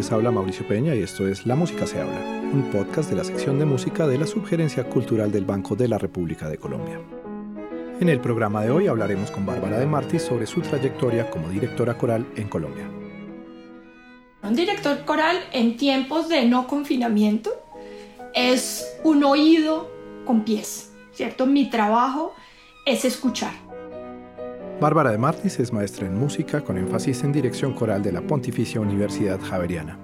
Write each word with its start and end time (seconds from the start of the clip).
les 0.00 0.12
habla 0.12 0.30
Mauricio 0.30 0.66
Peña 0.66 0.94
y 0.94 1.02
esto 1.02 1.28
es 1.28 1.44
La 1.44 1.54
Música 1.54 1.86
se 1.86 2.00
habla, 2.00 2.18
un 2.54 2.70
podcast 2.72 3.10
de 3.10 3.16
la 3.16 3.22
sección 3.22 3.58
de 3.58 3.66
música 3.66 4.06
de 4.06 4.16
la 4.16 4.26
Subgerencia 4.26 4.84
Cultural 4.84 5.30
del 5.30 5.44
Banco 5.44 5.76
de 5.76 5.88
la 5.88 5.98
República 5.98 6.48
de 6.48 6.56
Colombia. 6.56 6.98
En 8.00 8.08
el 8.08 8.18
programa 8.18 8.62
de 8.62 8.70
hoy 8.70 8.86
hablaremos 8.86 9.30
con 9.30 9.44
Bárbara 9.44 9.78
de 9.78 9.84
Martí 9.84 10.18
sobre 10.18 10.46
su 10.46 10.62
trayectoria 10.62 11.28
como 11.28 11.50
directora 11.50 11.98
coral 11.98 12.26
en 12.34 12.48
Colombia. 12.48 12.90
Un 14.42 14.56
director 14.56 15.04
coral 15.04 15.36
en 15.52 15.76
tiempos 15.76 16.30
de 16.30 16.46
no 16.46 16.66
confinamiento 16.66 17.50
es 18.34 18.98
un 19.04 19.22
oído 19.22 19.90
con 20.24 20.46
pies, 20.46 20.94
¿cierto? 21.12 21.44
Mi 21.44 21.68
trabajo 21.68 22.32
es 22.86 23.04
escuchar. 23.04 23.69
Bárbara 24.80 25.10
de 25.10 25.18
Martis 25.18 25.60
es 25.60 25.74
maestra 25.74 26.06
en 26.06 26.18
música 26.18 26.62
con 26.62 26.78
énfasis 26.78 27.22
en 27.22 27.32
dirección 27.32 27.74
coral 27.74 28.02
de 28.02 28.12
la 28.12 28.22
Pontificia 28.22 28.80
Universidad 28.80 29.38
Javeriana. 29.38 29.98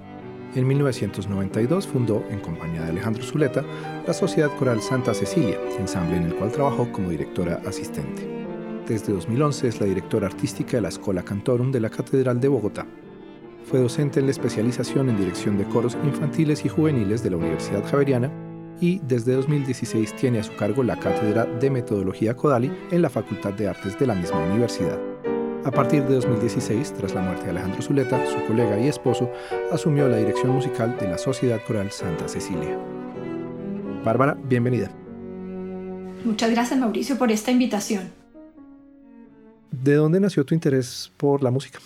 En 0.53 0.67
1992 0.67 1.87
fundó, 1.87 2.23
en 2.29 2.39
compañía 2.39 2.83
de 2.83 2.91
Alejandro 2.91 3.23
Zuleta, 3.23 3.65
la 4.05 4.13
Sociedad 4.13 4.55
Coral 4.55 4.79
Santa 4.83 5.15
Cecilia, 5.15 5.57
ensamble 5.79 6.17
en 6.17 6.25
el 6.25 6.35
cual 6.35 6.51
trabajó 6.51 6.91
como 6.91 7.09
directora 7.09 7.59
asistente. 7.65 8.27
Desde 8.87 9.13
2011 9.13 9.67
es 9.67 9.81
la 9.81 9.87
directora 9.87 10.27
artística 10.27 10.77
de 10.77 10.81
la 10.81 10.89
Escola 10.89 11.23
Cantorum 11.23 11.71
de 11.71 11.79
la 11.79 11.89
Catedral 11.89 12.39
de 12.39 12.47
Bogotá. 12.47 12.85
Fue 13.65 13.79
docente 13.79 14.19
en 14.19 14.27
la 14.27 14.31
especialización 14.31 15.09
en 15.09 15.17
dirección 15.17 15.57
de 15.57 15.65
coros 15.65 15.97
infantiles 16.03 16.63
y 16.65 16.69
juveniles 16.69 17.23
de 17.23 17.31
la 17.31 17.37
Universidad 17.37 17.83
Javeriana 17.89 18.46
y 18.79 18.99
desde 18.99 19.33
2016 19.33 20.15
tiene 20.15 20.39
a 20.39 20.43
su 20.43 20.55
cargo 20.55 20.83
la 20.83 20.97
Cátedra 20.97 21.45
de 21.45 21.69
Metodología 21.69 22.35
Codali 22.35 22.71
en 22.91 23.01
la 23.01 23.09
Facultad 23.09 23.53
de 23.53 23.67
Artes 23.67 23.97
de 23.97 24.07
la 24.07 24.15
misma 24.15 24.39
universidad. 24.39 24.99
A 25.65 25.71
partir 25.71 26.03
de 26.03 26.15
2016, 26.15 26.93
tras 26.93 27.13
la 27.13 27.21
muerte 27.21 27.43
de 27.43 27.49
Alejandro 27.51 27.81
Zuleta, 27.81 28.25
su 28.25 28.45
colega 28.45 28.79
y 28.79 28.87
esposo, 28.87 29.29
asumió 29.71 30.07
la 30.07 30.17
dirección 30.17 30.51
musical 30.51 30.95
de 30.97 31.09
la 31.09 31.17
Sociedad 31.17 31.59
Coral 31.67 31.91
Santa 31.91 32.27
Cecilia. 32.27 32.77
Bárbara, 34.05 34.37
bienvenida. 34.43 34.89
Muchas 36.23 36.51
gracias 36.51 36.79
Mauricio 36.79 37.17
por 37.17 37.31
esta 37.31 37.51
invitación. 37.51 38.11
¿De 39.71 39.95
dónde 39.95 40.19
nació 40.19 40.45
tu 40.45 40.53
interés 40.53 41.11
por 41.17 41.43
la 41.43 41.51
música? 41.51 41.79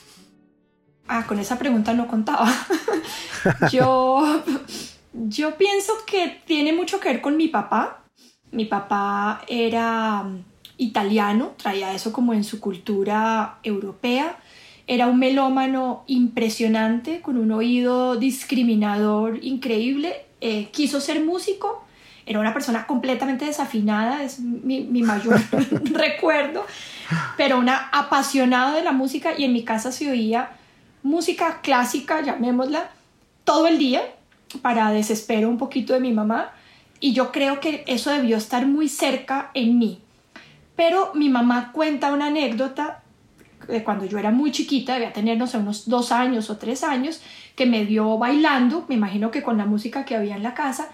Ah, 1.08 1.26
con 1.28 1.39
esa 1.39 1.58
pregunta 1.58 1.94
no 1.94 2.08
contaba. 2.08 2.48
Yo 3.72 4.44
yo 5.14 5.58
pienso 5.58 5.94
que 6.06 6.42
tiene 6.45 6.73
mucho 6.73 7.00
que 7.00 7.09
ver 7.09 7.22
con 7.22 7.38
mi 7.38 7.48
papá. 7.48 8.04
Mi 8.52 8.66
papá 8.66 9.44
era 9.48 10.23
mm, 10.23 10.44
italiano, 10.78 11.54
traía 11.58 11.94
eso 11.94 12.12
como 12.12 12.34
en 12.34 12.44
su 12.44 12.59
cultura 12.59 13.59
europea. 13.64 14.38
Era 14.88 15.08
un 15.08 15.20
melómano 15.20 16.04
impresionante, 16.08 17.22
con 17.22 17.38
un 17.38 17.52
oído 17.52 18.16
discriminador 18.16 19.39
increíble. 19.44 20.26
Eh, 20.42 20.70
quiso 20.72 21.00
ser 21.00 21.23
músico, 21.23 21.86
era 22.26 22.39
una 22.39 22.54
persona 22.54 22.88
completamente 22.88 23.45
desafinada, 23.45 24.23
es 24.23 24.39
mi, 24.39 24.82
mi 24.82 25.04
mayor 25.04 25.39
recuerdo, 25.94 26.66
pero 27.38 27.59
una 27.59 27.89
apasionada 27.92 28.76
de 28.76 28.84
la 28.84 28.92
música 28.92 29.34
y 29.38 29.44
en 29.44 29.54
mi 29.54 29.64
casa 29.64 29.92
se 29.92 30.09
oía 30.09 30.52
música 31.04 31.62
clásica, 31.62 32.22
llamémosla, 32.22 32.89
todo 33.44 33.67
el 33.67 33.78
día 33.78 34.02
para 34.61 34.91
desespero 34.91 35.49
un 35.49 35.57
poquito 35.57 35.94
de 35.94 35.99
mi 35.99 36.11
mamá 36.11 36.53
y 36.99 37.13
yo 37.13 37.31
creo 37.31 37.59
que 37.59 37.83
eso 37.88 38.11
debió 38.11 38.38
estar 38.38 38.67
muy 38.67 38.88
cerca 38.88 39.52
en 39.53 39.80
mí. 39.80 39.99
Pero 40.75 41.11
mi 41.16 41.30
mamá 41.30 41.71
cuenta 41.73 42.14
una 42.14 42.27
anécdota 42.27 43.03
de 43.67 43.83
cuando 43.83 44.05
yo 44.05 44.17
era 44.17 44.31
muy 44.31 44.52
chiquita, 44.52 44.93
debía 44.93 45.14
tener 45.14 45.37
no 45.37 45.45
unos 45.53 45.87
dos 45.87 46.11
años 46.11 46.49
o 46.49 46.58
tres 46.58 46.83
años, 46.83 47.21
que 47.55 47.65
me 47.65 47.86
dio 47.86 48.17
bailando, 48.17 48.86
me 48.87 48.95
imagino 48.95 49.31
que 49.31 49.43
con 49.43 49.58
la 49.58 49.65
música 49.65 50.05
que 50.05 50.15
había 50.15 50.36
en 50.36 50.43
la 50.43 50.53
casa, 50.53 50.89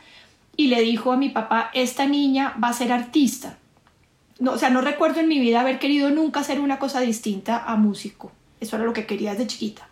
y 0.56 0.68
le 0.68 0.82
dijo 0.82 1.12
a 1.12 1.18
mi 1.18 1.30
papá, 1.30 1.70
esta 1.74 2.08
niña 2.08 2.56
va 2.62 2.70
a 2.70 2.74
ser 2.74 2.92
artista. 2.92 3.58
No, 4.40 4.54
o 4.54 4.58
sea, 4.58 4.70
no 4.70 4.82
recuerdo 4.82 5.20
en 5.20 5.28
mi 5.28 5.40
vida 5.40 5.62
haber 5.62 5.80
querido 5.80 6.10
nunca 6.10 6.42
hacer 6.42 6.60
una 6.60 6.80
cosa 6.80 7.00
distinta 7.02 7.64
a 7.64 7.76
músico. 7.76 8.32
Eso 8.60 8.76
era 8.76 8.86
lo 8.86 8.94
que 8.94 9.06
quería 9.06 9.32
desde 9.32 9.48
chiquita. 9.48 9.90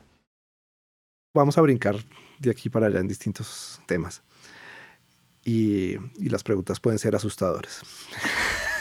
Vamos 1.33 1.57
a 1.57 1.61
brincar 1.61 1.97
de 2.39 2.51
aquí 2.51 2.69
para 2.69 2.87
allá 2.87 2.99
en 2.99 3.07
distintos 3.07 3.79
temas. 3.85 4.21
Y, 5.43 5.95
las 6.19 6.43
preguntas 6.43 6.79
pueden 6.79 6.97
ser 6.97 7.15
asustadoras. 7.15 7.81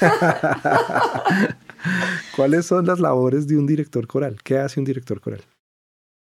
¿Cuáles 2.37 2.67
son 2.67 2.87
las 2.87 3.01
labores 3.01 3.47
de 3.47 3.59
un 3.59 3.67
director 3.67 4.07
coral? 4.07 4.39
¿Qué 4.43 4.59
hace 4.59 4.81
un 4.81 4.87
director 4.87 5.21
coral? 5.21 5.43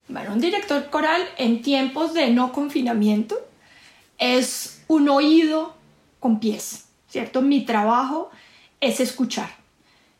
Bueno, 0.07 0.33
un 0.33 0.39
director 0.39 0.89
coral 0.89 1.21
en 1.37 1.61
tiempos 1.61 2.13
de 2.13 2.29
no 2.31 2.53
confinamiento 2.53 3.35
es 4.17 4.81
un 4.87 5.09
oído 5.09 5.73
con 6.19 6.39
pies, 6.39 6.85
¿cierto? 7.09 7.41
Mi 7.41 7.65
trabajo 7.65 8.29
es 8.79 8.99
escuchar. 9.01 9.49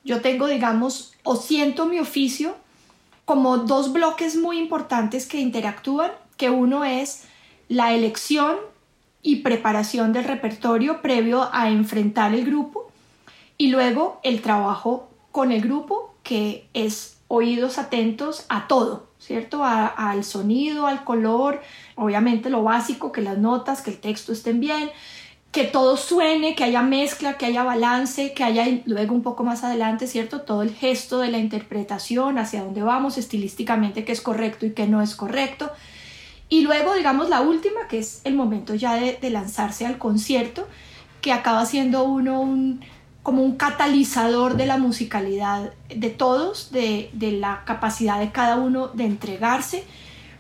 Yo 0.03 0.21
tengo, 0.21 0.47
digamos, 0.47 1.13
o 1.23 1.35
siento 1.35 1.85
mi 1.85 1.99
oficio 1.99 2.55
como 3.23 3.59
dos 3.59 3.93
bloques 3.93 4.35
muy 4.35 4.57
importantes 4.57 5.25
que 5.25 5.39
interactúan 5.39 6.11
que 6.41 6.49
uno 6.49 6.83
es 6.83 7.25
la 7.69 7.93
elección 7.93 8.57
y 9.21 9.43
preparación 9.43 10.11
del 10.11 10.23
repertorio 10.23 11.03
previo 11.03 11.47
a 11.53 11.69
enfrentar 11.69 12.33
el 12.33 12.43
grupo 12.43 12.89
y 13.59 13.67
luego 13.67 14.19
el 14.23 14.41
trabajo 14.41 15.07
con 15.31 15.51
el 15.51 15.61
grupo 15.61 16.15
que 16.23 16.67
es 16.73 17.19
oídos 17.27 17.77
atentos 17.77 18.47
a 18.49 18.67
todo, 18.67 19.05
¿cierto? 19.19 19.63
al 19.63 20.23
sonido, 20.23 20.87
al 20.87 21.03
color, 21.03 21.61
obviamente 21.93 22.49
lo 22.49 22.63
básico, 22.63 23.11
que 23.11 23.21
las 23.21 23.37
notas, 23.37 23.83
que 23.83 23.91
el 23.91 23.99
texto 23.99 24.33
estén 24.33 24.59
bien, 24.59 24.89
que 25.51 25.65
todo 25.65 25.95
suene, 25.95 26.55
que 26.55 26.63
haya 26.63 26.81
mezcla, 26.81 27.37
que 27.37 27.45
haya 27.45 27.63
balance, 27.63 28.33
que 28.33 28.43
haya 28.43 28.65
luego 28.87 29.13
un 29.13 29.21
poco 29.21 29.43
más 29.43 29.63
adelante, 29.63 30.07
¿cierto? 30.07 30.41
Todo 30.41 30.63
el 30.63 30.73
gesto 30.73 31.19
de 31.19 31.29
la 31.29 31.37
interpretación, 31.37 32.39
hacia 32.39 32.63
dónde 32.63 32.81
vamos 32.81 33.19
estilísticamente, 33.19 34.05
que 34.05 34.11
es 34.11 34.21
correcto 34.21 34.65
y 34.65 34.71
que 34.71 34.87
no 34.87 35.03
es 35.03 35.13
correcto. 35.13 35.69
Y 36.51 36.63
luego, 36.63 36.95
digamos, 36.95 37.29
la 37.29 37.39
última, 37.39 37.87
que 37.87 37.99
es 37.99 38.19
el 38.25 38.35
momento 38.35 38.75
ya 38.75 38.95
de, 38.95 39.29
lanzarse 39.29 39.85
al 39.85 39.97
concierto, 39.97 40.67
que 41.21 41.31
acaba 41.31 41.65
siendo 41.65 42.03
uno 42.03 42.41
un, 42.41 42.81
como 43.23 43.41
un 43.41 43.55
catalizador 43.55 44.57
de 44.57 44.65
la 44.65 44.75
musicalidad 44.77 45.71
de 45.87 46.09
todos, 46.09 46.69
de, 46.73 47.09
la 47.39 47.63
capacidad 47.63 48.19
de 48.19 48.33
cada 48.33 48.57
uno 48.57 48.89
de 48.89 49.05
entregarse. 49.05 49.85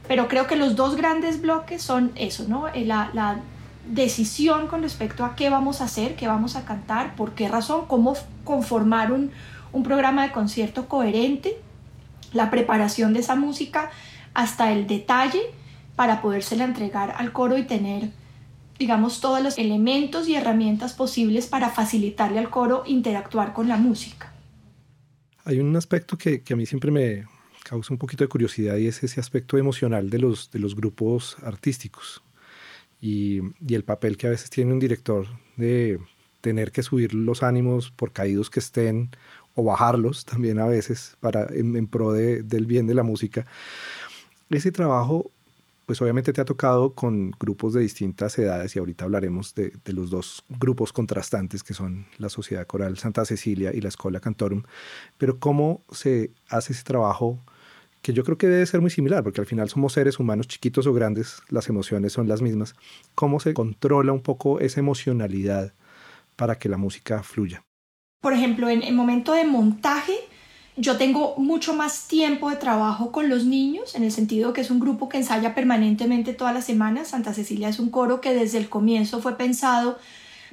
Pero 0.05 0.27
creo 0.27 0.47
que 0.47 0.57
los 0.57 0.75
dos 0.75 0.97
grandes 0.97 1.39
bloques 1.39 1.81
son 1.81 2.11
eso, 2.15 2.43
¿no? 2.45 2.67
Eh, 2.67 2.83
la, 2.83 3.09
la 3.13 3.39
decisión 3.87 4.67
con 4.67 4.81
respecto 4.81 5.23
a 5.23 5.37
qué 5.37 5.49
vamos 5.49 5.79
a 5.79 5.85
hacer, 5.85 6.17
qué 6.17 6.27
vamos 6.27 6.57
a 6.57 6.65
cantar, 6.65 7.15
por 7.15 7.35
qué 7.35 7.47
razón, 7.47 7.85
cómo 7.87 8.17
conformar 8.43 9.13
un, 9.13 9.31
un 9.71 9.83
programa 9.83 10.23
de 10.23 10.33
concierto 10.33 10.89
coherente, 10.89 11.57
la 12.33 12.51
preparación 12.51 13.13
de 13.13 13.21
esa 13.21 13.35
música 13.35 13.91
hasta 14.33 14.73
el 14.73 14.87
detalle 14.87 15.39
para 15.95 16.21
podérsela 16.21 16.63
entregar 16.63 17.13
al 17.17 17.31
coro 17.31 17.57
y 17.57 17.63
tener, 17.63 18.09
digamos, 18.79 19.21
todos 19.21 19.41
los 19.41 19.57
elementos 19.57 20.27
y 20.27 20.35
herramientas 20.35 20.93
posibles 20.93 21.47
para 21.47 21.69
facilitarle 21.69 22.39
al 22.39 22.49
coro 22.49 22.83
interactuar 22.85 23.53
con 23.53 23.67
la 23.67 23.77
música. 23.77 24.33
Hay 25.43 25.59
un 25.59 25.75
aspecto 25.75 26.17
que, 26.17 26.43
a 26.49 26.55
mí 26.55 26.65
siempre 26.65 26.91
me 26.91 27.25
causa 27.63 27.93
un 27.93 27.97
poquito 27.97 28.23
de 28.23 28.29
curiosidad 28.29 28.77
y 28.77 28.87
es 28.87 29.03
ese 29.03 29.19
aspecto 29.19 29.57
emocional 29.57 30.09
de 30.09 30.19
los, 30.19 30.51
de 30.51 30.59
los 30.59 30.75
grupos 30.75 31.37
artísticos 31.43 32.21
y, 32.99 33.39
y 33.65 33.75
el 33.75 33.83
papel 33.83 34.17
que 34.17 34.27
a 34.27 34.31
veces 34.31 34.49
tiene 34.49 34.73
un 34.73 34.79
director 34.79 35.27
de 35.57 35.99
tener 36.41 36.71
que 36.71 36.83
subir 36.83 37.13
los 37.13 37.43
ánimos 37.43 37.91
por 37.91 38.11
caídos 38.11 38.49
que 38.49 38.59
estén 38.59 39.11
o 39.55 39.63
bajarlos 39.63 40.25
también 40.25 40.59
a 40.59 40.65
veces 40.65 41.17
para 41.19 41.47
en, 41.51 41.87
pro 41.87 42.11
de, 42.11 42.43
del 42.43 42.65
bien 42.65 42.87
de 42.87 42.95
la 42.95 43.03
música. 43.03 43.45
Ese 44.49 44.71
trabajo 44.71 45.31
pues 45.91 46.01
obviamente 46.01 46.31
te 46.31 46.39
ha 46.39 46.45
tocado 46.45 46.93
con 46.93 47.31
grupos 47.37 47.73
de 47.73 47.81
distintas 47.81 48.39
edades 48.39 48.73
y 48.73 48.79
ahorita 48.79 49.03
hablaremos 49.03 49.53
de, 49.55 49.73
los 49.87 50.09
dos 50.09 50.45
grupos 50.47 50.93
contrastantes 50.93 51.63
que 51.63 51.73
son 51.73 52.05
la 52.17 52.29
Sociedad 52.29 52.65
Coral 52.65 52.97
Santa 52.97 53.25
Cecilia 53.25 53.73
y 53.73 53.81
la 53.81 53.89
Escuela 53.89 54.21
Cantorum, 54.21 54.63
pero 55.17 55.37
cómo 55.37 55.81
se 55.91 56.31
hace 56.47 56.71
ese 56.71 56.83
trabajo 56.85 57.39
que 58.01 58.13
yo 58.13 58.23
creo 58.23 58.37
que 58.37 58.47
debe 58.47 58.65
ser 58.67 58.79
muy 58.79 58.89
similar, 58.89 59.21
porque 59.21 59.41
al 59.41 59.47
final 59.47 59.67
somos 59.67 59.91
seres 59.91 60.17
humanos 60.17 60.47
chiquitos 60.47 60.87
o 60.87 60.93
grandes, 60.93 61.41
las 61.49 61.67
emociones 61.67 62.13
son 62.13 62.29
las 62.29 62.41
mismas, 62.41 62.73
cómo 63.13 63.41
se 63.41 63.53
controla 63.53 64.13
un 64.13 64.21
poco 64.21 64.61
esa 64.61 64.79
emocionalidad 64.79 65.73
para 66.37 66.57
que 66.57 66.69
la 66.69 66.77
música 66.77 67.21
fluya. 67.21 67.65
Por 68.21 68.31
ejemplo, 68.31 68.69
en 68.69 68.81
el 68.81 68.93
momento 68.95 69.33
de 69.33 69.43
montaje, 69.43 70.13
yo 70.77 70.97
tengo 70.97 71.35
mucho 71.37 71.73
más 71.73 72.07
tiempo 72.07 72.49
de 72.49 72.55
trabajo 72.55 73.11
con 73.11 73.29
los 73.29 73.45
niños, 73.45 73.95
en 73.95 74.03
el 74.03 74.11
sentido 74.11 74.53
que 74.53 74.61
es 74.61 74.71
un 74.71 74.79
grupo 74.79 75.09
que 75.09 75.17
ensaya 75.17 75.53
permanentemente 75.53 76.33
todas 76.33 76.53
las 76.53 76.65
semanas. 76.65 77.09
Santa 77.09 77.33
Cecilia 77.33 77.69
es 77.69 77.79
un 77.79 77.89
coro 77.89 78.21
que 78.21 78.33
desde 78.33 78.57
el 78.57 78.69
comienzo 78.69 79.21
fue 79.21 79.37
pensado 79.37 79.99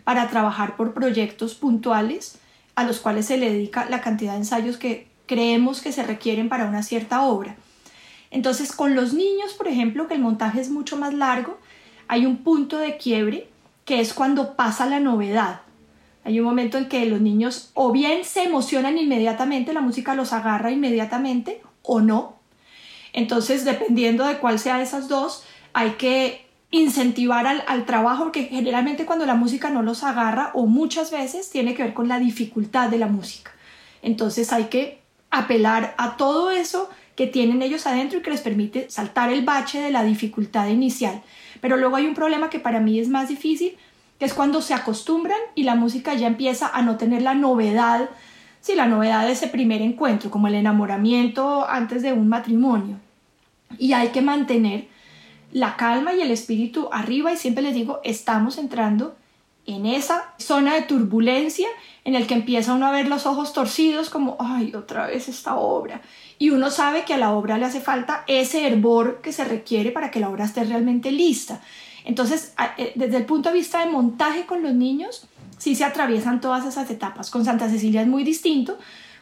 para 0.05 0.29
trabajar 0.29 0.77
por 0.77 0.93
proyectos 0.93 1.55
puntuales 1.55 2.39
a 2.75 2.85
los 2.85 3.01
cuales 3.01 3.27
se 3.27 3.39
le 3.39 3.51
dedica 3.51 3.89
la 3.91 4.01
cantidad 4.01 4.33
de 4.33 4.39
ensayos 4.39 4.77
que 4.77 5.09
creemos 5.27 5.81
que 5.81 5.93
se 5.93 6.03
requieren 6.03 6.49
para 6.49 6.67
una 6.67 6.83
cierta 6.83 7.23
obra. 7.23 7.57
Entonces, 8.31 8.73
con 8.73 8.95
los 8.95 9.15
niños, 9.15 9.55
por 9.55 9.69
ejemplo, 9.69 10.09
que 10.09 10.15
el 10.15 10.21
montaje 10.21 10.61
es 10.61 10.71
mucho 10.71 10.97
más 10.97 11.15
largo, 11.15 11.59
hay 12.09 12.27
un 12.27 12.39
punto 12.39 12.79
de 12.79 12.97
quiebre 12.97 13.49
que 13.85 14.01
es 14.01 14.15
cuando 14.15 14.55
pasa 14.55 14.87
la 14.87 15.01
novedad. 15.01 15.61
Hay 16.25 16.41
un 16.41 16.47
momento 16.47 16.79
en 16.79 16.89
que 16.89 17.07
los 17.07 17.21
niños 17.21 17.71
o 17.75 17.93
bien 17.93 18.25
se 18.25 18.45
emocionan 18.45 18.99
inmediatamente, 18.99 19.73
la 19.73 19.81
música 19.81 20.15
los 20.15 20.33
agarra 20.33 20.71
inmediatamente 20.71 21.63
o 21.83 22.01
no. 22.01 22.37
Entonces, 23.13 23.65
dependiendo 23.65 24.27
de 24.27 24.39
cuál 24.39 24.59
sea 24.59 24.77
de 24.77 24.85
esas 24.85 25.09
dos, 25.09 25.45
hay 25.73 25.93
que 25.93 26.47
incentivar 26.71 27.47
al, 27.47 27.65
al, 27.67 27.87
trabajo, 27.87 28.25
porque 28.25 28.45
generalmente 28.45 29.07
cuando 29.07 29.25
la 29.25 29.35
música 29.35 29.71
no 29.71 29.83
los 29.83 30.05
agarra 30.05 30.51
o 30.55 30.67
muchas 30.67 31.11
veces 31.11 31.51
tiene 31.51 31.75
que 31.75 31.83
ver 31.83 31.95
con 31.95 32.09
la 32.09 32.19
dificultad 32.19 32.91
de 32.91 32.99
la 32.99 33.07
música. 33.07 33.53
Entonces 34.03 34.53
hay 34.53 34.65
que 34.65 35.01
apelar 35.31 35.95
a 35.99 36.17
todo 36.17 36.51
eso 36.51 36.91
que 37.17 37.27
tienen 37.27 37.63
ellos 37.63 37.87
adentro 37.87 38.19
y 38.19 38.23
que 38.23 38.31
les 38.31 38.43
permite 38.43 38.89
saltar 38.91 39.33
el 39.33 39.45
bache 39.45 39.81
de 39.81 39.91
la 39.91 40.05
dificultad 40.05 40.69
inicial. 40.69 41.21
Pero 41.61 41.77
luego 41.77 41.97
hay 41.97 42.07
un 42.07 42.15
problema 42.15 42.49
que 42.49 42.61
para 42.61 42.79
mí 42.79 43.01
es 43.01 43.09
más 43.09 43.29
difícil, 43.29 43.77
que 44.19 44.25
es 44.25 44.35
cuando 44.35 44.63
se 44.63 44.75
acostumbran 44.75 45.39
y 45.55 45.63
la 45.63 45.75
música 45.75 46.15
ya 46.15 46.27
empieza 46.27 46.69
a 46.69 46.83
no 46.83 46.97
tener 46.97 47.23
la 47.23 47.35
novedad, 47.35 48.11
sí, 48.61 48.75
la 48.75 48.87
novedad 48.87 49.27
de 49.27 49.33
ese 49.33 49.47
primer 49.47 49.81
encuentro, 49.81 50.31
como 50.31 50.49
el 50.49 50.55
enamoramiento 50.55 51.69
antes 51.69 52.03
de 52.03 52.13
un 52.13 52.29
matrimonio. 52.29 52.97
Y 53.79 53.93
hay 53.93 54.09
que 54.09 54.23
mantener 54.23 54.89
la 55.53 55.77
calma 55.77 56.15
y 56.15 56.21
el 56.21 56.31
espíritu 56.31 56.89
arriba 56.93 57.33
y 57.33 57.37
siempre 57.37 57.63
les 57.63 57.75
digo, 57.75 58.01
estamos 58.05 58.59
entrando 58.59 59.17
en 59.67 59.85
esa 59.85 60.33
zona 60.39 60.75
de 60.75 60.83
turbulencia 60.83 61.69
en 62.05 62.15
el 62.15 62.27
que 62.27 62.35
empieza 62.35 62.73
uno 62.73 62.87
a 62.87 62.91
ver 62.91 63.07
los 63.07 63.27
ojos 63.27 63.53
torcidos 63.53 64.09
como, 64.09 64.39
ay, 64.41 64.75
otra 64.75 65.07
vez 65.07 65.29
esta 65.29 65.57
obra. 65.57 66.01
Y 66.39 66.51
uno 66.51 66.71
sabe 66.71 67.05
que 67.05 67.13
a 67.13 67.19
la 67.19 67.33
obra 67.33 67.59
le 67.59 67.67
hace 67.67 67.81
falta 67.81 68.25
ese 68.27 68.67
hervor 68.67 69.21
que 69.21 69.33
se 69.33 69.45
requiere 69.45 69.91
para 69.91 70.11
que 70.11 70.21
la 70.21 70.31
obra 70.31 70.47
esté 70.47 70.65
realmente 70.65 71.13
lista. 71.13 71.61
Entonces, 72.09 72.55
eh, 72.79 72.93
desde 72.95 73.19
el 73.19 73.27
punto 73.27 73.51
de 73.51 73.55
vista 73.55 73.85
de 73.85 73.93
montaje 73.93 74.47
con 74.47 74.63
los 74.63 74.73
niños, 74.73 75.27
sí 75.59 75.75
se 75.75 75.85
atraviesan 75.85 76.41
todas 76.41 76.65
esas 76.65 76.91
etapas. 76.91 77.31
Con 77.31 77.45
Santa 77.45 77.69
Cecilia 77.69 78.01
es 78.01 78.09
muy 78.09 78.25
distinto. 78.25 78.79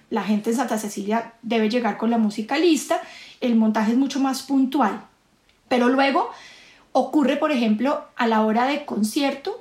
La 0.08 0.22
gente 0.22 0.50
en 0.50 0.56
Santa 0.56 0.78
Cecilia 0.78 1.34
debe 1.42 1.68
llegar 1.68 1.98
con 1.98 2.10
la 2.10 2.18
música 2.18 2.56
lista. 2.56 3.00
El 3.40 3.56
montaje 3.56 3.90
es 3.90 3.98
mucho 3.98 4.20
más 4.20 4.44
puntual. 4.44 5.04
Pero 5.68 5.88
luego 5.88 6.30
ocurre, 6.92 7.36
por 7.36 7.50
ejemplo, 7.50 8.04
a 8.14 8.28
la 8.28 8.42
hora 8.42 8.66
de 8.66 8.84
concierto, 8.84 9.60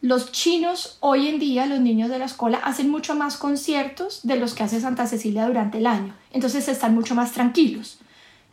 los 0.00 0.32
chinos 0.32 0.98
hoy 0.98 1.28
en 1.28 1.38
día, 1.38 1.66
los 1.66 1.78
niños 1.78 2.10
de 2.10 2.18
la 2.18 2.24
escuela, 2.24 2.58
hacen 2.58 2.90
mucho 2.90 3.14
más 3.14 3.36
conciertos 3.36 4.22
de 4.24 4.38
los 4.38 4.54
que 4.54 4.64
hace 4.64 4.80
Santa 4.80 5.06
Cecilia 5.06 5.46
durante 5.46 5.78
el 5.78 5.86
año. 5.86 6.16
Entonces 6.32 6.66
están 6.66 6.96
mucho 6.96 7.14
más 7.14 7.30
tranquilos. 7.30 8.00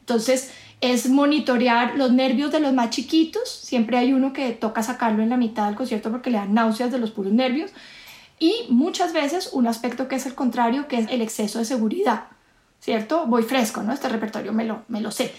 Entonces 0.01 0.51
es 0.83 1.09
monitorear 1.09 1.95
los 1.95 2.11
nervios 2.11 2.51
de 2.51 2.59
los 2.59 2.73
más 2.73 2.89
chiquitos. 2.89 3.49
Siempre 3.49 3.97
hay 3.97 4.13
uno 4.13 4.33
que 4.33 4.51
toca 4.51 4.83
sacarlo 4.83 5.23
en 5.23 5.29
la 5.29 5.37
mitad 5.37 5.65
del 5.65 5.75
concierto 5.75 6.11
porque 6.11 6.29
le 6.29 6.37
dan 6.37 6.53
náuseas 6.53 6.91
de 6.91 6.99
los 6.99 7.11
puros 7.11 7.33
nervios. 7.33 7.71
Y 8.39 8.53
muchas 8.69 9.13
veces 9.13 9.49
un 9.53 9.67
aspecto 9.67 10.07
que 10.07 10.15
es 10.15 10.25
el 10.25 10.35
contrario, 10.35 10.87
que 10.87 10.99
es 10.99 11.07
el 11.09 11.21
exceso 11.21 11.59
de 11.59 11.65
seguridad. 11.65 12.25
¿Cierto? 12.79 13.25
Voy 13.27 13.43
fresco, 13.43 13.81
¿no? 13.81 13.93
Este 13.93 14.09
repertorio 14.09 14.51
me 14.51 14.65
lo, 14.65 14.83
me 14.89 14.99
lo 14.99 15.09
sé. 15.09 15.33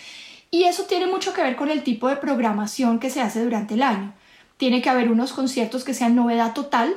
Y 0.50 0.64
eso 0.64 0.84
tiene 0.84 1.06
mucho 1.06 1.34
que 1.34 1.42
ver 1.42 1.56
con 1.56 1.70
el 1.70 1.82
tipo 1.82 2.08
de 2.08 2.16
programación 2.16 2.98
que 2.98 3.10
se 3.10 3.20
hace 3.20 3.44
durante 3.44 3.74
el 3.74 3.82
año 3.82 4.14
tiene 4.56 4.82
que 4.82 4.90
haber 4.90 5.10
unos 5.10 5.32
conciertos 5.32 5.84
que 5.84 5.94
sean 5.94 6.14
novedad 6.14 6.54
total, 6.54 6.94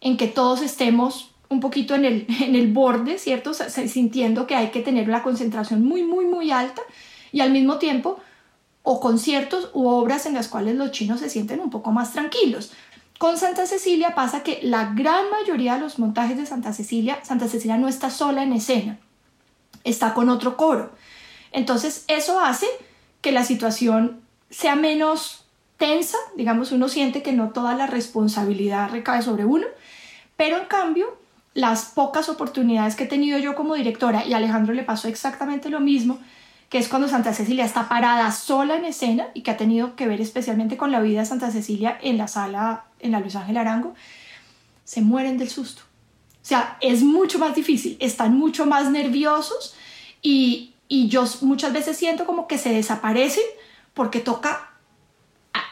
en 0.00 0.16
que 0.16 0.26
todos 0.26 0.62
estemos 0.62 1.30
un 1.48 1.60
poquito 1.60 1.94
en 1.94 2.04
el, 2.04 2.26
en 2.40 2.54
el 2.54 2.72
borde, 2.72 3.18
¿cierto? 3.18 3.52
sintiendo 3.54 4.46
que 4.46 4.54
hay 4.54 4.68
que 4.68 4.80
tener 4.80 5.08
una 5.08 5.22
concentración 5.22 5.84
muy, 5.84 6.02
muy, 6.02 6.26
muy 6.26 6.50
alta 6.50 6.82
y 7.34 7.40
al 7.40 7.50
mismo 7.50 7.78
tiempo 7.78 8.20
o 8.84 9.00
conciertos 9.00 9.70
u 9.74 9.88
obras 9.88 10.24
en 10.24 10.34
las 10.34 10.46
cuales 10.46 10.76
los 10.76 10.92
chinos 10.92 11.18
se 11.18 11.28
sienten 11.28 11.58
un 11.58 11.68
poco 11.68 11.90
más 11.90 12.12
tranquilos. 12.12 12.70
Con 13.18 13.38
Santa 13.38 13.66
Cecilia 13.66 14.14
pasa 14.14 14.44
que 14.44 14.60
la 14.62 14.92
gran 14.94 15.28
mayoría 15.30 15.74
de 15.74 15.80
los 15.80 15.98
montajes 15.98 16.36
de 16.36 16.46
Santa 16.46 16.72
Cecilia, 16.72 17.18
Santa 17.24 17.48
Cecilia 17.48 17.76
no 17.76 17.88
está 17.88 18.10
sola 18.10 18.44
en 18.44 18.52
escena, 18.52 18.98
está 19.82 20.14
con 20.14 20.28
otro 20.28 20.56
coro. 20.56 20.92
Entonces 21.50 22.04
eso 22.06 22.38
hace 22.38 22.66
que 23.20 23.32
la 23.32 23.42
situación 23.42 24.20
sea 24.50 24.76
menos 24.76 25.44
tensa, 25.76 26.18
digamos, 26.36 26.70
uno 26.70 26.88
siente 26.88 27.24
que 27.24 27.32
no 27.32 27.50
toda 27.50 27.74
la 27.74 27.88
responsabilidad 27.88 28.90
recae 28.90 29.22
sobre 29.22 29.44
uno, 29.44 29.66
pero 30.36 30.56
en 30.56 30.66
cambio, 30.66 31.18
las 31.52 31.86
pocas 31.86 32.28
oportunidades 32.28 32.94
que 32.94 33.04
he 33.04 33.08
tenido 33.08 33.40
yo 33.40 33.56
como 33.56 33.74
directora, 33.74 34.24
y 34.24 34.34
a 34.34 34.36
Alejandro 34.36 34.72
le 34.72 34.84
pasó 34.84 35.08
exactamente 35.08 35.68
lo 35.68 35.80
mismo, 35.80 36.20
que 36.74 36.80
es 36.80 36.88
cuando 36.88 37.06
Santa 37.06 37.32
Cecilia 37.32 37.64
está 37.64 37.88
parada 37.88 38.32
sola 38.32 38.74
en 38.74 38.84
escena 38.84 39.28
y 39.32 39.42
que 39.42 39.52
ha 39.52 39.56
tenido 39.56 39.94
que 39.94 40.08
ver 40.08 40.20
especialmente 40.20 40.76
con 40.76 40.90
la 40.90 40.98
vida 40.98 41.20
de 41.20 41.26
Santa 41.26 41.52
Cecilia 41.52 41.96
en 42.02 42.18
la 42.18 42.26
sala, 42.26 42.86
en 42.98 43.12
la 43.12 43.20
Luis 43.20 43.36
Ángel 43.36 43.58
Arango, 43.58 43.94
se 44.82 45.00
mueren 45.00 45.38
del 45.38 45.48
susto. 45.48 45.82
O 46.32 46.44
sea, 46.44 46.76
es 46.80 47.04
mucho 47.04 47.38
más 47.38 47.54
difícil, 47.54 47.96
están 48.00 48.36
mucho 48.36 48.66
más 48.66 48.90
nerviosos 48.90 49.76
y, 50.20 50.74
y 50.88 51.06
yo 51.06 51.24
muchas 51.42 51.72
veces 51.72 51.96
siento 51.96 52.26
como 52.26 52.48
que 52.48 52.58
se 52.58 52.74
desaparecen 52.74 53.44
porque 53.94 54.18
toca 54.18 54.72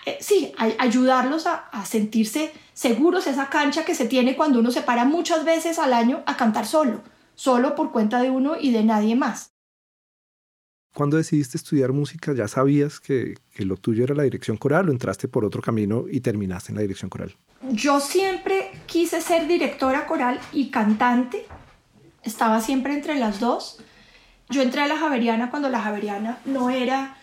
eh, 0.07 0.19
sí, 0.21 0.53
ayudarlos 0.57 1.49
a, 1.49 1.85
sentirse 1.85 2.53
seguros, 2.75 3.27
esa 3.27 3.49
cancha 3.49 3.85
que 3.85 3.97
se 3.97 4.07
tiene 4.07 4.37
cuando 4.37 4.61
uno 4.61 4.71
se 4.71 4.83
para 4.83 5.05
muchas 5.05 5.45
veces 5.45 5.81
al 5.81 5.95
año 5.95 6.23
a 6.27 6.37
cantar 6.37 6.65
solo, 6.65 7.01
solo 7.35 7.75
por 7.75 7.91
cuenta 7.91 8.23
de 8.23 8.31
uno 8.31 8.55
y 8.57 8.71
de 8.71 8.85
nadie 8.85 9.17
más. 9.17 9.52
Cuando 10.95 11.17
decidiste 11.17 11.57
estudiar 11.57 11.93
música, 11.93 12.35
¿ya 12.35 12.49
sabías 12.49 13.01
que, 13.01 13.35
que, 13.55 13.65
lo 13.65 13.77
tuyo 13.77 14.05
era 14.05 14.15
la 14.15 14.25
dirección 14.25 14.57
coral 14.57 14.89
o 14.89 14.93
entraste 14.93 15.27
por 15.27 15.45
otro 15.45 15.63
camino 15.63 16.05
y 16.11 16.21
terminaste 16.21 16.73
en 16.73 16.77
la 16.77 16.83
dirección 16.83 17.09
coral? 17.09 17.35
Yo 17.71 18.01
siempre 18.01 18.71
quise 18.87 19.21
ser 19.21 19.47
directora 19.47 20.07
coral 20.07 20.39
y 20.53 20.71
cantante. 20.71 21.47
Estaba 22.23 22.61
siempre 22.61 22.95
entre 22.95 23.15
las 23.15 23.41
dos. 23.41 23.79
Yo 24.51 24.61
entré 24.61 24.83
a 24.83 24.87
la 24.87 24.99
Javeriana 24.99 25.51
cuando 25.51 25.71
la 25.71 25.81
Javeriana 25.81 26.39
no 26.45 26.69
era 26.69 27.17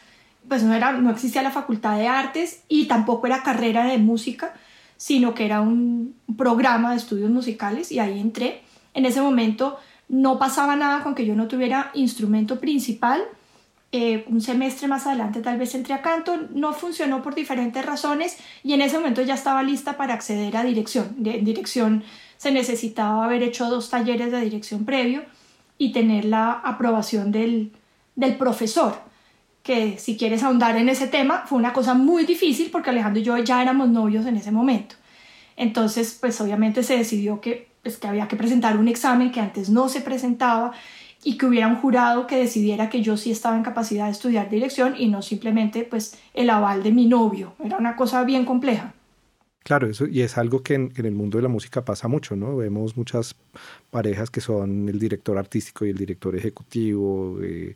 pues 0.48 0.64
no, 0.64 0.74
era, 0.74 0.92
no 0.94 1.12
existía 1.12 1.42
la 1.42 1.52
facultad 1.52 1.98
de 1.98 2.08
artes 2.08 2.64
y 2.68 2.86
tampoco 2.86 3.28
era 3.28 3.44
carrera 3.44 3.86
de 3.86 3.98
música, 3.98 4.54
sino 4.98 5.34
que 5.34 5.46
era 5.46 5.62
un 5.62 6.16
programa 6.38 6.92
de 6.92 6.98
estudios 6.98 7.30
musicales 7.30 7.92
y 7.92 8.00
ahí 8.00 8.20
entré. 8.20 8.64
En 8.94 9.06
ese 9.06 9.22
momento 9.22 9.78
no 10.08 10.40
pasaba 10.40 10.76
nada 10.76 11.04
con 11.04 11.16
que 11.16 11.26
yo 11.26 11.36
no 11.36 11.48
tuviera 11.48 11.92
instrumento 11.94 12.60
principal. 12.60 13.22
Eh, 13.92 14.24
un 14.28 14.40
semestre 14.40 14.88
más 14.88 15.08
adelante 15.08 15.42
tal 15.42 15.58
vez 15.58 15.74
entré 15.74 15.96
a 15.96 16.04
canto, 16.04 16.38
no 16.54 16.74
funcionó 16.74 17.24
por 17.24 17.34
diferentes 17.34 17.84
razones 17.84 18.38
y 18.64 18.74
en 18.74 18.82
ese 18.82 18.98
momento 18.98 19.24
ya 19.24 19.34
estaba 19.34 19.64
lista 19.64 19.98
para 19.98 20.14
acceder 20.14 20.56
a 20.58 20.64
dirección. 20.64 21.16
De, 21.18 21.40
dirección 21.40 22.04
se 22.38 22.52
necesitaba 22.52 23.26
haber 23.26 23.42
hecho 23.42 23.68
dos 23.68 23.90
talleres 23.90 24.32
de 24.32 24.42
dirección 24.42 24.86
previo 24.86 25.24
y 25.80 25.92
tener 25.92 26.26
la 26.26 26.52
aprobación 26.52 27.32
del, 27.32 27.72
del 28.16 28.38
profesor 28.38 29.10
que 29.64 29.98
si 29.98 30.18
quieres 30.18 30.44
ahondar 30.44 30.78
en 30.78 30.90
ese 30.90 31.08
tema, 31.08 31.44
fue 31.48 31.58
una 31.58 31.74
cosa 31.74 31.94
muy 31.94 32.26
difícil 32.26 32.70
porque 32.72 32.90
Alejandro 32.92 33.22
y 33.22 33.24
yo 33.24 33.38
ya 33.38 33.62
éramos 33.62 33.90
novios 33.90 34.26
en 34.26 34.38
ese 34.38 34.52
momento. 34.52 34.96
Entonces, 35.58 36.18
pues 36.20 36.40
obviamente 36.42 36.84
se 36.84 36.98
decidió 36.98 37.42
que, 37.42 37.70
pues, 37.84 37.98
que 37.98 38.08
había 38.08 38.28
que 38.28 38.36
presentar 38.36 38.78
un 38.78 38.88
examen 38.88 39.32
que 39.32 39.42
antes 39.42 39.70
no 39.70 39.90
se 39.90 40.02
presentaba 40.02 40.72
y 41.24 41.38
que 41.38 41.46
hubiera 41.46 41.68
un 41.68 41.76
jurado 41.76 42.28
que 42.28 42.38
decidiera 42.38 42.90
que 42.90 43.02
yo 43.02 43.18
sí 43.18 43.32
estaba 43.32 43.58
en 43.58 43.64
capacidad 43.64 44.06
de 44.06 44.12
estudiar 44.12 44.50
dirección 44.50 44.96
y 44.98 45.08
no 45.08 45.22
simplemente 45.22 45.84
pues 45.84 46.18
el 46.34 46.50
aval 46.50 46.84
de 46.84 46.92
mi 46.92 47.06
novio. 47.08 47.54
Era 47.64 47.78
una 47.78 47.96
cosa 47.96 48.24
bien 48.24 48.46
compleja. 48.46 48.94
Claro, 49.64 49.88
eso, 49.88 50.08
y 50.08 50.22
es 50.22 50.38
algo 50.38 50.64
que 50.64 50.74
en, 50.74 50.92
el 50.96 51.12
mundo 51.12 51.38
de 51.38 51.44
la 51.44 51.50
música 51.50 51.84
pasa 51.84 52.08
mucho, 52.08 52.36
¿no? 52.36 52.56
Vemos 52.56 52.96
muchas 52.96 53.36
parejas 53.92 54.30
que 54.32 54.42
son 54.42 54.88
el 54.88 54.98
director 54.98 55.38
artístico 55.38 55.86
y 55.86 55.90
el 55.90 55.98
director 55.98 56.36
ejecutivo, 56.36 57.38
eh, 57.44 57.76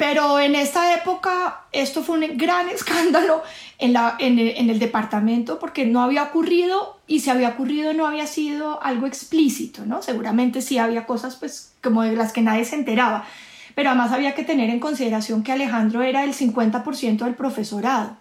pero 0.00 0.40
en 0.40 0.54
esta 0.54 0.94
época 0.94 1.64
esto 1.72 2.02
fue 2.02 2.16
un 2.16 2.38
gran 2.38 2.68
escándalo 2.74 3.42
en, 3.78 3.92
la, 3.92 4.16
en, 4.18 4.38
el, 4.38 4.56
en, 4.56 4.70
el, 4.70 4.78
departamento 4.78 5.58
porque 5.58 5.84
no 5.84 6.00
había 6.00 6.22
ocurrido 6.22 6.98
y 7.06 7.20
si 7.20 7.28
había 7.28 7.50
ocurrido 7.50 7.92
no 7.92 8.06
había 8.06 8.26
sido 8.26 8.82
algo 8.82 9.06
explícito, 9.06 9.84
¿no? 9.84 10.00
Seguramente 10.00 10.62
sí 10.62 10.78
había 10.78 11.04
cosas 11.04 11.36
pues 11.36 11.74
como 11.82 12.02
de 12.02 12.16
las 12.16 12.32
que 12.32 12.40
nadie 12.40 12.64
se 12.64 12.76
enteraba, 12.76 13.26
pero 13.74 13.90
además 13.90 14.12
había 14.12 14.34
que 14.34 14.42
tener 14.42 14.70
en 14.70 14.80
consideración 14.80 15.42
que 15.42 15.52
Alejandro 15.52 16.00
era 16.00 16.24
el 16.24 16.32
50% 16.32 17.18
del 17.18 17.34
profesorado. 17.34 18.16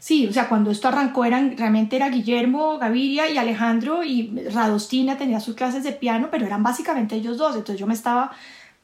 Sí, 0.00 0.26
o 0.26 0.32
sea, 0.32 0.48
cuando 0.48 0.70
esto 0.70 0.88
arrancó 0.88 1.24
eran, 1.24 1.56
realmente 1.56 1.94
era 1.94 2.08
Guillermo 2.08 2.78
Gaviria 2.78 3.30
y 3.30 3.36
Alejandro 3.36 4.02
y 4.02 4.32
Radostina 4.52 5.18
tenía 5.18 5.38
sus 5.38 5.54
clases 5.54 5.84
de 5.84 5.92
piano, 5.92 6.28
pero 6.30 6.46
eran 6.46 6.62
básicamente 6.62 7.14
ellos 7.14 7.36
dos, 7.36 7.54
entonces 7.54 7.78
yo 7.78 7.86
me 7.86 7.94
estaba 7.94 8.32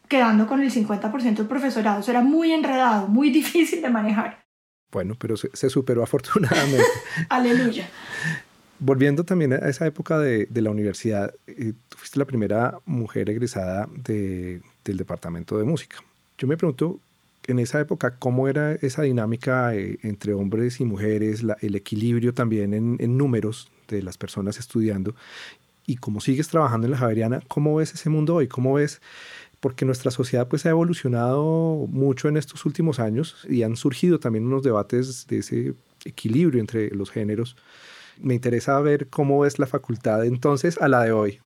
quedando 0.09 0.47
con 0.47 0.61
el 0.61 0.71
50% 0.71 1.37
del 1.37 1.47
profesorado. 1.47 2.01
Eso 2.01 2.11
era 2.11 2.23
muy 2.23 2.53
enredado, 2.53 3.09
muy 3.09 3.31
difícil 3.41 3.83
de 3.83 3.91
manejar. 3.91 4.47
Bueno, 4.91 5.15
pero 5.19 5.37
se, 5.37 5.71
superó 5.71 6.03
afortunadamente. 6.03 6.85
Aleluya. 7.29 7.89
Volviendo 8.79 9.25
también 9.25 9.53
a 9.53 9.69
esa 9.69 9.87
época 9.87 10.19
de, 10.19 10.49
la 10.55 10.71
universidad, 10.71 11.35
eh, 11.47 11.73
tú 11.89 11.99
fuiste 11.99 12.19
la 12.19 12.25
primera 12.25 12.79
mujer 12.85 13.29
egresada 13.31 13.89
del 14.05 14.63
departamento 14.85 15.59
de 15.59 15.65
música. 15.65 15.97
Yo 16.39 16.47
me 16.47 16.57
pregunto 16.57 17.01
en 17.47 17.59
esa 17.59 17.81
época, 17.81 18.17
¿cómo 18.19 18.49
era 18.49 18.73
esa 18.75 19.03
dinámica 19.03 19.75
eh, 19.75 19.99
entre 20.03 20.35
hombres 20.35 20.81
y 20.81 20.85
mujeres, 20.85 21.43
el 21.61 21.75
equilibrio 21.75 22.35
también 22.35 22.75
en, 22.75 22.97
en, 23.01 23.17
números 23.17 23.71
de 23.89 24.03
las 24.03 24.19
personas 24.19 24.59
estudiando? 24.59 25.15
Y 25.87 25.97
como 25.97 26.21
sigues 26.21 26.49
trabajando 26.49 26.87
en 26.87 26.91
la 26.91 26.99
Javeriana, 26.99 27.43
¿cómo 27.49 27.77
ves 27.77 27.95
ese 27.95 28.11
mundo 28.11 28.35
hoy? 28.35 28.49
¿Cómo 28.49 28.75
ves? 28.75 29.01
Porque 29.61 29.85
nuestra 29.85 30.11
sociedad 30.11 30.49
pues 30.49 30.67
ha 30.67 30.71
evolucionado 30.71 31.87
mucho 31.89 32.29
en 32.29 32.37
estos 32.37 32.65
últimos 32.67 32.99
años 33.01 33.47
y 33.49 33.63
han 33.63 33.77
surgido 33.77 34.21
también 34.21 34.47
unos 34.47 34.63
debates 34.63 35.27
de 35.27 35.39
ese 35.39 35.75
equilibrio 36.05 36.61
entre 36.61 36.91
los 36.91 37.11
géneros. 37.11 37.57
Me 38.21 38.35
interesa 38.35 38.79
ver 38.81 39.09
cómo 39.09 39.45
es 39.47 39.59
la 39.59 39.67
facultad 39.67 40.25
entonces 40.25 40.79
a 40.81 40.89
la 40.89 41.03
de 41.03 41.13
hoy. 41.13 41.41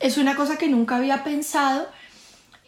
Es 0.00 0.18
una 0.18 0.36
cosa 0.36 0.56
que 0.56 0.68
nunca 0.68 0.96
había 0.96 1.24
pensado 1.24 1.86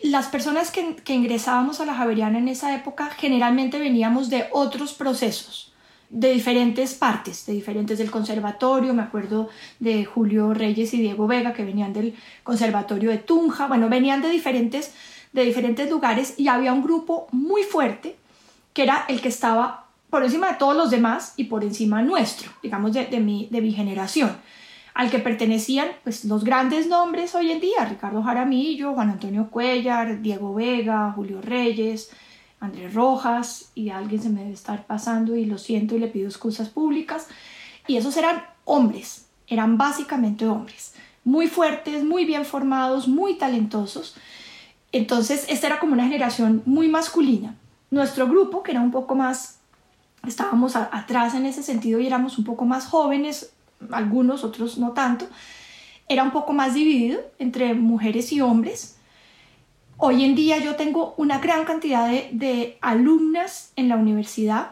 las 0.02 0.28
personas 0.28 0.70
que, 0.70 0.96
ingresábamos 1.12 1.80
a 1.80 1.84
la 1.84 1.94
Javeriana 1.94 2.38
en 2.38 2.48
esa 2.48 2.74
época 2.74 3.10
generalmente 3.10 3.78
veníamos 3.78 4.30
de 4.30 4.46
otros 4.50 4.94
procesos, 4.94 5.69
de 6.10 6.32
diferentes 6.32 6.94
partes, 6.94 7.46
de 7.46 7.52
diferentes 7.52 7.98
del 7.98 8.10
conservatorio, 8.10 8.92
me 8.92 9.02
acuerdo 9.02 9.48
de 9.78 10.04
Julio 10.04 10.52
Reyes 10.52 10.92
y 10.92 11.00
Diego 11.00 11.26
Vega 11.26 11.52
que 11.52 11.64
venían 11.64 11.92
del 11.92 12.14
conservatorio 12.42 13.10
de 13.10 13.18
Tunja, 13.18 13.66
bueno, 13.66 13.88
venían 13.88 14.20
de 14.20 14.28
diferentes, 14.28 14.92
de 15.32 15.44
diferentes 15.44 15.88
lugares 15.88 16.34
y 16.36 16.48
había 16.48 16.72
un 16.72 16.82
grupo 16.82 17.28
muy 17.30 17.62
fuerte 17.62 18.16
que 18.72 18.82
era 18.82 19.04
el 19.08 19.20
que 19.20 19.28
estaba 19.28 19.86
por 20.10 20.24
encima 20.24 20.48
de 20.52 20.58
todos 20.58 20.76
los 20.76 20.90
demás 20.90 21.34
y 21.36 21.44
por 21.44 21.62
encima 21.64 22.02
nuestro, 22.02 22.50
digamos, 22.62 22.92
de, 22.92 23.06
de 23.06 23.60
mi 23.60 23.72
generación 23.72 24.36
al 24.94 25.10
que 25.10 25.18
pertenecían 25.18 25.88
pues, 26.02 26.24
los 26.24 26.44
grandes 26.44 26.86
nombres 26.86 27.34
hoy 27.34 27.50
en 27.52 27.60
día, 27.60 27.84
Ricardo 27.84 28.22
Jaramillo, 28.22 28.94
Juan 28.94 29.10
Antonio 29.10 29.48
Cuellar, 29.50 30.20
Diego 30.20 30.54
Vega, 30.54 31.12
Julio 31.12 31.40
Reyes, 31.40 32.10
Andrés 32.60 32.94
Rojas, 32.94 33.70
y 33.74 33.88
alguien 33.90 34.22
se 34.22 34.28
me 34.28 34.40
debe 34.40 34.52
estar 34.52 34.86
pasando 34.86 35.34
y 35.34 35.46
lo 35.46 35.58
siento 35.58 35.96
y 35.96 35.98
le 35.98 36.08
pido 36.08 36.28
excusas 36.28 36.68
públicas. 36.68 37.26
Y 37.86 37.96
esos 37.96 38.16
eran 38.16 38.44
hombres, 38.64 39.26
eran 39.48 39.78
básicamente 39.78 40.46
hombres, 40.46 40.94
muy 41.24 41.48
fuertes, 41.48 42.04
muy 42.04 42.24
bien 42.24 42.44
formados, 42.44 43.08
muy 43.08 43.34
talentosos. 43.34 44.14
Entonces, 44.92 45.46
esta 45.48 45.68
era 45.68 45.80
como 45.80 45.94
una 45.94 46.04
generación 46.04 46.62
muy 46.66 46.88
masculina. 46.88 47.56
Nuestro 47.90 48.28
grupo, 48.28 48.62
que 48.62 48.72
era 48.72 48.80
un 48.80 48.90
poco 48.90 49.14
más, 49.14 49.58
estábamos 50.26 50.76
atrás 50.76 51.34
en 51.34 51.46
ese 51.46 51.62
sentido 51.62 51.98
y 51.98 52.06
éramos 52.06 52.38
un 52.38 52.44
poco 52.44 52.64
más 52.64 52.86
jóvenes, 52.86 53.52
algunos, 53.90 54.44
otros 54.44 54.78
no 54.78 54.92
tanto, 54.92 55.26
era 56.08 56.22
un 56.22 56.32
poco 56.32 56.52
más 56.52 56.74
dividido 56.74 57.20
entre 57.38 57.74
mujeres 57.74 58.32
y 58.32 58.40
hombres. 58.40 58.96
Hoy 60.02 60.24
en 60.24 60.34
día 60.34 60.56
yo 60.56 60.76
tengo 60.76 61.12
una 61.18 61.40
gran 61.40 61.66
cantidad 61.66 62.08
de, 62.10 62.78
alumnas 62.80 63.70
en 63.76 63.90
la 63.90 63.96
universidad, 63.96 64.70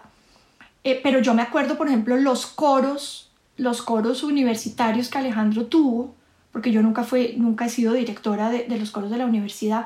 eh, 0.85 0.99
pero 1.03 1.19
yo 1.21 1.35
me 1.35 1.43
acuerdo, 1.43 1.77
por 1.77 1.87
ejemplo, 1.87 2.17
los 2.17 2.47
coros, 2.47 3.31
los 3.59 3.83
coros 3.83 4.23
universitarios 4.23 5.11
que 5.11 5.19
Alejandro 5.19 5.67
tuvo, 5.67 6.15
porque 6.51 6.73
yo 6.73 6.81
nunca, 6.81 7.05
fui, 7.05 7.35
nunca 7.37 7.67
he 7.67 7.69
sido 7.69 7.93
directora 7.93 8.49
de, 8.49 8.65
de 8.65 8.79
los 8.79 8.91
coros 8.91 9.11
de 9.11 9.19
la 9.19 9.27
universidad, 9.27 9.85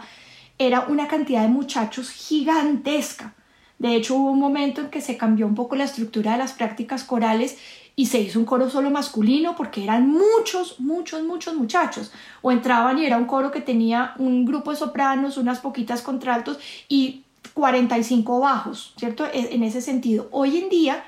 era 0.59 0.83
una 0.83 1.09
cantidad 1.09 1.43
de 1.43 1.49
muchachos 1.49 2.11
gigantesca. 2.11 3.35
De 3.81 3.97
hecho, 3.97 4.15
hubo 4.15 4.31
un 4.31 4.39
momento 4.39 4.83
en 4.83 4.91
que 4.91 5.01
se 5.01 5.17
cambió 5.17 5.49
un 5.49 5.57
poco 5.57 5.75
la 5.75 5.83
estructura 5.83 6.33
de 6.33 6.39
las 6.39 6.53
prácticas 6.53 7.03
corales 7.03 7.59
y 7.95 8.07
se 8.07 8.21
hizo 8.21 8.39
un 8.39 8.45
coro 8.45 8.71
solo 8.71 8.91
masculino 8.91 9.55
porque 9.55 9.85
eran 9.85 10.09
muchos, 10.09 10.81
muchos, 10.81 11.23
muchos 11.25 11.55
muchachos. 11.55 12.13
O 12.41 12.51
entraban 12.51 12.99
y 12.99 13.05
era 13.05 13.19
un 13.19 13.27
coro 13.27 13.51
que 13.51 13.61
tenía 13.61 14.15
un 14.19 14.45
grupo 14.45 14.71
de 14.71 14.79
sopranos, 14.79 15.37
unas 15.37 15.61
poquitas 15.61 16.03
contraltos 16.03 16.59
y 16.89 17.23
45 17.55 18.41
bajos, 18.41 18.95
¿cierto? 18.97 19.27
E, 19.27 19.55
en 19.55 19.63
ese 19.63 19.81
sentido. 19.81 20.29
Hoy 20.31 20.59
en 20.59 20.69
día 20.69 21.05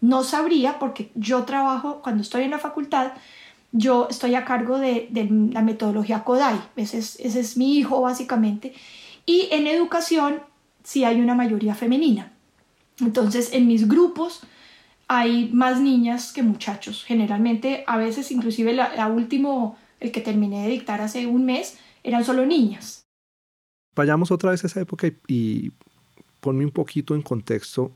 no 0.00 0.24
sabría 0.24 0.78
porque 0.78 1.10
yo 1.14 1.44
trabajo, 1.44 2.00
cuando 2.02 2.22
estoy 2.22 2.42
en 2.42 2.50
la 2.50 2.58
facultad, 2.58 3.12
yo 3.72 4.08
estoy 4.10 4.34
a 4.34 4.44
cargo 4.44 4.78
de, 4.78 5.08
la 5.52 5.62
metodología 5.62 6.24
Kodai, 6.24 6.60
ese 6.76 6.98
es, 6.98 7.18
ese 7.20 7.40
es 7.40 7.56
mi 7.56 7.76
hijo 7.76 8.00
básicamente, 8.00 8.74
y 9.26 9.48
en 9.50 9.66
educación 9.66 10.40
sí 10.84 11.04
hay 11.04 11.20
una 11.20 11.34
mayoría 11.34 11.74
femenina. 11.74 12.32
Entonces, 13.00 13.52
en 13.52 13.66
mis 13.66 13.88
grupos, 13.88 14.42
hay 15.14 15.50
más 15.52 15.80
niñas 15.80 16.32
que 16.32 16.42
muchachos. 16.42 17.04
Generalmente, 17.04 17.84
a 17.86 17.96
veces 17.96 18.30
inclusive 18.30 18.72
la, 18.72 19.06
último, 19.06 19.78
el 20.00 20.10
que 20.12 20.20
terminé 20.20 20.64
de 20.64 20.70
dictar 20.70 21.00
hace 21.00 21.26
un 21.26 21.46
mes, 21.46 21.78
eran 22.02 22.24
solo 22.24 22.44
niñas. 22.44 23.04
Vayamos 23.94 24.30
otra 24.30 24.50
vez 24.50 24.64
a 24.64 24.66
esa 24.66 24.80
época 24.80 25.08
y, 25.28 25.72
ponme 26.40 26.64
un 26.64 26.72
poquito 26.72 27.14
en 27.14 27.22
contexto 27.22 27.90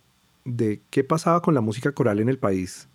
de 0.44 0.80
qué 0.88 1.04
pasaba 1.04 1.42
con 1.42 1.52
la 1.52 1.60
música 1.60 1.92
coral 1.92 2.20
en 2.20 2.30
el 2.30 2.38
país 2.38 2.88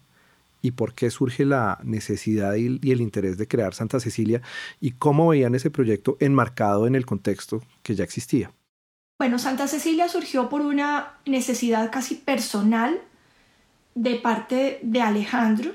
y 0.64 0.72
por 0.72 0.94
qué 0.94 1.12
surge 1.12 1.46
la 1.46 1.78
necesidad 1.84 2.56
y, 2.56 2.66
el 2.92 3.02
interés 3.02 3.38
de 3.38 3.48
crear 3.48 3.76
Santa 3.76 4.00
Cecilia 4.00 4.42
y 4.80 4.92
cómo 4.92 5.28
veían 5.28 5.54
ese 5.54 5.70
proyecto 5.70 6.18
enmarcado 6.20 6.88
en 6.88 6.96
el 6.96 7.06
contexto 7.06 7.62
que 7.84 7.94
ya 7.94 8.04
existía. 8.04 8.52
Bueno, 9.20 9.38
Santa 9.38 9.68
Cecilia 9.68 10.10
surgió 10.10 10.50
por 10.50 10.62
una 10.62 11.14
necesidad 11.26 11.92
casi 11.92 12.16
personal 12.16 13.00
de 13.96 14.16
parte 14.16 14.80
de 14.82 15.02
Alejandro. 15.02 15.72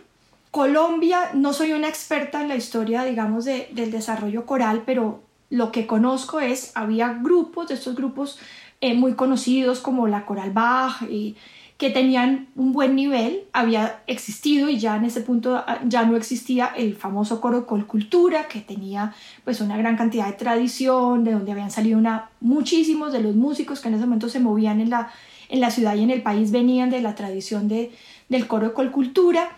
Colombia, 0.50 1.30
no 1.34 1.52
soy 1.52 1.72
una 1.72 1.88
experta 1.88 2.40
en 2.40 2.48
la 2.48 2.56
historia, 2.56 3.04
digamos, 3.04 3.44
del 3.44 3.90
desarrollo 3.90 4.46
coral, 4.46 4.82
pero 4.86 5.22
lo 5.50 5.72
que 5.72 5.86
conozco 5.86 6.40
es, 6.40 6.72
había 6.74 7.12
grupos, 7.12 7.68
de 7.68 7.74
estos 7.74 7.94
grupos 7.94 8.38
eh, 8.80 8.94
muy 8.94 9.14
conocidos 9.14 9.80
como 9.80 10.08
la 10.08 10.24
Coral 10.24 10.50
Bach, 10.50 11.02
y, 11.02 11.36
que 11.78 11.90
tenían 11.90 12.48
un 12.56 12.72
buen 12.72 12.96
nivel, 12.96 13.44
había 13.52 14.02
existido 14.08 14.68
y 14.68 14.80
ya 14.80 14.96
en 14.96 15.04
ese 15.04 15.20
punto 15.20 15.56
ah, 15.56 15.78
ya 15.86 16.04
no 16.04 16.16
existía 16.16 16.66
el 16.76 16.96
famoso 16.96 17.40
coro 17.40 17.66
Colcultura, 17.66 18.48
que 18.48 18.60
tenía 18.60 19.14
pues 19.44 19.60
una 19.60 19.76
gran 19.78 19.96
cantidad 19.96 20.26
de 20.26 20.32
tradición, 20.32 21.22
de 21.22 21.32
donde 21.32 21.52
habían 21.52 21.70
salido 21.70 21.96
una, 21.96 22.30
muchísimos 22.40 23.12
de 23.12 23.20
los 23.20 23.36
músicos 23.36 23.80
que 23.80 23.88
en 23.88 23.94
ese 23.94 24.06
momento 24.06 24.28
se 24.28 24.40
movían 24.40 24.80
en 24.80 24.90
la, 24.90 25.12
en 25.48 25.60
la 25.60 25.70
ciudad 25.70 25.94
y 25.96 26.02
en 26.02 26.10
el 26.10 26.22
país 26.22 26.50
venían 26.50 26.90
de 26.90 27.00
la 27.00 27.14
tradición 27.14 27.68
de, 27.68 27.92
del 28.28 28.46
coro 28.46 28.68
de 28.68 28.74
colcultura. 28.74 29.50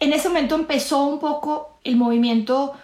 En 0.00 0.12
ese 0.12 0.28
momento 0.28 0.54
empezó 0.54 1.06
un 1.06 1.18
poco 1.18 1.78
el 1.84 1.96
movimiento, 1.96 2.74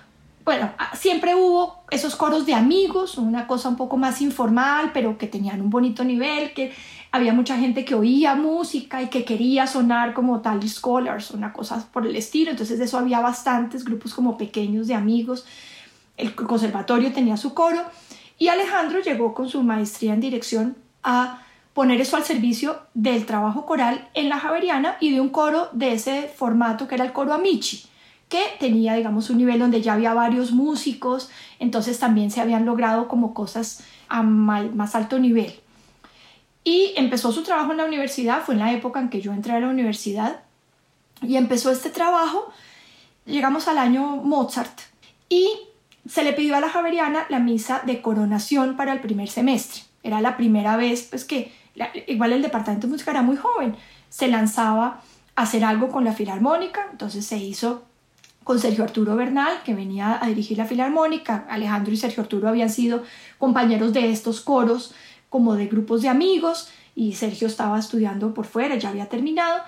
bueno, 0.45 0.73
siempre 0.95 1.35
hubo 1.35 1.85
esos 1.90 2.17
coros 2.17 2.47
de 2.47 2.55
amigos, 2.55 3.19
una 3.19 3.47
cosa 3.47 3.69
un 3.69 3.76
poco 3.76 3.97
más 3.97 4.21
informal, 4.23 4.90
pero 4.93 5.19
que 5.19 5.26
tenían 5.26 5.61
un 5.61 5.71
bonito 5.71 6.05
nivel, 6.05 6.52
que 6.52 6.73
había 7.12 7.33
mucha 7.33 7.59
gente 7.59 7.85
que 7.85 7.95
oía 7.95 8.35
música 8.35 9.02
y 9.02 9.09
que 9.09 9.25
quería 9.25 9.67
sonar 9.67 10.14
como 10.14 10.40
tal 10.40 10.67
scholars, 10.69 11.33
una 11.33 11.52
cosa 11.52 11.87
por 11.93 12.07
el 12.07 12.14
estilo, 12.14 12.52
entonces 12.52 12.79
de 12.79 12.85
eso 12.85 12.99
había 12.99 13.21
bastantes 13.21 13.85
grupos 13.85 14.14
como 14.14 14.38
pequeños 14.38 14.87
de 14.87 14.95
amigos, 14.95 15.45
el 16.17 16.35
conservatorio 16.35 17.12
tenía 17.12 17.37
su 17.37 17.55
coro 17.55 17.83
y 18.38 18.49
Alejandro 18.49 19.00
llegó 19.00 19.35
con 19.35 19.49
su 19.49 19.62
maestría 19.62 20.14
en 20.14 20.21
dirección 20.21 20.76
a 21.02 21.43
poner 21.75 22.00
eso 22.00 22.17
al 22.17 22.25
servicio 22.25 22.81
del 22.95 23.27
trabajo 23.27 23.67
coral 23.67 24.09
en 24.15 24.29
la 24.29 24.39
Javeriana 24.39 24.97
y 25.00 25.12
de 25.12 25.21
un 25.21 25.29
coro 25.29 25.69
de 25.73 25.93
ese 25.93 26.29
formato 26.29 26.89
que 26.89 26.97
era 26.97 27.05
el 27.05 27.12
coro 27.12 27.33
Amici, 27.33 27.85
que 28.29 28.43
tenía, 28.59 28.95
digamos, 28.95 29.31
un 29.31 29.39
nivel 29.39 29.59
donde 29.59 29.83
ya 29.83 29.95
había 29.95 30.15
varios 30.15 30.53
músicos, 30.53 31.31
entonces 31.59 31.99
también 31.99 32.31
se 32.31 32.41
habían 32.41 32.65
logrado 32.65 33.09
como 33.09 33.35
cosas 33.35 33.85
a 34.09 34.23
más 34.23 34.95
alto 34.95 35.19
nivel. 35.19 35.53
Y 36.62 36.93
empezó 36.97 37.33
su 37.33 37.43
trabajo 37.43 37.73
en 37.73 37.79
la 37.79 37.85
universidad, 37.85 38.43
fue 38.43 38.55
en 38.55 38.61
la 38.61 38.73
época 38.73 39.00
en 39.00 39.09
que 39.09 39.21
yo 39.21 39.33
entré 39.33 39.53
a 39.53 39.61
la 39.61 39.69
universidad, 39.69 40.43
y 41.23 41.37
empezó 41.37 41.71
este 41.71 41.91
trabajo, 41.91 42.53
llegamos 43.27 43.69
al 43.69 43.79
año 43.79 44.17
Mozart, 44.17 44.81
y 45.29 45.49
se 46.09 46.25
le 46.25 46.33
pidió 46.33 46.57
a 46.57 46.61
la 46.61 46.69
Javeriana 46.69 47.27
la 47.29 47.39
misa 47.39 47.83
de 47.85 48.03
coronación 48.03 48.77
para 48.77 48.93
el 48.93 49.00
primer 49.00 49.29
semestre. 49.29 49.83
Era 50.03 50.21
la 50.21 50.37
primera 50.37 50.77
vez 50.77 51.07
pues, 51.11 51.25
que 51.25 51.53
igual 52.07 52.33
el 52.33 52.43
departamento 52.43 52.87
de 52.87 52.93
música 52.93 53.11
era 53.11 53.23
muy 53.23 53.37
joven, 53.37 53.77
se 54.09 54.29
lanzaba 54.29 55.03
a 55.37 55.43
hacer 55.43 55.65
algo 55.65 55.89
con 55.89 56.05
la 56.05 56.13
filarmónica, 56.13 56.89
entonces 56.91 57.25
se 57.27 57.39
hizo 57.39 57.85
con 58.45 58.59
Sergio 58.59 58.85
Arturo 58.85 59.17
Bernal, 59.17 59.63
que 59.65 59.75
venía 59.75 60.19
a 60.21 60.27
dirigir 60.27 60.59
la 60.59 60.65
filarmónica. 60.65 61.47
Alejandro 61.49 61.93
y 61.93 61.97
Sergio 61.97 62.23
Arturo 62.23 62.49
habían 62.49 62.71
sido 62.71 63.05
compañeros 63.39 63.93
de 63.93 64.11
estos 64.11 64.41
coros, 64.41 64.95
como 65.29 65.55
de 65.55 65.67
grupos 65.67 66.03
de 66.03 66.09
amigos, 66.09 66.69
y 66.97 67.13
Sergio 67.13 67.47
estaba 67.47 67.79
estudiando 67.79 68.35
por 68.35 68.47
fuera, 68.47 68.77
ya 68.77 68.89
había 68.89 69.09
terminado. 69.09 69.61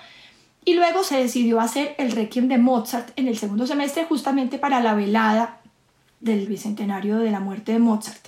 Y 0.65 0.75
luego 0.75 1.05
se 1.05 1.19
decidió 1.19 1.61
hacer 1.61 1.95
el 1.99 2.13
Requiem 2.13 2.49
de 2.49 2.59
Mozart 2.59 3.11
en 3.17 3.29
el 3.29 3.37
segundo 3.39 3.67
semestre, 3.67 4.05
justamente 4.05 4.59
para 4.59 4.81
la 4.81 4.95
velada 4.95 5.61
del 6.21 6.47
bicentenario 6.47 7.19
de 7.19 7.31
la 7.31 7.41
muerte 7.41 7.73
de 7.73 7.79
Mozart 7.79 8.27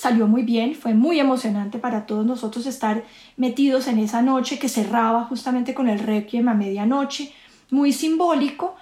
salió 0.00 0.26
muy 0.26 0.44
bien, 0.44 0.74
fue 0.74 0.94
muy 0.94 1.20
emocionante 1.20 1.78
para 1.78 2.06
todos 2.06 2.24
nosotros 2.24 2.64
estar 2.64 3.04
metidos 3.36 3.86
en 3.86 3.98
esa 3.98 4.22
noche 4.22 4.58
que 4.58 4.70
cerraba 4.70 5.24
justamente 5.24 5.74
con 5.74 5.90
el 5.90 5.98
requiem 5.98 6.48
a 6.48 6.54
medianoche, 6.54 7.34
muy 7.70 7.92
simbólico. 7.92 8.76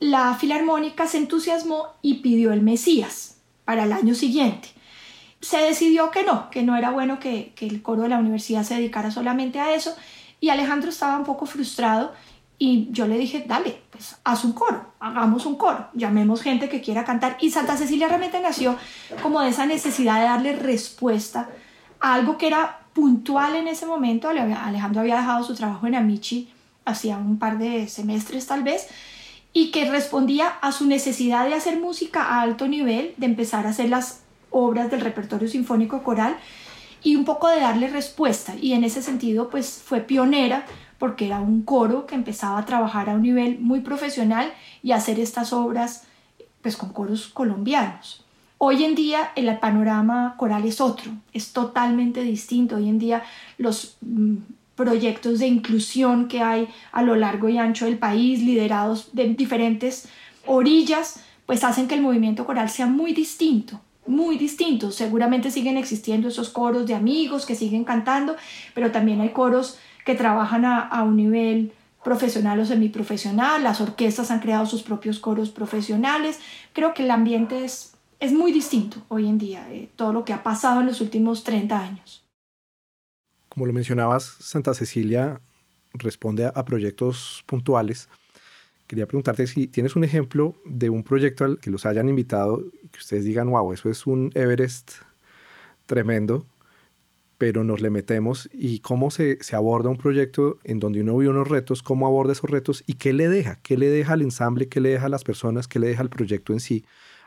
La 0.00 0.34
filarmónica 0.34 1.06
se 1.06 1.18
entusiasmó 1.18 1.90
y 2.02 2.14
pidió 2.14 2.52
el 2.52 2.62
Mesías 2.62 3.36
para 3.64 3.84
el 3.84 3.92
año 3.92 4.16
siguiente. 4.16 4.70
se 5.40 5.58
decidió 5.58 6.10
que 6.10 6.24
no, 6.24 6.50
que 6.50 6.64
no 6.64 6.76
era 6.76 6.90
bueno 6.90 7.20
que, 7.20 7.52
que 7.54 7.66
el 7.68 7.80
coro 7.80 8.02
de 8.02 8.08
la 8.08 8.18
universidad 8.18 8.64
se 8.64 8.74
dedicara 8.74 9.12
solamente 9.12 9.60
a 9.60 9.72
eso 9.72 9.94
y 10.40 10.48
Alejandro 10.48 10.90
estaba 10.90 11.16
un 11.16 11.24
poco 11.24 11.46
frustrado 11.46 12.12
y 12.60 12.88
yo 12.92 13.08
le 13.08 13.18
dije, 13.18 13.44
dale, 13.48 13.80
pues 13.90 14.16
haz 14.22 14.44
un 14.44 14.52
coro, 14.52 14.92
hagamos 15.00 15.46
un 15.46 15.56
coro, 15.56 15.88
llamemos 15.94 16.42
gente 16.42 16.68
que 16.68 16.80
quiera 16.80 17.04
cantar. 17.04 17.38
Y 17.40 17.50
Santa 17.50 17.76
Cecilia 17.76 18.06
realmente 18.06 18.38
nació 18.38 18.76
como 19.22 19.40
de 19.40 19.48
esa 19.48 19.66
necesidad 19.66 20.20
de 20.20 20.26
darle 20.26 20.52
respuesta 20.54 21.48
a 21.98 22.14
algo 22.14 22.38
que 22.38 22.46
era 22.46 22.80
puntual 22.92 23.56
en 23.56 23.66
ese 23.66 23.86
momento. 23.86 24.28
Alejandro 24.28 25.00
había 25.00 25.16
dejado 25.16 25.42
su 25.42 25.54
trabajo 25.54 25.86
en 25.86 25.94
Amici 25.94 26.52
hacía 26.84 27.16
un 27.16 27.38
par 27.38 27.58
de 27.58 27.88
semestres 27.88 28.46
tal 28.46 28.62
vez, 28.62 28.88
y 29.52 29.70
que 29.70 29.90
respondía 29.90 30.48
a 30.48 30.70
su 30.70 30.86
necesidad 30.86 31.46
de 31.46 31.54
hacer 31.54 31.80
música 31.80 32.22
a 32.22 32.42
alto 32.42 32.68
nivel, 32.68 33.14
de 33.16 33.26
empezar 33.26 33.66
a 33.66 33.70
hacer 33.70 33.88
las 33.88 34.20
obras 34.50 34.90
del 34.90 35.00
repertorio 35.00 35.48
sinfónico 35.48 36.02
coral 36.02 36.36
y 37.02 37.16
un 37.16 37.24
poco 37.24 37.48
de 37.48 37.60
darle 37.60 37.88
respuesta. 37.88 38.54
Y 38.60 38.74
en 38.74 38.84
ese 38.84 39.02
sentido, 39.02 39.50
pues 39.50 39.82
fue 39.84 40.00
pionera 40.00 40.66
porque 41.00 41.26
era 41.26 41.40
un 41.40 41.62
coro 41.62 42.06
que 42.06 42.14
empezaba 42.14 42.58
a 42.58 42.66
trabajar 42.66 43.08
a 43.08 43.14
un 43.14 43.22
nivel 43.22 43.58
muy 43.58 43.80
profesional 43.80 44.52
y 44.82 44.92
hacer 44.92 45.18
estas 45.18 45.54
obras 45.54 46.04
pues 46.60 46.76
con 46.76 46.90
coros 46.90 47.26
colombianos. 47.28 48.22
Hoy 48.58 48.84
en 48.84 48.94
día 48.94 49.32
el 49.34 49.58
panorama 49.58 50.34
coral 50.36 50.66
es 50.66 50.78
otro, 50.78 51.10
es 51.32 51.54
totalmente 51.54 52.20
distinto. 52.22 52.76
Hoy 52.76 52.90
en 52.90 52.98
día 52.98 53.22
los 53.56 53.96
mm, 54.02 54.36
proyectos 54.76 55.38
de 55.38 55.46
inclusión 55.46 56.28
que 56.28 56.42
hay 56.42 56.68
a 56.92 57.00
lo 57.00 57.16
largo 57.16 57.48
y 57.48 57.56
ancho 57.56 57.86
del 57.86 57.96
país, 57.96 58.42
liderados 58.42 59.08
de 59.14 59.32
diferentes 59.32 60.06
orillas, 60.44 61.24
pues 61.46 61.64
hacen 61.64 61.88
que 61.88 61.94
el 61.94 62.02
movimiento 62.02 62.44
coral 62.44 62.68
sea 62.68 62.86
muy 62.86 63.14
distinto, 63.14 63.80
muy 64.06 64.36
distinto. 64.36 64.90
Seguramente 64.92 65.50
siguen 65.50 65.78
existiendo 65.78 66.28
esos 66.28 66.50
coros 66.50 66.86
de 66.86 66.94
amigos 66.94 67.46
que 67.46 67.54
siguen 67.54 67.84
cantando, 67.84 68.36
pero 68.74 68.92
también 68.92 69.22
hay 69.22 69.30
coros 69.30 69.78
que 70.04 70.14
trabajan 70.14 70.64
a, 70.64 71.02
un 71.02 71.16
nivel 71.16 71.72
profesional 72.02 72.60
o 72.60 72.64
semiprofesional, 72.64 73.62
las 73.62 73.80
orquestas 73.80 74.30
han 74.30 74.40
creado 74.40 74.66
sus 74.66 74.82
propios 74.82 75.18
coros 75.18 75.50
profesionales. 75.50 76.38
Creo 76.72 76.94
que 76.94 77.04
el 77.04 77.10
ambiente 77.10 77.64
es, 77.64 77.94
es 78.18 78.32
muy 78.32 78.52
distinto 78.52 79.02
hoy 79.08 79.28
en 79.28 79.38
día, 79.38 79.66
eh, 79.70 79.88
todo 79.96 80.12
lo 80.12 80.24
que 80.24 80.32
ha 80.32 80.42
pasado 80.42 80.80
en 80.80 80.86
los 80.86 81.00
últimos 81.00 81.44
30 81.44 81.78
años. 81.78 82.24
Como 83.48 83.66
lo 83.66 83.72
mencionabas, 83.72 84.24
Santa 84.40 84.74
Cecilia 84.74 85.40
responde 85.92 86.46
a, 86.46 86.64
proyectos 86.64 87.42
puntuales. 87.46 88.08
Quería 88.86 89.06
preguntarte 89.06 89.46
si 89.46 89.66
tienes 89.66 89.96
un 89.96 90.04
ejemplo 90.04 90.54
de 90.64 90.90
un 90.90 91.02
proyecto 91.02 91.44
al 91.44 91.58
que 91.58 91.70
los 91.70 91.86
hayan 91.86 92.08
invitado 92.08 92.62
y 92.82 92.88
que 92.88 92.98
ustedes 92.98 93.24
digan, 93.24 93.50
wow, 93.50 93.72
eso 93.72 93.90
es 93.90 94.06
un 94.06 94.30
Everest 94.34 94.92
tremendo 95.86 96.46
pero 97.40 97.64
nos 97.64 97.80
le 97.80 97.88
metemos 97.88 98.50
y 98.52 98.80
cómo 98.80 99.10
se, 99.10 99.38
aborda 99.54 99.88
un 99.88 99.96
proyecto 99.96 100.58
en 100.62 100.78
donde 100.78 101.00
uno 101.00 101.16
ve 101.16 101.26
unos 101.26 101.48
retos, 101.48 101.82
cómo 101.82 102.06
aborda 102.06 102.34
esos 102.34 102.50
retos 102.50 102.84
y 102.86 102.94
qué 102.94 103.14
le 103.14 103.30
deja, 103.30 103.58
qué 103.62 103.78
le 103.78 103.88
deja 103.88 104.12
al 104.12 104.20
ensamble, 104.20 104.68
qué 104.68 104.78
le 104.78 104.90
deja 104.90 105.06
a 105.06 105.08
las 105.08 105.24
personas, 105.24 105.66
qué 105.66 105.78
le 105.78 105.88
deja 105.88 106.02
al 106.02 106.10
proyecto 106.10 106.52
en 106.52 106.60
sí 106.60 106.84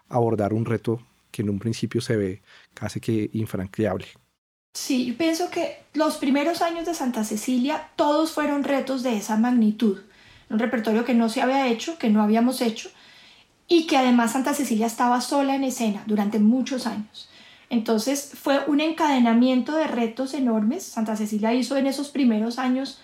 abordar 0.10 0.54
un 0.54 0.66
reto 0.66 1.02
que 1.32 1.42
en 1.42 1.50
un 1.50 1.58
principio 1.58 2.00
se 2.00 2.16
ve 2.16 2.44
casi 2.76 3.00
que 3.00 3.32
infranqueable. 3.34 4.06
Sí, 4.76 5.08
yo 5.08 5.18
pienso 5.18 5.50
que 5.50 5.80
los 5.96 6.18
primeros 6.18 6.62
años 6.62 6.86
de 6.86 6.94
Santa 6.94 7.24
Cecilia 7.24 7.90
todos 7.96 8.34
fueron 8.34 8.64
retos 8.64 9.02
de 9.02 9.18
esa 9.18 9.36
magnitud. 9.38 9.98
Un 10.48 10.60
repertorio 10.60 11.06
que 11.06 11.16
no 11.16 11.28
se 11.28 11.42
había 11.42 11.68
hecho, 11.70 11.98
que 11.98 12.12
no 12.12 12.22
habíamos 12.22 12.62
hecho, 12.62 12.92
y 13.68 13.88
que 13.88 13.98
además 13.98 14.34
Santa 14.34 14.54
Cecilia 14.54 14.86
estaba 14.86 15.22
sola 15.22 15.56
en 15.56 15.64
escena 15.64 16.04
durante 16.06 16.38
muchos 16.38 16.86
años. 16.86 17.30
Entonces 17.74 18.34
fue 18.40 18.64
un 18.68 18.82
encadenamiento 18.82 19.76
de 19.76 19.88
retos 19.88 20.36
enormes. 20.36 20.84
Santa 20.84 21.16
Cecilia 21.16 21.56
hizo 21.56 21.76
en 21.76 21.88
esos 21.88 22.10
primeros 22.10 22.60
años 22.60 23.02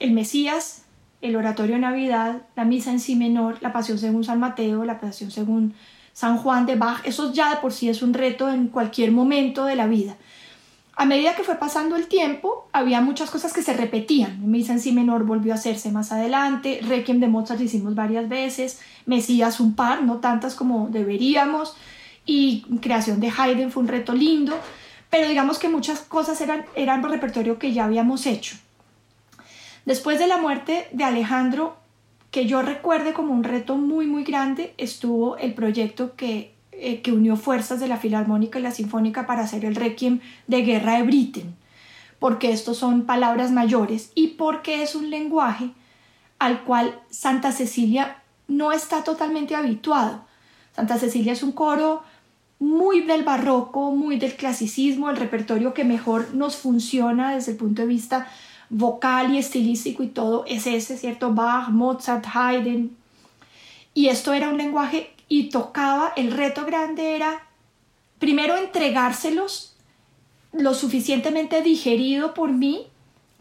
el 0.00 0.12
Mesías, 0.12 0.86
el 1.20 1.36
Oratorio 1.36 1.78
Navidad, 1.78 2.40
la 2.56 2.64
Misa 2.64 2.90
en 2.90 3.00
Sí 3.00 3.16
menor, 3.16 3.58
la 3.60 3.70
Pasión 3.70 3.98
según 3.98 4.24
San 4.24 4.40
Mateo, 4.40 4.86
la 4.86 4.98
Pasión 4.98 5.30
según 5.30 5.74
San 6.14 6.38
Juan 6.38 6.64
de 6.64 6.76
Bach. 6.76 7.02
Eso 7.04 7.34
ya 7.34 7.50
de 7.50 7.56
por 7.56 7.74
sí 7.74 7.90
es 7.90 8.00
un 8.00 8.14
reto 8.14 8.48
en 8.48 8.68
cualquier 8.68 9.12
momento 9.12 9.66
de 9.66 9.76
la 9.76 9.86
vida. 9.86 10.16
A 10.96 11.04
medida 11.04 11.36
que 11.36 11.44
fue 11.44 11.56
pasando 11.56 11.94
el 11.94 12.06
tiempo, 12.06 12.66
había 12.72 13.02
muchas 13.02 13.30
cosas 13.30 13.52
que 13.52 13.62
se 13.62 13.74
repetían. 13.74 14.50
Misa 14.50 14.72
en 14.72 14.80
Si 14.80 14.92
menor 14.92 15.24
volvió 15.24 15.52
a 15.52 15.56
hacerse 15.56 15.92
más 15.92 16.12
adelante, 16.12 16.80
Requiem 16.82 17.20
de 17.20 17.28
Mozart 17.28 17.60
hicimos 17.60 17.94
varias 17.94 18.26
veces, 18.26 18.80
Mesías 19.04 19.60
un 19.60 19.74
par, 19.74 20.02
no 20.02 20.16
tantas 20.16 20.54
como 20.54 20.88
deberíamos 20.88 21.76
y 22.28 22.66
creación 22.82 23.20
de 23.20 23.32
Haydn 23.36 23.72
fue 23.72 23.82
un 23.82 23.88
reto 23.88 24.12
lindo, 24.12 24.54
pero 25.08 25.26
digamos 25.26 25.58
que 25.58 25.70
muchas 25.70 26.00
cosas 26.00 26.38
eran, 26.42 26.66
eran 26.76 27.02
repertorio 27.02 27.58
que 27.58 27.72
ya 27.72 27.86
habíamos 27.86 28.26
hecho. 28.26 28.56
Después 29.86 30.18
de 30.18 30.26
la 30.26 30.36
muerte 30.36 30.88
de 30.92 31.04
Alejandro, 31.04 31.78
que 32.30 32.44
yo 32.44 32.60
recuerde 32.60 33.14
como 33.14 33.32
un 33.32 33.44
reto 33.44 33.76
muy 33.76 34.06
muy 34.06 34.24
grande, 34.24 34.74
estuvo 34.76 35.38
el 35.38 35.54
proyecto 35.54 36.16
que, 36.16 36.54
eh, 36.72 37.00
que 37.00 37.12
unió 37.12 37.36
fuerzas 37.36 37.80
de 37.80 37.88
la 37.88 37.96
Filarmónica 37.96 38.58
y 38.58 38.62
la 38.62 38.72
Sinfónica 38.72 39.26
para 39.26 39.44
hacer 39.44 39.64
el 39.64 39.74
Requiem 39.74 40.20
de 40.46 40.60
Guerra 40.60 40.96
de 40.98 41.04
Britten, 41.04 41.56
porque 42.18 42.52
estos 42.52 42.76
son 42.76 43.06
palabras 43.06 43.52
mayores 43.52 44.12
y 44.14 44.28
porque 44.28 44.82
es 44.82 44.94
un 44.94 45.08
lenguaje 45.08 45.70
al 46.38 46.62
cual 46.64 47.00
Santa 47.08 47.52
Cecilia 47.52 48.22
no 48.48 48.72
está 48.72 49.02
totalmente 49.02 49.54
habituado. 49.54 50.28
Santa 50.76 50.98
Cecilia 50.98 51.32
es 51.32 51.42
un 51.42 51.52
coro 51.52 52.02
muy 52.58 53.02
del 53.02 53.22
barroco, 53.22 53.92
muy 53.92 54.18
del 54.18 54.34
clasicismo, 54.34 55.10
el 55.10 55.16
repertorio 55.16 55.74
que 55.74 55.84
mejor 55.84 56.34
nos 56.34 56.56
funciona 56.56 57.34
desde 57.34 57.52
el 57.52 57.58
punto 57.58 57.82
de 57.82 57.88
vista 57.88 58.28
vocal 58.70 59.34
y 59.34 59.38
estilístico 59.38 60.02
y 60.02 60.08
todo 60.08 60.44
es 60.46 60.66
ese, 60.66 60.96
¿cierto? 60.96 61.32
Bach, 61.32 61.68
Mozart, 61.68 62.26
Haydn. 62.32 62.96
Y 63.94 64.08
esto 64.08 64.32
era 64.32 64.48
un 64.48 64.58
lenguaje 64.58 65.10
y 65.28 65.50
tocaba, 65.50 66.12
el 66.16 66.32
reto 66.32 66.64
grande 66.64 67.16
era 67.16 67.42
primero 68.18 68.56
entregárselos 68.56 69.74
lo 70.52 70.74
suficientemente 70.74 71.62
digerido 71.62 72.34
por 72.34 72.50
mí 72.50 72.86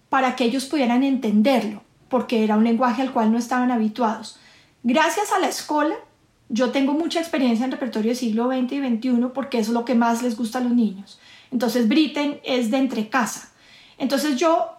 para 0.10 0.36
que 0.36 0.46
ellos 0.46 0.66
pudieran 0.66 1.04
entenderlo, 1.04 1.82
porque 2.10 2.44
era 2.44 2.56
un 2.56 2.64
lenguaje 2.64 3.02
al 3.02 3.12
cual 3.12 3.32
no 3.32 3.38
estaban 3.38 3.72
habituados. 3.72 4.40
Gracias 4.84 5.32
a 5.32 5.40
la 5.40 5.50
escuela 5.50 5.96
yo 6.50 6.72
tengo 6.72 6.94
mucha 6.94 7.20
experiencia 7.20 7.66
en 7.66 7.72
repertorio 7.72 8.10
del 8.10 8.18
siglo 8.18 8.48
XX 8.48 8.74
y 8.74 8.98
XXI 8.98 9.28
porque 9.34 9.60
es 9.60 9.70
lo 9.70 9.86
que 9.86 9.96
más 9.96 10.24
les 10.24 10.38
gusta 10.38 10.60
a 10.60 10.62
los 10.62 10.72
niños. 10.72 11.20
Entonces 11.52 11.88
Britten 11.88 12.40
es 12.44 12.72
de 12.72 12.78
entre 12.78 13.10
casa. 13.10 13.52
Entonces 13.98 14.38
yo 14.38 14.70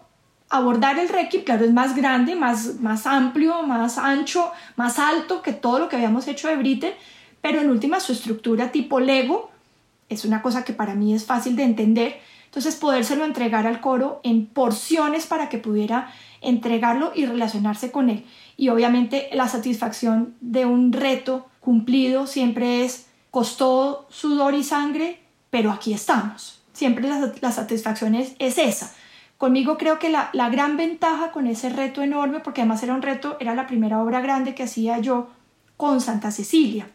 abordar 0.49 0.97
el 0.97 1.09
Requiem, 1.09 1.43
claro, 1.43 1.65
es 1.65 1.73
más 1.73 1.95
grande, 1.95 2.35
más, 2.35 2.79
más 2.79 3.05
amplio, 3.05 3.63
más 3.63 3.97
ancho, 3.97 4.51
más 4.75 4.97
alto 4.97 5.41
que 5.41 5.53
todo 5.53 5.79
lo 5.79 5.89
que 5.89 5.95
habíamos 5.95 6.27
hecho 6.27 6.47
de 6.47 6.55
Britten, 6.55 6.93
pero 7.41 7.61
en 7.61 7.69
última 7.69 7.99
su 7.99 8.13
estructura 8.13 8.71
tipo 8.71 8.99
Lego 8.99 9.51
es 10.09 10.25
una 10.25 10.41
cosa 10.41 10.65
que 10.65 10.73
para 10.73 10.95
mí 10.95 11.13
es 11.13 11.25
fácil 11.25 11.55
de 11.55 11.63
entender. 11.63 12.19
Entonces 12.45 12.75
podérselo 12.75 13.25
entregar 13.25 13.67
al 13.67 13.79
coro 13.79 14.21
en 14.23 14.47
porciones 14.47 15.27
para 15.27 15.49
que 15.49 15.59
pudiera 15.59 16.11
entregarlo 16.41 17.11
y 17.13 17.27
relacionarse 17.27 17.91
con 17.91 18.09
él. 18.09 18.25
Y 18.57 18.69
obviamente 18.69 19.29
la 19.33 19.47
satisfacción 19.47 20.35
de 20.41 20.65
un 20.65 20.91
reto 20.91 21.48
cumplido 21.59 22.27
siempre 22.27 22.85
es 22.85 23.07
costó 23.31 24.07
sudor 24.09 24.53
y 24.53 24.63
sangre, 24.63 25.19
pero 25.49 25.71
aquí 25.71 25.93
estamos. 25.93 26.61
Siempre 26.73 27.07
la, 27.07 27.51
satisfacción 27.51 28.15
es, 28.15 28.35
esa. 28.39 28.91
Conmigo 29.37 29.77
creo 29.77 29.99
que 29.99 30.09
la, 30.09 30.29
la, 30.33 30.49
gran 30.49 30.77
ventaja 30.77 31.31
con 31.31 31.47
ese 31.47 31.69
reto 31.69 32.01
enorme, 32.01 32.39
porque 32.39 32.61
además 32.61 32.83
era 32.83 32.93
un 32.93 33.01
reto, 33.01 33.37
era 33.39 33.55
la 33.55 33.67
primera 33.67 34.01
obra 34.01 34.21
grande 34.21 34.55
que 34.55 34.63
hacía 34.63 34.99
yo 34.99 35.29
con 35.77 36.01
Santa 36.01 36.31
Cecilia. 36.31 36.89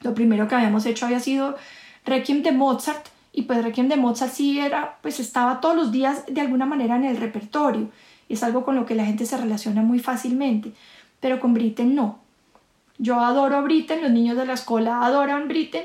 Lo 0.00 0.14
primero 0.14 0.48
que 0.48 0.54
habíamos 0.54 0.86
hecho 0.86 1.06
había 1.06 1.20
sido 1.20 1.56
Requiem 2.04 2.42
de 2.42 2.52
Mozart, 2.52 3.06
y 3.32 3.42
pues 3.42 3.62
Requiem 3.62 3.88
de 3.88 3.96
Mozart 3.96 4.32
sí 4.32 4.58
era, 4.58 4.98
pues 5.02 5.20
estaba 5.20 5.60
todos 5.60 5.76
los 5.76 5.92
días 5.92 6.24
de 6.26 6.40
alguna 6.40 6.66
manera 6.66 6.96
en 6.96 7.04
el 7.04 7.16
repertorio. 7.16 7.90
Es 8.28 8.42
algo 8.42 8.64
con 8.64 8.76
lo 8.76 8.84
que 8.84 8.94
la 8.94 9.04
gente 9.04 9.26
se 9.26 9.36
relaciona 9.36 9.82
muy 9.82 9.98
fácilmente, 9.98 10.72
pero 11.20 11.40
con 11.40 11.54
Britten 11.54 11.94
no. 11.94 12.18
Yo 12.98 13.20
adoro 13.20 13.62
Britten, 13.62 14.02
los 14.02 14.10
niños 14.10 14.36
de 14.36 14.44
la 14.44 14.54
escuela 14.54 15.04
adoran 15.04 15.46
Britten, 15.48 15.84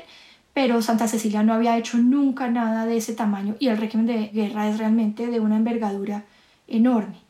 pero 0.52 0.82
Santa 0.82 1.08
Cecilia 1.08 1.42
no 1.42 1.54
había 1.54 1.78
hecho 1.78 1.96
nunca 1.96 2.50
nada 2.50 2.86
de 2.86 2.96
ese 2.96 3.14
tamaño 3.14 3.56
y 3.58 3.68
el 3.68 3.78
régimen 3.78 4.06
de 4.06 4.28
guerra 4.28 4.68
es 4.68 4.78
realmente 4.78 5.28
de 5.28 5.40
una 5.40 5.56
envergadura 5.56 6.24
enorme. 6.66 7.24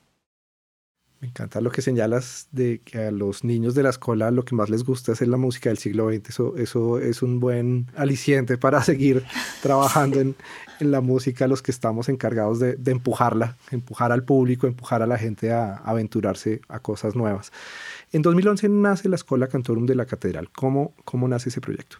Me 1.25 1.29
encanta 1.29 1.63
lo 1.63 1.71
que 1.71 1.81
señalas 1.81 2.49
de 2.53 2.83
que 2.85 2.99
a 2.99 3.11
los 3.11 3.45
niños 3.45 3.75
de 3.75 3.83
la 3.83 3.89
escuela 3.89 4.31
lo 4.31 4.45
que 4.45 4.55
más 4.55 4.69
les 4.69 4.85
gusta 4.85 5.13
es 5.13 5.23
la 5.23 5.39
música 5.39 5.71
del 5.71 5.79
siglo 5.79 6.11
XX. 6.11 6.29
Eso, 6.59 6.99
es 6.99 7.23
un 7.23 7.41
buen 7.41 7.87
aliciente 7.97 8.59
para 8.59 8.83
seguir 8.85 9.25
trabajando 9.63 10.21
en, 10.21 10.37
la 10.81 11.01
música, 11.01 11.47
los 11.47 11.63
que 11.63 11.71
estamos 11.71 12.11
encargados 12.11 12.59
de, 12.59 12.77
empujarla, 12.85 13.57
empujar 13.71 14.13
al 14.13 14.23
público, 14.23 14.67
empujar 14.67 15.01
a 15.01 15.07
la 15.07 15.17
gente 15.17 15.51
a 15.51 15.77
aventurarse 15.77 16.61
a 16.69 16.81
cosas 16.81 17.17
nuevas. 17.17 17.53
En 18.15 18.23
2011 18.23 18.69
nace 18.69 19.09
la 19.09 19.17
Escuela 19.17 19.49
Cantorum 19.49 19.87
de 19.87 19.97
la 19.97 20.07
Catedral. 20.07 20.49
¿Cómo, 20.53 20.95
cómo 21.05 21.27
nace 21.27 21.49
ese 21.49 21.61
proyecto? 21.61 21.97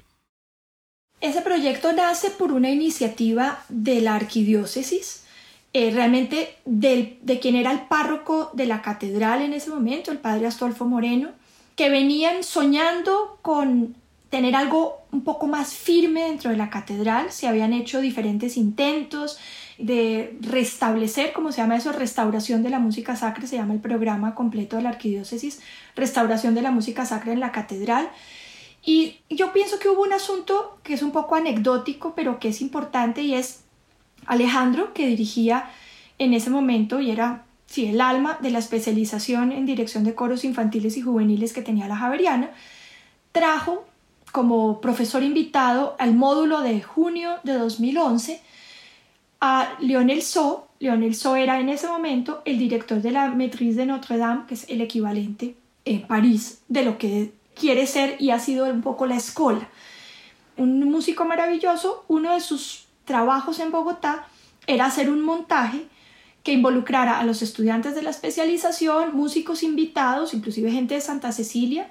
Ese 1.21 1.41
proyecto 1.41 1.89
proyecto 1.89 1.93
nace 1.93 2.31
por 2.31 2.53
una 2.53 2.71
iniciativa 2.71 3.65
de 3.69 4.01
la 4.01 4.15
arquidiócesis, 4.15 5.25
eh, 5.73 5.91
realmente 5.91 6.55
de 6.65 7.41
quien 7.41 7.57
era 7.57 7.73
el 7.73 7.81
párroco 7.89 8.53
de 8.55 8.67
la 8.67 8.81
catedral 8.81 9.43
en 9.43 9.55
ese 9.55 9.71
momento, 9.71 10.13
el 10.13 10.19
padre 10.19 10.47
Astolfo 10.47 10.85
Moreno, 10.85 11.31
que 11.75 11.91
venían 11.91 12.45
soñando 12.45 13.41
con 13.43 13.97
tener 14.31 14.55
algo 14.55 14.99
un 15.11 15.25
poco 15.25 15.49
más 15.49 15.75
firme 15.75 16.27
dentro 16.27 16.53
de 16.53 16.57
la 16.57 16.71
catedral. 16.71 17.33
Se 17.33 17.49
habían 17.49 17.73
hecho 17.73 18.01
diferentes 18.01 18.57
intentos 18.57 19.39
de 19.79 20.37
restablecer, 20.41 21.33
como 21.33 21.51
se 21.51 21.59
llama 21.59 21.77
eso, 21.77 21.93
restauración 21.93 22.63
de 22.63 22.71
la 22.71 22.79
música 22.79 23.17
sacra, 23.17 23.47
se 23.47 23.57
llama 23.57 23.75
el 23.75 23.81
programa 23.81 24.35
completo 24.35 24.77
de 24.77 24.83
la 24.83 24.91
arquidiócesis, 24.91 25.61
restauración 25.97 26.55
de 26.55 26.63
la 26.63 26.71
música 26.71 27.05
sacra 27.05 27.33
en 27.33 27.41
la 27.41 27.53
catedral. 27.53 28.09
Y 28.85 29.17
yo 29.31 29.53
pienso 29.53 29.79
que 29.79 29.89
hubo 29.89 30.03
un 30.03 30.13
asunto 30.13 30.79
que 30.83 30.95
es 30.95 31.03
un 31.03 31.11
poco 31.11 31.35
anecdótico, 31.35 32.15
pero 32.15 32.39
que 32.39 32.49
es 32.49 32.61
importante 32.61 33.23
y 33.23 33.35
es 33.35 33.65
Alejandro, 34.27 34.93
que 34.95 35.07
dirigía 35.07 35.71
en 36.19 36.35
ese 36.35 36.51
momento 36.51 37.01
y 37.01 37.11
era 37.11 37.45
sí, 37.67 37.87
el 37.87 38.01
alma 38.01 38.39
de 38.41 38.51
la 38.51 38.61
especialización 38.61 39.51
en 39.51 39.67
dirección 39.67 40.05
de 40.05 40.15
coros 40.15 40.45
infantiles 40.45 40.97
y 40.97 41.03
juveniles 41.03 41.53
que 41.53 41.63
tenía 41.63 41.89
la 41.89 41.97
Javeriana, 41.97 42.51
trajo 43.33 43.85
como 44.31 44.81
profesor 44.81 45.23
invitado 45.23 45.97
al 45.99 46.15
módulo 46.15 46.61
de 46.61 46.83
junio 46.83 47.37
de 47.43 47.55
2011 47.55 48.41
a 49.47 49.77
Lionel 49.79 50.23
So. 50.23 50.69
Lionel 50.81 51.15
So 51.15 51.37
era 51.37 51.61
en 51.61 51.69
ese 51.69 51.87
momento 51.87 52.41
el 52.47 52.59
director 52.59 53.03
de 53.03 53.11
la 53.11 53.29
Maîtrise 53.29 53.77
de 53.77 53.85
Notre 53.85 54.17
Dame, 54.17 54.47
que 54.49 54.55
es 54.55 54.67
el 54.71 54.81
equivalente 54.81 55.55
en 55.85 56.07
París 56.07 56.63
de 56.69 56.83
lo 56.83 56.97
que 56.97 57.35
quiere 57.55 57.87
ser 57.87 58.17
y 58.19 58.31
ha 58.31 58.39
sido 58.39 58.65
un 58.65 58.81
poco 58.81 59.05
la 59.05 59.17
escuela. 59.17 59.69
Un 60.57 60.83
músico 60.91 61.27
maravilloso, 61.27 62.07
uno 62.09 62.33
de 62.33 62.41
sus 62.41 62.87
trabajos 63.05 63.59
en 63.59 63.71
Bogotá 63.71 64.27
era 64.67 64.87
hacer 64.87 65.11
un 65.11 65.21
montaje 65.21 65.89
que 66.43 66.53
involucrara 66.53 67.19
a 67.19 67.25
los 67.25 67.43
estudiantes 67.43 67.95
de 67.95 68.03
la 68.03 68.11
especialización, 68.11 69.15
músicos 69.15 69.63
invitados, 69.63 70.33
inclusive 70.33 70.71
gente 70.71 70.95
de 70.95 71.03
Santa 71.03 71.33
Cecilia, 71.33 71.91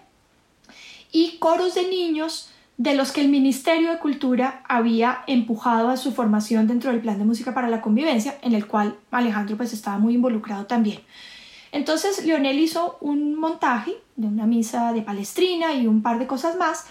y 1.11 1.37
coros 1.37 1.75
de 1.75 1.87
niños 1.87 2.49
de 2.83 2.95
los 2.95 3.13
que 3.13 3.21
el 3.21 3.29
Ministerio 3.29 3.91
de 3.91 3.99
Cultura 3.99 4.61
había 4.67 5.23
empujado 5.25 5.87
a 5.87 5.95
su 5.95 6.11
formación 6.11 6.67
dentro 6.67 6.91
del 6.91 6.99
Plan 6.99 7.17
de 7.17 7.23
Música 7.23 7.53
para 7.53 7.69
la 7.69 7.79
Convivencia, 7.79 8.37
en 8.41 8.53
el 8.53 8.67
cual 8.67 8.97
Alejandro 9.09 9.55
pues 9.55 9.71
estaba 9.71 9.99
muy 9.99 10.15
involucrado 10.15 10.65
también. 10.65 10.99
Entonces 11.71 12.25
Leonel 12.25 12.59
hizo 12.59 12.97
un 12.99 13.35
montaje 13.39 13.93
de 14.17 14.27
una 14.27 14.45
misa 14.45 14.91
de 14.91 15.01
Palestrina 15.01 15.73
y 15.73 15.87
un 15.87 16.01
par 16.01 16.19
de 16.19 16.27
cosas 16.27 16.57
más 16.57 16.85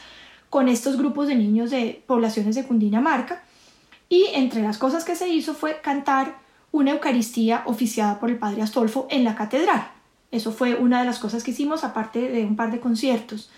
con 0.49 0.71
estos 0.71 0.97
grupos 0.97 1.29
de 1.29 1.35
niños 1.35 1.71
de 1.71 2.03
poblaciones 2.07 2.55
de 2.55 2.65
Cundinamarca 2.65 3.43
y 4.09 4.29
entre 4.33 4.63
las 4.63 4.79
cosas 4.79 5.05
que 5.05 5.15
se 5.15 5.29
hizo 5.29 5.53
fue 5.53 5.83
cantar 5.83 6.39
una 6.71 6.93
Eucaristía 6.93 7.65
oficiada 7.67 8.19
por 8.19 8.31
el 8.31 8.39
Padre 8.39 8.63
Astolfo 8.63 9.09
en 9.11 9.25
la 9.25 9.35
catedral. 9.35 9.91
Eso 10.31 10.53
fue 10.53 10.75
una 10.75 11.01
de 11.01 11.05
las 11.05 11.19
cosas 11.19 11.45
que 11.45 11.51
hicimos 11.51 11.85
aparte 11.85 12.31
de 12.31 12.47
un 12.47 12.57
par 12.57 12.71
de 12.71 12.81
conciertos. 12.81 13.51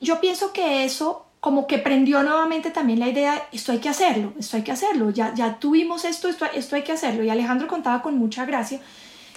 Yo 0.00 0.20
pienso 0.20 0.54
que 0.54 0.86
eso 0.86 1.25
como 1.40 1.66
que 1.66 1.78
prendió 1.78 2.22
nuevamente 2.22 2.70
también 2.70 2.98
la 2.98 3.08
idea, 3.08 3.48
esto 3.52 3.72
hay 3.72 3.78
que 3.78 3.88
hacerlo, 3.88 4.32
esto 4.38 4.56
hay 4.56 4.64
que 4.64 4.72
hacerlo, 4.72 5.10
ya, 5.10 5.34
ya 5.34 5.58
tuvimos 5.58 6.04
esto, 6.04 6.28
esto, 6.28 6.46
esto 6.52 6.76
hay 6.76 6.82
que 6.82 6.92
hacerlo. 6.92 7.22
Y 7.22 7.30
Alejandro 7.30 7.68
contaba 7.68 8.02
con 8.02 8.18
mucha 8.18 8.44
gracia 8.44 8.80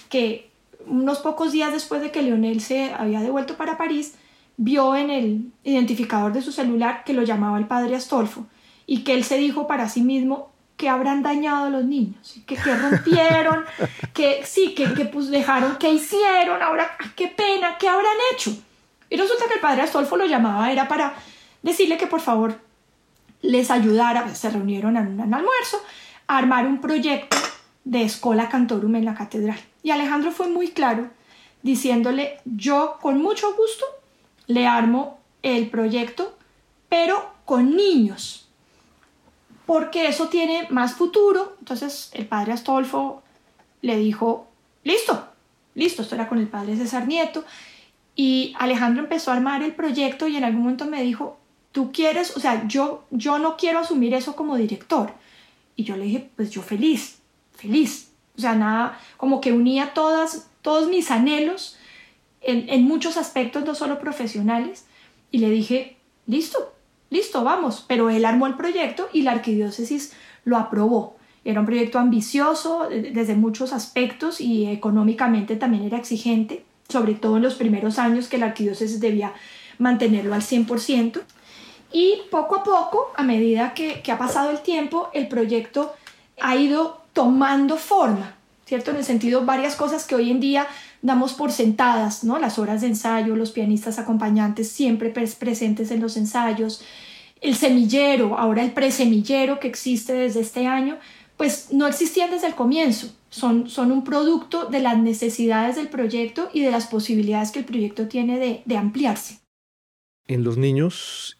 que 0.09 0.49
unos 0.87 1.19
pocos 1.19 1.51
días 1.51 1.71
después 1.71 2.01
de 2.01 2.11
que 2.11 2.21
Leonel 2.21 2.61
se 2.61 2.93
había 2.93 3.21
devuelto 3.21 3.57
para 3.57 3.77
París, 3.77 4.15
vio 4.57 4.95
en 4.95 5.09
el 5.09 5.51
identificador 5.63 6.33
de 6.33 6.41
su 6.41 6.51
celular 6.51 7.03
que 7.05 7.13
lo 7.13 7.23
llamaba 7.23 7.57
el 7.57 7.67
padre 7.67 7.95
Astolfo 7.95 8.45
y 8.85 9.03
que 9.03 9.13
él 9.13 9.23
se 9.23 9.37
dijo 9.37 9.67
para 9.67 9.87
sí 9.87 10.01
mismo 10.01 10.51
que 10.77 10.89
habrán 10.89 11.21
dañado 11.21 11.65
a 11.65 11.69
los 11.69 11.85
niños, 11.85 12.39
que, 12.47 12.55
que 12.55 12.75
rompieron, 12.75 13.65
que 14.13 14.41
sí, 14.45 14.73
que, 14.73 14.93
que 14.93 15.05
pues 15.05 15.29
dejaron, 15.29 15.75
que 15.75 15.91
hicieron, 15.91 16.61
ahora 16.61 16.89
qué 17.15 17.27
pena, 17.27 17.77
qué 17.77 17.87
habrán 17.87 18.15
hecho. 18.33 18.51
Y 19.09 19.17
resulta 19.17 19.45
que 19.47 19.55
el 19.55 19.59
padre 19.59 19.81
Astolfo 19.81 20.15
lo 20.17 20.25
llamaba, 20.25 20.71
era 20.71 20.87
para 20.87 21.15
decirle 21.61 21.97
que 21.97 22.07
por 22.07 22.21
favor 22.21 22.59
les 23.41 23.71
ayudara, 23.71 24.33
se 24.35 24.49
reunieron 24.49 24.97
en 24.97 25.19
un 25.19 25.33
almuerzo, 25.33 25.81
a 26.27 26.37
armar 26.37 26.67
un 26.67 26.81
proyecto 26.81 27.37
de 27.85 28.03
Escola 28.03 28.49
Cantorum 28.49 28.95
en 28.95 29.05
la 29.05 29.15
catedral. 29.15 29.59
Y 29.81 29.91
Alejandro 29.91 30.31
fue 30.31 30.47
muy 30.47 30.69
claro, 30.69 31.09
diciéndole, 31.63 32.39
yo 32.45 32.97
con 33.01 33.21
mucho 33.21 33.55
gusto 33.55 33.85
le 34.47 34.67
armo 34.67 35.19
el 35.41 35.69
proyecto, 35.69 36.37
pero 36.89 37.31
con 37.45 37.75
niños, 37.75 38.47
porque 39.65 40.07
eso 40.07 40.27
tiene 40.27 40.67
más 40.69 40.93
futuro. 40.93 41.55
Entonces 41.59 42.11
el 42.13 42.27
padre 42.27 42.53
Astolfo 42.53 43.23
le 43.81 43.97
dijo, 43.97 44.47
listo, 44.83 45.27
listo, 45.75 46.01
esto 46.01 46.15
era 46.15 46.27
con 46.27 46.39
el 46.39 46.47
padre 46.47 46.75
César 46.75 47.07
Nieto, 47.07 47.43
y 48.15 48.53
Alejandro 48.59 49.03
empezó 49.03 49.31
a 49.31 49.35
armar 49.35 49.63
el 49.63 49.73
proyecto 49.73 50.27
y 50.27 50.35
en 50.35 50.43
algún 50.43 50.61
momento 50.61 50.85
me 50.85 51.01
dijo, 51.01 51.38
tú 51.71 51.91
quieres, 51.91 52.35
o 52.35 52.39
sea, 52.39 52.67
yo, 52.67 53.05
yo 53.11 53.39
no 53.39 53.57
quiero 53.57 53.79
asumir 53.79 54.13
eso 54.13 54.35
como 54.35 54.55
director. 54.55 55.13
Y 55.75 55.83
yo 55.83 55.95
le 55.95 56.05
dije, 56.05 56.29
pues 56.35 56.51
yo 56.51 56.61
feliz, 56.61 57.19
feliz. 57.51 58.11
O 58.37 58.41
sea, 58.41 58.55
nada, 58.55 58.99
como 59.17 59.41
que 59.41 59.53
unía 59.53 59.93
todas, 59.93 60.49
todos 60.61 60.89
mis 60.89 61.11
anhelos 61.11 61.77
en, 62.41 62.69
en 62.69 62.83
muchos 62.83 63.17
aspectos, 63.17 63.65
no 63.65 63.75
solo 63.75 63.99
profesionales. 63.99 64.85
Y 65.31 65.39
le 65.39 65.49
dije, 65.49 65.97
listo, 66.25 66.73
listo, 67.09 67.43
vamos. 67.43 67.85
Pero 67.87 68.09
él 68.09 68.25
armó 68.25 68.47
el 68.47 68.55
proyecto 68.55 69.09
y 69.13 69.21
la 69.21 69.31
arquidiócesis 69.31 70.13
lo 70.43 70.57
aprobó. 70.57 71.17
Era 71.45 71.61
un 71.61 71.65
proyecto 71.65 71.99
ambicioso 71.99 72.89
desde 72.89 73.35
muchos 73.35 73.71
aspectos 73.71 74.41
y 74.41 74.65
económicamente 74.67 75.55
también 75.55 75.83
era 75.83 75.97
exigente 75.97 76.65
sobre 76.89 77.13
todo 77.13 77.37
en 77.37 77.43
los 77.43 77.55
primeros 77.55 77.99
años 77.99 78.27
que 78.27 78.37
la 78.37 78.47
arquidiócesis 78.47 78.99
debía 78.99 79.33
mantenerlo 79.77 80.33
al 80.33 80.41
100%. 80.41 81.21
Y 81.91 82.21
poco 82.29 82.57
a 82.57 82.63
poco, 82.63 83.11
a 83.15 83.23
medida 83.23 83.73
que, 83.73 84.03
ha 84.11 84.17
pasado 84.17 84.51
el 84.51 84.59
tiempo, 84.59 85.09
el 85.13 85.27
proyecto 85.27 85.93
ha 86.39 86.55
ido 86.55 87.01
tomando 87.13 87.77
forma, 87.77 88.35
¿cierto? 88.65 88.91
En 88.91 88.97
el 88.97 89.03
sentido, 89.03 89.45
varias 89.45 89.75
cosas 89.75 90.05
que 90.05 90.15
hoy 90.15 90.29
en 90.29 90.39
día 90.39 90.67
damos 91.01 91.33
por 91.33 91.51
sentadas, 91.51 92.23
¿no? 92.23 92.37
Las 92.39 92.59
horas 92.59 92.81
de 92.81 92.87
ensayo, 92.87 93.35
los 93.35 93.51
pianistas 93.51 93.99
acompañantes 93.99 94.69
siempre 94.71 95.09
presentes 95.09 95.91
en 95.91 96.01
los 96.01 96.17
ensayos, 96.17 96.83
el 97.41 97.55
semillero, 97.55 98.37
ahora 98.37 98.63
el 98.63 98.71
presemillero 98.71 99.59
que 99.59 99.67
existe 99.67 100.13
desde 100.13 100.41
este 100.41 100.67
año, 100.67 100.97
pues 101.37 101.71
no 101.71 101.87
existían 101.87 102.31
desde 102.31 102.47
el 102.47 102.55
comienzo 102.55 103.09
son, 103.29 103.69
son 103.69 103.91
un 103.91 104.03
producto 104.03 104.65
de 104.65 104.79
las 104.79 104.97
necesidades 104.97 105.75
del 105.75 105.89
proyecto 105.89 106.49
y 106.53 106.61
de 106.61 106.71
las 106.71 106.87
posibilidades 106.87 107.51
que 107.51 107.59
el 107.59 107.65
proyecto 107.65 108.07
tiene 108.07 108.39
de, 108.39 108.61
de 108.65 108.77
ampliarse. 108.77 109.39
En 110.27 110.43
los 110.43 110.57
niños 110.57 111.38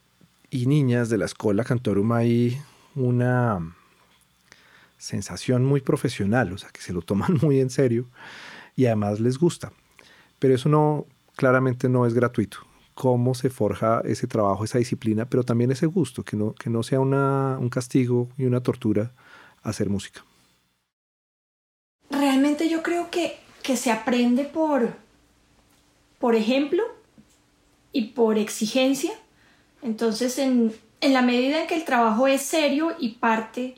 y 0.52 0.66
niñas 0.66 1.10
de 1.10 1.18
la 1.18 1.26
escuela 1.26 1.64
Cantorum 1.64 2.12
hay 2.12 2.62
una 2.96 3.76
sensación 4.98 5.66
muy 5.66 5.82
profesional, 5.82 6.52
o 6.54 6.58
sea, 6.58 6.70
que 6.70 6.82
se 6.82 6.94
lo 6.94 7.02
toman 7.02 7.38
muy 7.42 7.60
en 7.60 7.70
serio 7.70 8.06
y 8.76 8.86
además 8.86 9.20
les 9.20 9.38
gusta. 9.38 9.72
Pero 10.40 10.56
eso 10.56 10.70
no, 10.70 11.06
claramente 11.36 11.90
no 11.90 12.06
es 12.06 12.14
gratuito. 12.14 12.60
Cómo 12.94 13.34
se 13.34 13.50
forja 13.50 14.02
ese 14.04 14.28
trabajo, 14.28 14.66
esa 14.66 14.78
disciplina, 14.78 15.26
pero 15.26 15.44
también 15.44 15.72
ese 15.72 15.86
gusto, 15.86 16.24
que 16.24 16.36
no, 16.36 16.54
que 16.54 16.70
no 16.70 16.84
sea 16.84 17.00
una, 17.00 17.58
un 17.60 17.70
castigo 17.70 18.30
y 18.38 18.46
una 18.46 18.62
tortura 18.62 19.14
hacer 19.64 19.90
música 19.90 20.24
realmente 22.40 22.70
yo 22.70 22.84
creo 22.84 23.10
que, 23.12 23.38
que 23.64 23.78
se 23.78 23.92
aprende 23.92 24.46
por, 24.46 24.94
por 26.20 26.36
ejemplo 26.36 26.84
y 27.92 28.10
por 28.10 28.38
exigencia. 28.38 29.12
Entonces, 29.82 30.38
en, 30.38 30.74
en 31.02 31.14
la 31.14 31.22
medida 31.22 31.62
en 31.62 31.68
que 31.68 31.76
el 31.76 31.86
trabajo 31.86 32.28
es 32.28 32.42
serio 32.42 32.96
y 33.00 33.10
parte, 33.10 33.76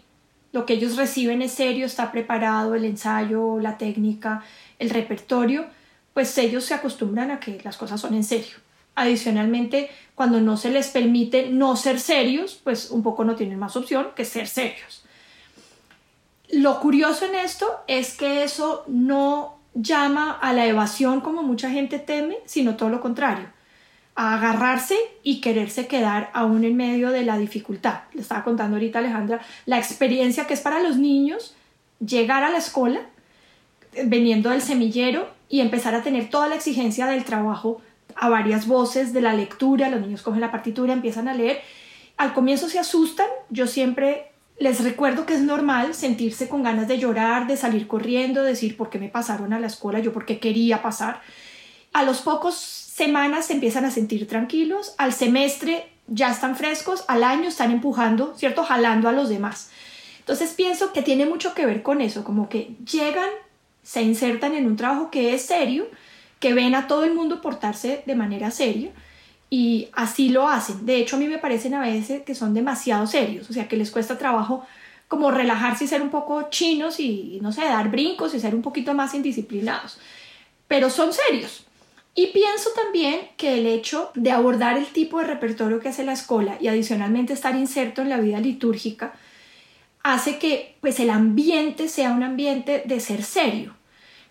lo 0.51 0.65
que 0.65 0.73
ellos 0.73 0.97
reciben 0.97 1.41
es 1.41 1.53
serio, 1.53 1.85
está 1.85 2.11
preparado 2.11 2.75
el 2.75 2.85
ensayo, 2.85 3.59
la 3.59 3.77
técnica, 3.77 4.43
el 4.79 4.89
repertorio, 4.89 5.65
pues 6.13 6.37
ellos 6.37 6.65
se 6.65 6.73
acostumbran 6.73 7.31
a 7.31 7.39
que 7.39 7.61
las 7.63 7.77
cosas 7.77 8.01
son 8.01 8.13
en 8.13 8.23
serio. 8.23 8.57
Adicionalmente, 8.95 9.89
cuando 10.15 10.41
no 10.41 10.57
se 10.57 10.69
les 10.69 10.89
permite 10.89 11.49
no 11.49 11.77
ser 11.77 11.99
serios, 11.99 12.59
pues 12.61 12.91
un 12.91 13.03
poco 13.03 13.23
no 13.23 13.35
tienen 13.35 13.57
más 13.57 13.77
opción 13.77 14.09
que 14.15 14.25
ser 14.25 14.47
serios. 14.47 15.03
Lo 16.51 16.81
curioso 16.81 17.25
en 17.25 17.35
esto 17.35 17.67
es 17.87 18.17
que 18.17 18.43
eso 18.43 18.83
no 18.87 19.57
llama 19.73 20.31
a 20.33 20.51
la 20.51 20.65
evasión 20.65 21.21
como 21.21 21.43
mucha 21.43 21.69
gente 21.69 21.97
teme, 21.97 22.37
sino 22.45 22.75
todo 22.75 22.89
lo 22.89 22.99
contrario, 22.99 23.47
a 24.15 24.35
agarrarse 24.35 24.95
y 25.23 25.41
quererse 25.41 25.87
quedar 25.87 26.29
aún 26.33 26.63
en 26.63 26.75
medio 26.75 27.11
de 27.11 27.23
la 27.23 27.37
dificultad. 27.37 28.01
Le 28.13 28.21
estaba 28.21 28.43
contando 28.43 28.75
ahorita 28.75 28.99
Alejandra 28.99 29.41
la 29.65 29.77
experiencia 29.77 30.47
que 30.47 30.53
es 30.53 30.61
para 30.61 30.81
los 30.81 30.97
niños 30.97 31.55
llegar 32.05 32.43
a 32.43 32.49
la 32.49 32.57
escuela 32.57 33.01
veniendo 34.05 34.49
del 34.49 34.61
semillero 34.61 35.29
y 35.49 35.61
empezar 35.61 35.95
a 35.95 36.03
tener 36.03 36.29
toda 36.29 36.47
la 36.47 36.55
exigencia 36.55 37.05
del 37.07 37.25
trabajo 37.25 37.81
a 38.15 38.29
varias 38.29 38.67
voces, 38.67 39.13
de 39.13 39.21
la 39.21 39.33
lectura, 39.33 39.89
los 39.89 40.01
niños 40.01 40.21
cogen 40.21 40.41
la 40.41 40.51
partitura, 40.51 40.93
empiezan 40.93 41.27
a 41.27 41.33
leer 41.33 41.61
al 42.21 42.33
comienzo 42.33 42.69
se 42.69 42.77
asustan, 42.77 43.25
yo 43.49 43.65
siempre 43.65 44.27
les 44.59 44.83
recuerdo 44.83 45.25
que 45.25 45.33
es 45.33 45.41
normal 45.41 45.95
sentirse 45.95 46.47
con 46.47 46.61
ganas 46.61 46.87
de 46.87 46.99
llorar, 46.99 47.47
de 47.47 47.57
salir 47.57 47.87
corriendo, 47.87 48.43
decir 48.43 48.77
por 48.77 48.91
qué 48.91 48.99
me 48.99 49.09
pasaron 49.09 49.53
a 49.53 49.59
la 49.59 49.65
escuela, 49.65 49.97
yo 49.97 50.13
por 50.13 50.27
qué 50.27 50.37
quería 50.39 50.83
pasar. 50.83 51.21
A 51.93 52.03
los 52.03 52.21
pocos 52.21 52.80
semanas 53.01 53.47
se 53.47 53.53
empiezan 53.53 53.83
a 53.83 53.89
sentir 53.89 54.27
tranquilos, 54.27 54.93
al 54.99 55.11
semestre 55.11 55.89
ya 56.05 56.29
están 56.29 56.55
frescos, 56.55 57.03
al 57.07 57.23
año 57.23 57.47
están 57.49 57.71
empujando, 57.71 58.35
¿cierto? 58.37 58.63
Jalando 58.63 59.09
a 59.09 59.11
los 59.11 59.27
demás. 59.27 59.71
Entonces 60.19 60.53
pienso 60.53 60.93
que 60.93 61.01
tiene 61.01 61.25
mucho 61.25 61.55
que 61.55 61.65
ver 61.65 61.81
con 61.81 61.99
eso, 61.99 62.23
como 62.23 62.47
que 62.47 62.75
llegan, 62.85 63.29
se 63.81 64.03
insertan 64.03 64.53
en 64.53 64.67
un 64.67 64.75
trabajo 64.75 65.09
que 65.09 65.33
es 65.33 65.41
serio, 65.41 65.87
que 66.39 66.53
ven 66.53 66.75
a 66.75 66.85
todo 66.85 67.03
el 67.03 67.15
mundo 67.15 67.41
portarse 67.41 68.03
de 68.05 68.13
manera 68.13 68.51
seria 68.51 68.91
y 69.49 69.87
así 69.93 70.29
lo 70.29 70.47
hacen. 70.47 70.85
De 70.85 70.97
hecho, 70.97 71.15
a 71.15 71.19
mí 71.19 71.25
me 71.25 71.39
parecen 71.39 71.73
a 71.73 71.81
veces 71.81 72.21
que 72.21 72.35
son 72.35 72.53
demasiado 72.53 73.07
serios, 73.07 73.49
o 73.49 73.53
sea, 73.53 73.67
que 73.67 73.77
les 73.77 73.89
cuesta 73.89 74.19
trabajo 74.19 74.63
como 75.07 75.31
relajarse 75.31 75.85
y 75.85 75.87
ser 75.87 76.03
un 76.03 76.11
poco 76.11 76.51
chinos 76.51 76.99
y, 76.99 77.39
no 77.41 77.51
sé, 77.51 77.61
dar 77.61 77.89
brincos 77.89 78.35
y 78.35 78.39
ser 78.39 78.53
un 78.53 78.61
poquito 78.61 78.93
más 78.93 79.15
indisciplinados. 79.15 79.97
Pero 80.67 80.91
son 80.91 81.11
serios. 81.13 81.65
Y 82.13 82.27
pienso 82.27 82.71
también 82.75 83.29
que 83.37 83.59
el 83.59 83.65
hecho 83.65 84.11
de 84.15 84.31
abordar 84.31 84.77
el 84.77 84.87
tipo 84.87 85.19
de 85.19 85.27
repertorio 85.27 85.79
que 85.79 85.89
hace 85.89 86.03
la 86.03 86.13
escuela 86.13 86.57
y 86.59 86.67
adicionalmente 86.67 87.33
estar 87.33 87.55
inserto 87.55 88.01
en 88.01 88.09
la 88.09 88.19
vida 88.19 88.39
litúrgica 88.39 89.13
hace 90.03 90.37
que 90.37 90.75
pues 90.81 90.99
el 90.99 91.09
ambiente 91.09 91.87
sea 91.87 92.11
un 92.11 92.23
ambiente 92.23 92.83
de 92.85 92.99
ser 92.99 93.23
serio. 93.23 93.75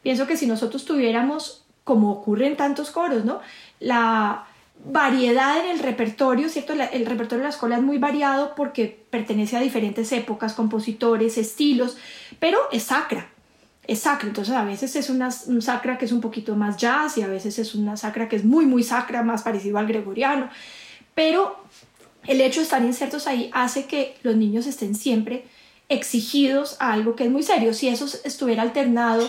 Pienso 0.02 0.26
que 0.26 0.36
si 0.36 0.46
nosotros 0.46 0.84
tuviéramos, 0.84 1.64
como 1.84 2.10
ocurre 2.10 2.48
en 2.48 2.56
tantos 2.56 2.90
coros, 2.90 3.24
¿no? 3.24 3.40
La 3.78 4.46
variedad 4.84 5.60
en 5.64 5.70
el 5.70 5.78
repertorio, 5.78 6.48
¿cierto? 6.48 6.72
el 6.72 7.06
repertorio 7.06 7.38
de 7.38 7.44
la 7.44 7.50
escuela 7.50 7.76
es 7.76 7.82
muy 7.82 7.98
variado 7.98 8.54
porque 8.54 9.04
pertenece 9.10 9.56
a 9.56 9.60
diferentes 9.60 10.10
épocas, 10.12 10.54
compositores, 10.54 11.36
estilos, 11.36 11.98
pero 12.38 12.58
es 12.72 12.84
sacra, 12.84 13.28
es. 13.90 14.29
Entonces 14.29 14.55
a 14.55 14.64
veces 14.64 14.96
es 14.96 15.11
una 15.11 15.31
un 15.46 15.62
sacra 15.62 15.98
que 15.98 16.05
es 16.05 16.12
un 16.12 16.20
poquito 16.20 16.57
más 16.57 16.76
jazz 16.76 17.18
y 17.18 17.22
a 17.22 17.26
veces 17.26 17.59
es 17.59 17.74
una 17.74 17.96
sacra 17.96 18.29
que 18.29 18.37
es 18.37 18.44
muy, 18.44 18.66
muy 18.66 18.83
sacra, 18.83 19.22
más 19.22 19.42
parecido 19.42 19.79
al 19.79 19.87
gregoriano. 19.87 20.48
Pero 21.14 21.57
el 22.26 22.40
hecho 22.40 22.61
de 22.61 22.64
estar 22.64 22.83
insertos 22.83 23.26
ahí 23.26 23.50
hace 23.53 23.87
que 23.87 24.16
los 24.22 24.37
niños 24.37 24.66
estén 24.66 24.94
siempre 24.94 25.44
exigidos 25.88 26.76
a 26.79 26.92
algo 26.92 27.16
que 27.16 27.24
es 27.24 27.31
muy 27.31 27.42
serio. 27.42 27.74
Si 27.74 27.88
eso 27.88 28.07
estuviera 28.24 28.62
alternado, 28.62 29.29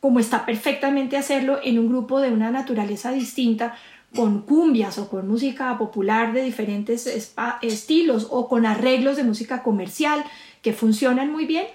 como 0.00 0.20
está 0.20 0.44
perfectamente 0.44 1.16
hacerlo 1.16 1.58
en 1.62 1.78
un 1.78 1.88
grupo 1.88 2.20
de 2.20 2.30
una 2.30 2.50
naturaleza 2.50 3.12
distinta, 3.12 3.76
con 4.14 4.42
cumbias 4.42 4.98
o 4.98 5.08
con 5.08 5.28
música 5.28 5.78
popular 5.78 6.32
de 6.32 6.42
diferentes 6.42 7.06
estilos 7.62 8.26
o 8.30 8.48
con 8.48 8.66
arreglos 8.66 9.16
de 9.16 9.22
música 9.22 9.62
comercial 9.62 10.24
que 10.62 10.72
funcionan 10.72 11.30
muy 11.30 11.46
bien, 11.46 11.66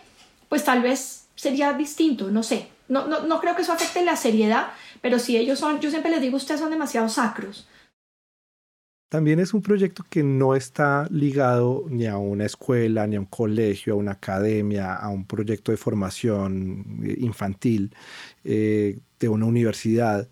pues 0.50 0.66
tal 0.66 0.82
vez 0.82 1.25
sería 1.36 1.74
distinto, 1.74 2.32
no 2.32 2.44
sé. 2.44 2.70
No, 2.88 3.08
no, 3.08 3.26
no 3.26 3.40
creo 3.42 3.56
que 3.56 3.64
eso 3.64 3.74
afecte 3.74 4.04
la 4.04 4.16
seriedad, 4.16 4.68
pero 5.02 5.18
si 5.20 5.38
ellos 5.38 5.60
son, 5.60 5.80
yo 5.80 5.90
siempre 5.90 6.12
les 6.12 6.22
digo, 6.22 6.38
ustedes 6.38 6.60
son 6.60 6.70
demasiado 6.70 7.10
sacros. 7.10 7.68
También 9.10 9.40
es 9.40 9.54
un 9.54 9.62
proyecto 9.62 10.04
que 10.10 10.24
no 10.24 10.56
está 10.56 11.08
ligado 11.10 11.86
ni 11.90 12.06
a 12.06 12.18
una 12.18 12.46
escuela, 12.46 13.08
ni 13.08 13.16
a 13.16 13.20
un 13.20 13.28
colegio, 13.28 13.94
a 13.94 13.98
una 13.98 14.12
academia, 14.14 14.96
a 14.96 15.10
un 15.10 15.26
proyecto 15.26 15.72
de 15.72 15.78
formación 15.78 17.02
eh, 17.04 17.16
infantil 17.20 17.96
eh, 18.44 19.00
de 19.20 19.30
una 19.30 19.46
universidad 19.46 20.28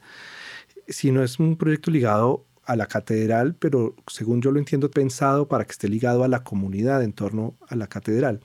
sino 0.87 1.23
es 1.23 1.39
un 1.39 1.57
proyecto 1.57 1.91
ligado 1.91 2.45
a 2.65 2.75
la 2.75 2.87
catedral, 2.87 3.55
pero 3.55 3.95
según 4.07 4.41
yo 4.41 4.51
lo 4.51 4.59
entiendo, 4.59 4.89
pensado 4.89 5.47
para 5.47 5.65
que 5.65 5.71
esté 5.71 5.89
ligado 5.89 6.23
a 6.23 6.27
la 6.27 6.43
comunidad 6.43 7.03
en 7.03 7.13
torno 7.13 7.55
a 7.67 7.75
la 7.75 7.87
catedral. 7.87 8.39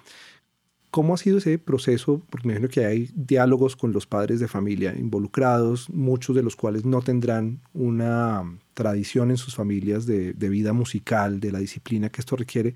¿Cómo 0.90 1.14
ha 1.14 1.18
sido 1.18 1.38
ese 1.38 1.59
proceso? 1.59 2.22
Porque 2.31 2.48
me 2.48 2.55
imagino 2.55 2.70
que 2.70 2.85
hay 2.87 3.11
diálogos 3.14 3.77
con 3.77 3.92
los 3.92 4.07
padres 4.07 4.40
de 4.40 4.48
familia 4.48 4.94
involucrados, 4.96 5.90
muchos 5.90 6.35
de 6.35 6.42
los 6.42 6.57
cuales 6.57 6.85
no 6.85 7.03
tendrán 7.03 7.61
una 7.74 8.42
tradición 8.74 9.31
en 9.31 9.37
sus 9.37 9.55
familias 9.55 10.07
de, 10.07 10.33
de 10.33 10.48
vida 10.48 10.72
musical, 10.72 11.40
de 11.40 11.53
la 11.53 11.59
disciplina 11.59 12.09
que 12.09 12.20
esto 12.20 12.37
requiere. 12.37 12.74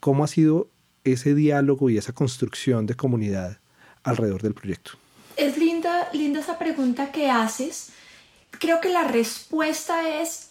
¿Cómo 0.00 0.24
ha 0.24 0.28
sido 0.28 0.68
ese 1.04 1.34
diálogo 1.34 1.88
y 1.88 1.98
esa 1.98 2.12
construcción 2.12 2.86
de 2.86 2.94
comunidad 2.94 3.58
alrededor 4.02 4.42
del 4.42 4.54
proyecto? 4.54 4.92
Es 5.36 5.56
linda, 5.56 6.08
linda 6.12 6.40
esa 6.40 6.58
pregunta 6.58 7.12
que 7.12 7.30
haces 7.30 7.92
creo 8.58 8.80
que 8.80 8.88
la 8.88 9.04
respuesta 9.04 10.20
es 10.20 10.50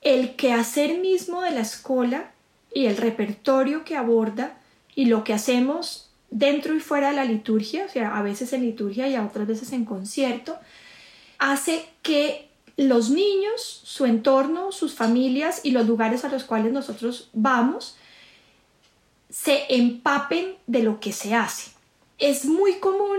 el 0.00 0.36
quehacer 0.36 0.98
mismo 0.98 1.42
de 1.42 1.50
la 1.50 1.60
escuela 1.60 2.32
y 2.72 2.86
el 2.86 2.96
repertorio 2.96 3.84
que 3.84 3.96
aborda 3.96 4.58
y 4.94 5.06
lo 5.06 5.24
que 5.24 5.34
hacemos 5.34 6.09
dentro 6.30 6.74
y 6.74 6.80
fuera 6.80 7.10
de 7.10 7.16
la 7.16 7.24
liturgia, 7.24 7.86
o 7.86 7.88
sea, 7.88 8.16
a 8.16 8.22
veces 8.22 8.52
en 8.52 8.62
liturgia 8.62 9.08
y 9.08 9.14
a 9.14 9.24
otras 9.24 9.46
veces 9.46 9.72
en 9.72 9.84
concierto, 9.84 10.58
hace 11.38 11.84
que 12.02 12.48
los 12.76 13.10
niños, 13.10 13.82
su 13.84 14.06
entorno, 14.06 14.72
sus 14.72 14.94
familias 14.94 15.60
y 15.64 15.72
los 15.72 15.86
lugares 15.86 16.24
a 16.24 16.28
los 16.28 16.44
cuales 16.44 16.72
nosotros 16.72 17.28
vamos 17.32 17.96
se 19.28 19.66
empapen 19.68 20.56
de 20.66 20.82
lo 20.82 20.98
que 21.00 21.12
se 21.12 21.34
hace. 21.34 21.70
Es 22.18 22.44
muy 22.44 22.74
común 22.74 23.18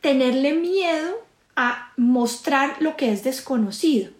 tenerle 0.00 0.54
miedo 0.54 1.14
a 1.54 1.92
mostrar 1.96 2.76
lo 2.80 2.96
que 2.96 3.12
es 3.12 3.22
desconocido. 3.22 4.10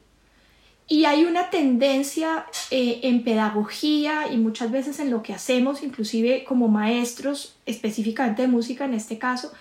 Y 0.88 1.05
hay 1.05 1.25
una 1.25 1.51
tendencia 1.51 2.47
eh, 2.71 3.01
en 3.05 3.25
pedagogía 3.25 4.31
y 4.31 4.37
muchas 4.37 4.71
veces 4.71 4.99
en 4.99 5.11
lo 5.11 5.23
que 5.23 5.33
hacemos, 5.33 5.83
inclusive 5.83 6.45
como 6.45 6.68
maestros, 6.68 7.57
específicamente 7.66 8.42
de 8.42 8.49
música 8.49 8.85
en 8.85 8.95
este 8.95 9.18
caso, 9.18 9.53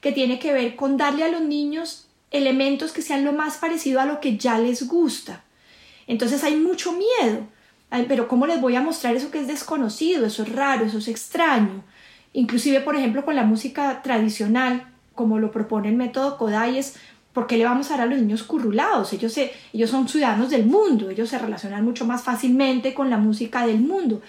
que 0.00 0.12
tiene 0.12 0.38
que 0.38 0.52
ver 0.52 0.74
con 0.76 0.96
darle 0.96 1.24
a 1.24 1.28
los 1.28 1.42
niños 1.42 2.08
elementos 2.30 2.92
que 2.92 3.02
sean 3.02 3.24
lo 3.24 3.32
más 3.32 3.58
parecido 3.58 4.00
a 4.00 4.06
lo 4.06 4.20
que 4.20 4.36
ya 4.36 4.58
les 4.58 4.88
gusta. 4.88 5.44
Entonces 6.06 6.42
hay 6.44 6.56
mucho 6.56 6.92
miedo. 6.92 7.46
Pero 8.08 8.26
¿cómo 8.26 8.46
les 8.46 8.60
voy 8.60 8.74
a 8.74 8.80
mostrar 8.80 9.14
eso 9.14 9.30
que 9.30 9.40
es 9.40 9.46
desconocido? 9.46 10.26
Eso 10.26 10.42
es 10.42 10.52
raro, 10.52 10.84
eso 10.84 10.98
es 10.98 11.06
extraño. 11.06 11.84
Inclusive, 12.32 12.80
por 12.80 12.96
ejemplo, 12.96 13.24
con 13.24 13.36
la 13.36 13.44
música 13.44 14.02
tradicional, 14.02 14.88
como 15.14 15.38
lo 15.38 15.52
propone 15.52 15.90
el 15.90 15.94
método 15.94 16.36
Kodai, 16.36 16.78
es 16.78 16.96
¿por 17.34 17.46
qué 17.48 17.58
le 17.58 17.64
vamos 17.64 17.90
a 17.90 17.96
dar 17.96 18.06
a 18.06 18.06
los 18.06 18.18
niños 18.18 18.44
currulados? 18.44 19.12
Ellos, 19.12 19.36
ellos 19.72 19.90
son 19.90 20.08
ciudadanos 20.08 20.48
del 20.48 20.64
mundo, 20.64 21.10
ellos 21.10 21.28
se 21.28 21.38
relacionan 21.38 21.84
mucho 21.84 22.06
más 22.06 22.22
fácilmente 22.22 22.94
con 22.94 23.10
la 23.10 23.18
música 23.18 23.66
del 23.66 23.80
mundo. 23.80 24.22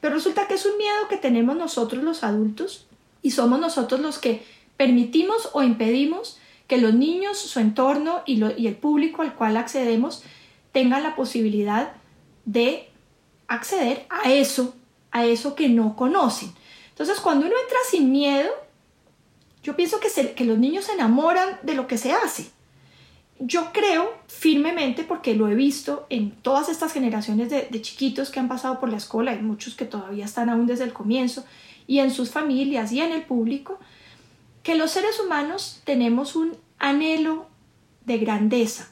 Pero 0.00 0.14
resulta 0.14 0.46
que 0.46 0.54
es 0.54 0.66
un 0.66 0.76
miedo 0.76 1.08
que 1.08 1.16
tenemos 1.16 1.56
nosotros 1.56 2.02
los 2.02 2.24
adultos 2.24 2.86
y 3.22 3.30
somos 3.30 3.60
nosotros 3.60 4.00
los 4.00 4.18
que 4.18 4.44
permitimos 4.76 5.50
o 5.52 5.62
impedimos 5.62 6.38
que 6.66 6.78
los 6.78 6.92
niños, 6.92 7.38
su 7.38 7.60
entorno 7.60 8.22
y, 8.26 8.44
y 8.60 8.66
el 8.66 8.76
público 8.76 9.22
al 9.22 9.34
cual 9.34 9.56
accedemos 9.56 10.22
tengan 10.72 11.02
la 11.02 11.16
posibilidad 11.16 11.92
de 12.44 12.90
acceder 13.46 14.06
a 14.10 14.32
eso, 14.32 14.74
a 15.12 15.24
eso 15.24 15.54
que 15.54 15.68
no 15.68 15.96
conocen. 15.96 16.52
Entonces, 16.90 17.20
cuando 17.20 17.46
uno 17.46 17.54
entra 17.62 17.78
sin 17.88 18.10
miedo, 18.10 18.50
yo 19.62 19.76
pienso 19.76 19.98
que, 20.00 20.32
que 20.32 20.44
los 20.44 20.58
niños 20.58 20.84
se 20.86 20.92
enamoran 20.92 21.58
de 21.62 21.74
lo 21.74 21.86
que 21.86 21.98
se 21.98 22.12
hace. 22.12 22.50
Yo 23.40 23.72
creo 23.72 24.12
firmemente, 24.26 25.04
porque 25.04 25.34
lo 25.34 25.48
he 25.48 25.54
visto 25.54 26.06
en 26.10 26.30
todas 26.30 26.68
estas 26.68 26.92
generaciones 26.92 27.50
de, 27.50 27.68
de 27.70 27.82
chiquitos 27.82 28.30
que 28.30 28.40
han 28.40 28.48
pasado 28.48 28.80
por 28.80 28.88
la 28.88 28.96
escuela, 28.96 29.30
hay 29.30 29.42
muchos 29.42 29.74
que 29.74 29.84
todavía 29.84 30.24
están 30.24 30.48
aún 30.48 30.66
desde 30.66 30.84
el 30.84 30.92
comienzo, 30.92 31.44
y 31.86 32.00
en 32.00 32.10
sus 32.10 32.30
familias 32.30 32.92
y 32.92 33.00
en 33.00 33.12
el 33.12 33.22
público, 33.22 33.78
que 34.62 34.74
los 34.74 34.90
seres 34.90 35.20
humanos 35.20 35.80
tenemos 35.84 36.36
un 36.36 36.56
anhelo 36.78 37.46
de 38.04 38.18
grandeza 38.18 38.88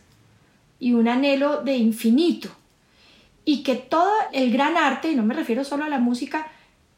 y 0.78 0.92
un 0.92 1.08
anhelo 1.08 1.62
de 1.62 1.76
infinito, 1.76 2.50
y 3.44 3.62
que 3.62 3.74
todo 3.74 4.12
el 4.32 4.52
gran 4.52 4.76
arte, 4.76 5.10
y 5.10 5.16
no 5.16 5.24
me 5.24 5.34
refiero 5.34 5.64
solo 5.64 5.84
a 5.84 5.88
la 5.88 5.98
música, 5.98 6.48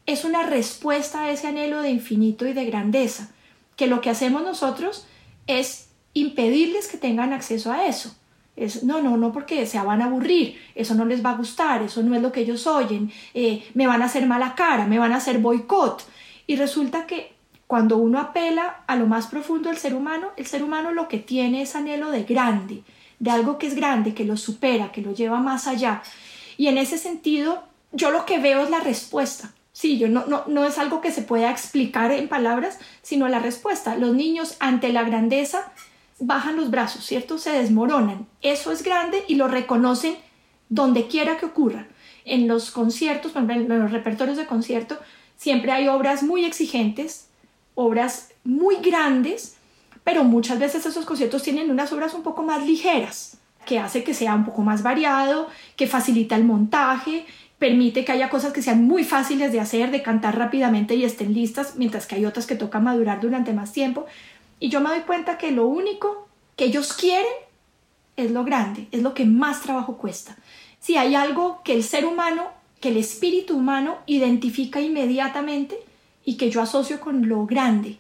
es 0.06 0.24
una 0.24 0.42
respuesta 0.42 1.22
a 1.22 1.30
ese 1.30 1.48
anhelo 1.48 1.82
de 1.82 1.90
infinito 1.90 2.46
y 2.46 2.52
de 2.52 2.64
grandeza 2.64 3.30
que 3.78 3.86
lo 3.86 4.02
que 4.02 4.10
hacemos 4.10 4.42
nosotros 4.42 5.06
es 5.46 5.88
impedirles 6.12 6.88
que 6.88 6.98
tengan 6.98 7.32
acceso 7.32 7.72
a 7.72 7.86
eso. 7.86 8.14
Es, 8.56 8.82
no, 8.82 9.00
no, 9.00 9.16
no, 9.16 9.32
porque 9.32 9.66
se 9.66 9.80
van 9.80 10.02
a 10.02 10.06
aburrir, 10.06 10.60
eso 10.74 10.96
no 10.96 11.04
les 11.04 11.24
va 11.24 11.30
a 11.30 11.36
gustar, 11.36 11.82
eso 11.82 12.02
no 12.02 12.16
es 12.16 12.20
lo 12.20 12.32
que 12.32 12.40
ellos 12.40 12.66
oyen, 12.66 13.12
eh, 13.34 13.64
me 13.74 13.86
van 13.86 14.02
a 14.02 14.06
hacer 14.06 14.26
mala 14.26 14.56
cara, 14.56 14.86
me 14.86 14.98
van 14.98 15.12
a 15.12 15.18
hacer 15.18 15.38
boicot. 15.38 16.04
Y 16.48 16.56
resulta 16.56 17.06
que 17.06 17.36
cuando 17.68 17.98
uno 17.98 18.18
apela 18.18 18.82
a 18.88 18.96
lo 18.96 19.06
más 19.06 19.28
profundo 19.28 19.68
del 19.68 19.78
ser 19.78 19.94
humano, 19.94 20.32
el 20.36 20.46
ser 20.46 20.64
humano 20.64 20.90
lo 20.90 21.06
que 21.06 21.18
tiene 21.18 21.62
es 21.62 21.76
anhelo 21.76 22.10
de 22.10 22.24
grande, 22.24 22.82
de 23.20 23.30
algo 23.30 23.58
que 23.58 23.68
es 23.68 23.76
grande, 23.76 24.12
que 24.12 24.24
lo 24.24 24.36
supera, 24.36 24.90
que 24.90 25.02
lo 25.02 25.14
lleva 25.14 25.38
más 25.38 25.68
allá. 25.68 26.02
Y 26.56 26.66
en 26.66 26.78
ese 26.78 26.98
sentido, 26.98 27.62
yo 27.92 28.10
lo 28.10 28.26
que 28.26 28.40
veo 28.40 28.64
es 28.64 28.70
la 28.70 28.80
respuesta. 28.80 29.52
Sí, 29.78 29.96
yo 29.96 30.08
no, 30.08 30.26
no, 30.26 30.42
no 30.48 30.64
es 30.64 30.76
algo 30.76 31.00
que 31.00 31.12
se 31.12 31.22
pueda 31.22 31.52
explicar 31.52 32.10
en 32.10 32.26
palabras, 32.26 32.80
sino 33.00 33.28
la 33.28 33.38
respuesta. 33.38 33.94
Los 33.94 34.12
niños 34.12 34.56
ante 34.58 34.92
la 34.92 35.04
grandeza 35.04 35.70
bajan 36.18 36.56
los 36.56 36.72
brazos, 36.72 37.04
¿cierto? 37.04 37.38
Se 37.38 37.52
desmoronan. 37.52 38.26
Eso 38.42 38.72
es 38.72 38.82
grande 38.82 39.22
y 39.28 39.36
lo 39.36 39.46
reconocen 39.46 40.16
donde 40.68 41.06
quiera 41.06 41.36
que 41.36 41.46
ocurra. 41.46 41.86
En 42.24 42.48
los 42.48 42.72
conciertos, 42.72 43.36
en 43.36 43.68
los 43.68 43.92
repertorios 43.92 44.36
de 44.36 44.46
concierto, 44.46 44.98
siempre 45.36 45.70
hay 45.70 45.86
obras 45.86 46.24
muy 46.24 46.44
exigentes, 46.44 47.28
obras 47.76 48.32
muy 48.42 48.78
grandes, 48.78 49.58
pero 50.02 50.24
muchas 50.24 50.58
veces 50.58 50.86
esos 50.86 51.06
conciertos 51.06 51.44
tienen 51.44 51.70
unas 51.70 51.92
obras 51.92 52.14
un 52.14 52.24
poco 52.24 52.42
más 52.42 52.66
ligeras, 52.66 53.38
que 53.64 53.78
hace 53.78 54.02
que 54.02 54.12
sea 54.12 54.34
un 54.34 54.44
poco 54.44 54.62
más 54.62 54.82
variado, 54.82 55.46
que 55.76 55.86
facilita 55.86 56.34
el 56.34 56.42
montaje, 56.42 57.26
permite 57.58 58.04
que 58.04 58.12
haya 58.12 58.30
cosas 58.30 58.52
que 58.52 58.62
sean 58.62 58.84
muy 58.84 59.04
fáciles 59.04 59.52
de 59.52 59.60
hacer, 59.60 59.90
de 59.90 60.02
cantar 60.02 60.38
rápidamente 60.38 60.94
y 60.94 61.04
estén 61.04 61.34
listas, 61.34 61.74
mientras 61.76 62.06
que 62.06 62.14
hay 62.14 62.24
otras 62.24 62.46
que 62.46 62.54
toca 62.54 62.78
madurar 62.78 63.20
durante 63.20 63.52
más 63.52 63.72
tiempo. 63.72 64.06
Y 64.60 64.68
yo 64.68 64.80
me 64.80 64.90
doy 64.90 65.00
cuenta 65.00 65.38
que 65.38 65.50
lo 65.50 65.66
único 65.66 66.28
que 66.56 66.66
ellos 66.66 66.92
quieren 66.92 67.26
es 68.16 68.30
lo 68.30 68.44
grande, 68.44 68.88
es 68.90 69.02
lo 69.02 69.14
que 69.14 69.24
más 69.24 69.62
trabajo 69.62 69.96
cuesta. 69.96 70.36
Si 70.80 70.96
hay 70.96 71.14
algo 71.14 71.60
que 71.64 71.72
el 71.72 71.82
ser 71.82 72.04
humano, 72.04 72.46
que 72.80 72.90
el 72.90 72.96
espíritu 72.96 73.56
humano 73.56 73.98
identifica 74.06 74.80
inmediatamente 74.80 75.76
y 76.24 76.36
que 76.36 76.50
yo 76.50 76.60
asocio 76.60 77.00
con 77.00 77.28
lo 77.28 77.46
grande. 77.46 77.96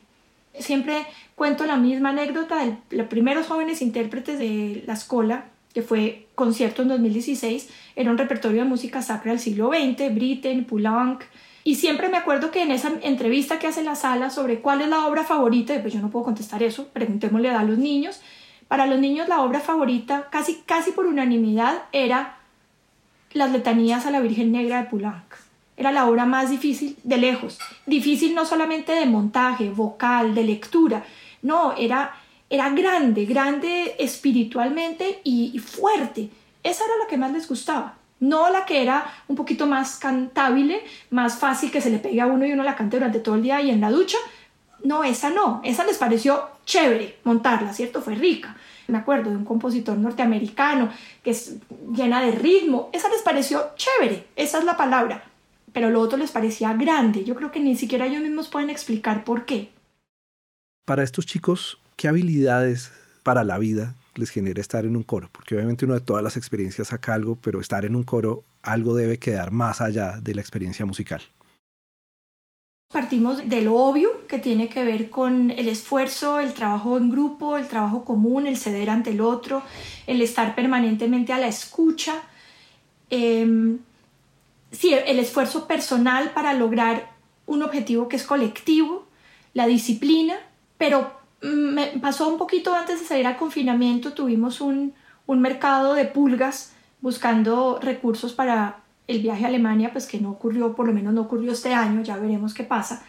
Siempre 0.58 1.06
cuento 1.34 1.66
la 1.66 1.76
misma 1.76 2.10
anécdota 2.10 2.64
de 2.64 2.76
los 2.90 3.06
primeros 3.06 3.46
jóvenes 3.46 3.80
intérpretes 3.80 4.38
de 4.38 4.82
la 4.86 4.94
escuela, 4.94 5.46
que 5.72 5.82
fue 5.82 6.26
concierto 6.34 6.82
en 6.82 6.88
2016, 6.88 7.68
era 7.98 8.12
un 8.12 8.16
repertorio 8.16 8.62
de 8.62 8.68
música 8.68 9.02
sacra 9.02 9.32
del 9.32 9.40
siglo 9.40 9.70
XX, 9.70 10.14
Britten, 10.14 10.64
Poulenc, 10.64 11.24
y 11.64 11.74
siempre 11.74 12.08
me 12.08 12.16
acuerdo 12.16 12.52
que 12.52 12.62
en 12.62 12.70
esa 12.70 12.92
entrevista 13.02 13.58
que 13.58 13.66
hace 13.66 13.82
la 13.82 13.96
sala 13.96 14.30
sobre 14.30 14.60
cuál 14.60 14.82
es 14.82 14.88
la 14.88 15.04
obra 15.06 15.24
favorita, 15.24 15.78
pues 15.80 15.94
yo 15.94 16.00
no 16.00 16.08
puedo 16.08 16.24
contestar 16.24 16.62
eso, 16.62 16.86
preguntémosle 16.92 17.50
a 17.50 17.64
los 17.64 17.76
niños, 17.76 18.20
para 18.68 18.86
los 18.86 19.00
niños 19.00 19.28
la 19.28 19.42
obra 19.42 19.58
favorita, 19.58 20.28
casi, 20.30 20.62
casi 20.64 20.92
por 20.92 21.06
unanimidad, 21.06 21.82
era 21.90 22.36
Las 23.32 23.50
letanías 23.50 24.06
a 24.06 24.12
la 24.12 24.20
Virgen 24.20 24.52
Negra 24.52 24.82
de 24.82 24.88
Poulenc. 24.88 25.34
Era 25.76 25.90
la 25.90 26.08
obra 26.08 26.24
más 26.24 26.50
difícil 26.50 26.96
de 27.02 27.18
lejos. 27.18 27.58
Difícil 27.84 28.32
no 28.32 28.46
solamente 28.46 28.92
de 28.92 29.06
montaje, 29.06 29.70
vocal, 29.70 30.36
de 30.36 30.44
lectura. 30.44 31.04
No, 31.42 31.74
era, 31.76 32.14
era 32.48 32.70
grande, 32.70 33.26
grande 33.26 33.96
espiritualmente 33.98 35.20
y, 35.24 35.58
fuerte. 35.58 36.30
Esa 36.62 36.84
era 36.84 36.96
la 36.96 37.06
que 37.06 37.16
más 37.16 37.32
les 37.32 37.48
gustaba. 37.48 37.96
No 38.20 38.50
la 38.50 38.66
que 38.66 38.82
era 38.82 39.06
un 39.28 39.36
poquito 39.36 39.66
más 39.66 39.96
cantable, 39.96 40.82
más 41.10 41.38
fácil 41.38 41.70
que 41.70 41.80
se 41.80 41.90
le 41.90 41.98
pegue 41.98 42.20
a 42.20 42.26
uno 42.26 42.44
y 42.44 42.52
uno 42.52 42.64
la 42.64 42.74
cante 42.74 42.96
durante 42.96 43.20
todo 43.20 43.36
el 43.36 43.42
día 43.42 43.60
y 43.60 43.70
en 43.70 43.80
la 43.80 43.90
ducha. 43.90 44.18
No, 44.82 45.04
esa 45.04 45.30
no. 45.30 45.60
Esa 45.64 45.84
les 45.84 45.98
pareció 45.98 46.48
chévere 46.64 47.18
montarla, 47.24 47.72
¿cierto? 47.72 48.02
Fue 48.02 48.14
rica. 48.14 48.56
Me 48.88 48.98
acuerdo 48.98 49.30
de 49.30 49.36
un 49.36 49.44
compositor 49.44 49.96
norteamericano 49.98 50.90
que 51.22 51.30
es 51.30 51.56
llena 51.94 52.20
de 52.22 52.32
ritmo. 52.32 52.90
Esa 52.92 53.08
les 53.08 53.22
pareció 53.22 53.70
chévere, 53.76 54.26
esa 54.34 54.58
es 54.58 54.64
la 54.64 54.76
palabra. 54.76 55.24
Pero 55.72 55.90
lo 55.90 56.00
otro 56.00 56.18
les 56.18 56.30
parecía 56.30 56.72
grande. 56.72 57.24
Yo 57.24 57.34
creo 57.34 57.52
que 57.52 57.60
ni 57.60 57.76
siquiera 57.76 58.06
ellos 58.06 58.22
mismos 58.22 58.48
pueden 58.48 58.70
explicar 58.70 59.24
por 59.24 59.44
qué. 59.44 59.70
Para 60.86 61.02
estos 61.02 61.26
chicos, 61.26 61.78
¿qué 61.96 62.08
habilidades 62.08 62.90
para 63.22 63.44
la 63.44 63.58
vida 63.58 63.94
les 64.18 64.30
genera 64.30 64.60
estar 64.60 64.84
en 64.84 64.96
un 64.96 65.02
coro? 65.02 65.28
Porque 65.32 65.54
obviamente 65.54 65.84
uno 65.84 65.94
de 65.94 66.00
todas 66.00 66.22
las 66.22 66.36
experiencias 66.36 66.88
saca 66.88 67.14
algo, 67.14 67.36
pero 67.36 67.60
estar 67.60 67.84
en 67.84 67.96
un 67.96 68.02
coro, 68.02 68.42
algo 68.62 68.94
debe 68.94 69.18
quedar 69.18 69.50
más 69.50 69.80
allá 69.80 70.18
de 70.20 70.34
la 70.34 70.40
experiencia 70.40 70.84
musical. 70.84 71.22
Partimos 72.90 73.46
de 73.46 73.60
lo 73.60 73.76
obvio 73.76 74.26
que 74.26 74.38
tiene 74.38 74.70
que 74.70 74.82
ver 74.82 75.10
con 75.10 75.50
el 75.50 75.68
esfuerzo, 75.68 76.40
el 76.40 76.54
trabajo 76.54 76.96
en 76.96 77.10
grupo, 77.10 77.58
el 77.58 77.68
trabajo 77.68 78.02
común, 78.02 78.46
el 78.46 78.56
ceder 78.56 78.88
ante 78.88 79.10
el 79.10 79.20
otro, 79.20 79.62
el 80.06 80.22
estar 80.22 80.54
permanentemente 80.54 81.34
a 81.34 81.38
la 81.38 81.48
escucha. 81.48 82.22
Em, 83.10 83.78
sí, 84.72 84.94
el 84.94 85.18
esfuerzo 85.18 85.66
personal 85.66 86.32
para 86.32 86.54
lograr 86.54 87.10
un 87.44 87.62
objetivo 87.62 88.08
que 88.08 88.16
es 88.16 88.24
colectivo, 88.24 89.06
la 89.52 89.66
disciplina, 89.66 90.36
pero 90.78 91.17
me 91.40 91.86
pasó 92.00 92.28
un 92.28 92.38
poquito 92.38 92.74
antes 92.74 93.00
de 93.00 93.06
salir 93.06 93.26
al 93.26 93.36
confinamiento, 93.36 94.12
tuvimos 94.12 94.60
un, 94.60 94.94
un 95.26 95.40
mercado 95.40 95.94
de 95.94 96.04
pulgas 96.04 96.72
buscando 97.00 97.78
recursos 97.80 98.32
para 98.32 98.80
el 99.06 99.20
viaje 99.20 99.44
a 99.44 99.48
Alemania, 99.48 99.90
pues 99.92 100.06
que 100.06 100.20
no 100.20 100.30
ocurrió, 100.30 100.74
por 100.74 100.86
lo 100.86 100.92
menos 100.92 101.14
no 101.14 101.22
ocurrió 101.22 101.52
este 101.52 101.72
año, 101.72 102.02
ya 102.02 102.16
veremos 102.16 102.54
qué 102.54 102.64
pasa. 102.64 103.04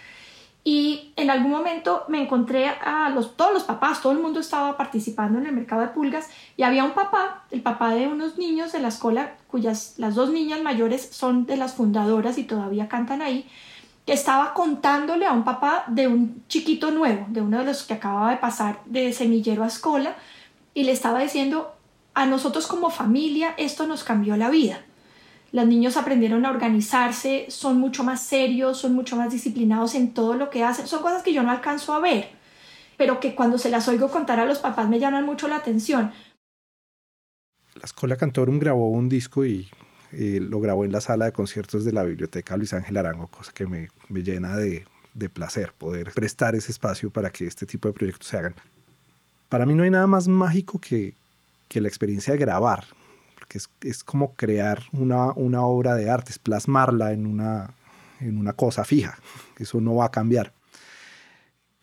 Y 0.63 1.13
en 1.15 1.29
algún 1.29 1.51
momento 1.51 2.03
me 2.09 2.21
encontré 2.21 2.67
a 2.67 3.09
los, 3.09 3.35
todos 3.37 3.53
los 3.53 3.63
papás, 3.63 4.01
todo 4.01 4.11
el 4.11 4.19
mundo 4.19 4.39
estaba 4.39 4.75
participando 4.77 5.39
en 5.39 5.45
el 5.45 5.53
mercado 5.53 5.81
de 5.81 5.87
pulgas 5.87 6.29
y 6.57 6.63
había 6.63 6.83
un 6.83 6.91
papá, 6.91 7.45
el 7.49 7.61
papá 7.61 7.93
de 7.93 8.07
unos 8.07 8.37
niños 8.37 8.71
de 8.71 8.79
la 8.79 8.89
escuela, 8.89 9.35
cuyas 9.47 9.95
las 9.97 10.15
dos 10.15 10.31
niñas 10.31 10.61
mayores 10.61 11.09
son 11.11 11.45
de 11.45 11.57
las 11.57 11.73
fundadoras 11.73 12.37
y 12.37 12.43
todavía 12.43 12.89
cantan 12.89 13.21
ahí, 13.21 13.49
estaba 14.11 14.53
contándole 14.53 15.25
a 15.25 15.33
un 15.33 15.43
papá 15.43 15.83
de 15.87 16.07
un 16.07 16.43
chiquito 16.47 16.91
nuevo, 16.91 17.25
de 17.29 17.41
uno 17.41 17.59
de 17.59 17.65
los 17.65 17.83
que 17.83 17.93
acababa 17.93 18.31
de 18.31 18.37
pasar 18.37 18.81
de 18.85 19.13
semillero 19.13 19.63
a 19.63 19.67
escuela, 19.67 20.15
y 20.73 20.83
le 20.83 20.91
estaba 20.91 21.21
diciendo, 21.21 21.75
a 22.13 22.25
nosotros 22.25 22.67
como 22.67 22.89
familia 22.89 23.53
esto 23.57 23.87
nos 23.87 24.03
cambió 24.03 24.37
la 24.37 24.49
vida 24.49 24.81
los 25.51 25.65
niños 25.65 25.97
aprendieron 25.97 26.45
a 26.45 26.51
organizarse, 26.51 27.47
son 27.49 27.79
mucho 27.79 28.03
más 28.03 28.21
serios, 28.21 28.77
son 28.77 28.93
mucho 28.93 29.15
más 29.15 29.31
disciplinados 29.31 29.95
en 29.95 30.13
todo 30.13 30.35
lo 30.35 30.49
que 30.49 30.63
hacen. 30.63 30.87
Son 30.87 31.01
cosas 31.01 31.23
que 31.23 31.33
yo 31.33 31.41
no 31.41 31.51
alcanzo 31.51 31.93
a 31.93 31.99
ver, 31.99 32.29
pero 32.97 33.19
que 33.19 33.33
cuando 33.33 33.57
se 33.57 33.69
las 33.69 33.87
oigo 33.87 34.09
contar 34.09 34.39
a 34.39 34.45
los 34.45 34.59
papás 34.59 34.87
me 34.89 34.99
llaman 34.99 35.25
mucho 35.25 35.47
la 35.47 35.55
atención. 35.57 36.11
La 37.75 37.85
Escuela 37.85 38.15
Cantorum 38.15 38.59
grabó 38.59 38.89
un 38.89 39.09
disco 39.09 39.45
y 39.45 39.69
lo 40.11 40.59
grabó 40.59 40.85
en 40.85 40.91
la 40.91 41.01
sala 41.01 41.25
de 41.25 41.31
conciertos 41.31 41.85
de 41.85 41.91
la 41.91 42.03
Biblioteca 42.03 42.57
Luis 42.57 42.73
Ángel 42.73 42.97
Arango, 42.97 43.27
cosa 43.27 43.51
que 43.53 43.67
me, 43.67 43.89
llena 44.09 44.55
de, 44.57 44.85
de 45.13 45.29
placer 45.29 45.73
poder 45.77 46.11
prestar 46.13 46.55
ese 46.55 46.71
espacio 46.71 47.09
para 47.09 47.29
que 47.29 47.45
este 47.45 47.65
tipo 47.65 47.87
de 47.87 47.93
proyectos 47.93 48.27
se 48.27 48.37
hagan. 48.37 48.55
Para 49.49 49.65
mí 49.65 49.73
no 49.73 49.83
hay 49.83 49.89
nada 49.89 50.07
más 50.07 50.27
mágico 50.27 50.79
que, 50.79 51.13
que 51.67 51.81
la 51.81 51.87
experiencia 51.87 52.33
de 52.33 52.39
grabar, 52.39 52.85
que 53.47 53.59
es, 53.81 54.03
como 54.03 54.35
crear 54.35 54.83
una, 54.91 55.31
una, 55.33 55.63
obra 55.63 55.95
de 55.95 56.09
arte, 56.09 56.31
es 56.31 56.39
plasmarla 56.39 57.13
en 57.13 57.25
una, 57.25 57.73
en 58.19 58.37
una 58.37 58.53
cosa 58.53 58.83
fija, 58.83 59.17
eso 59.57 59.81
no 59.81 59.95
va 59.95 60.05
a 60.05 60.11
cambiar. 60.11 60.53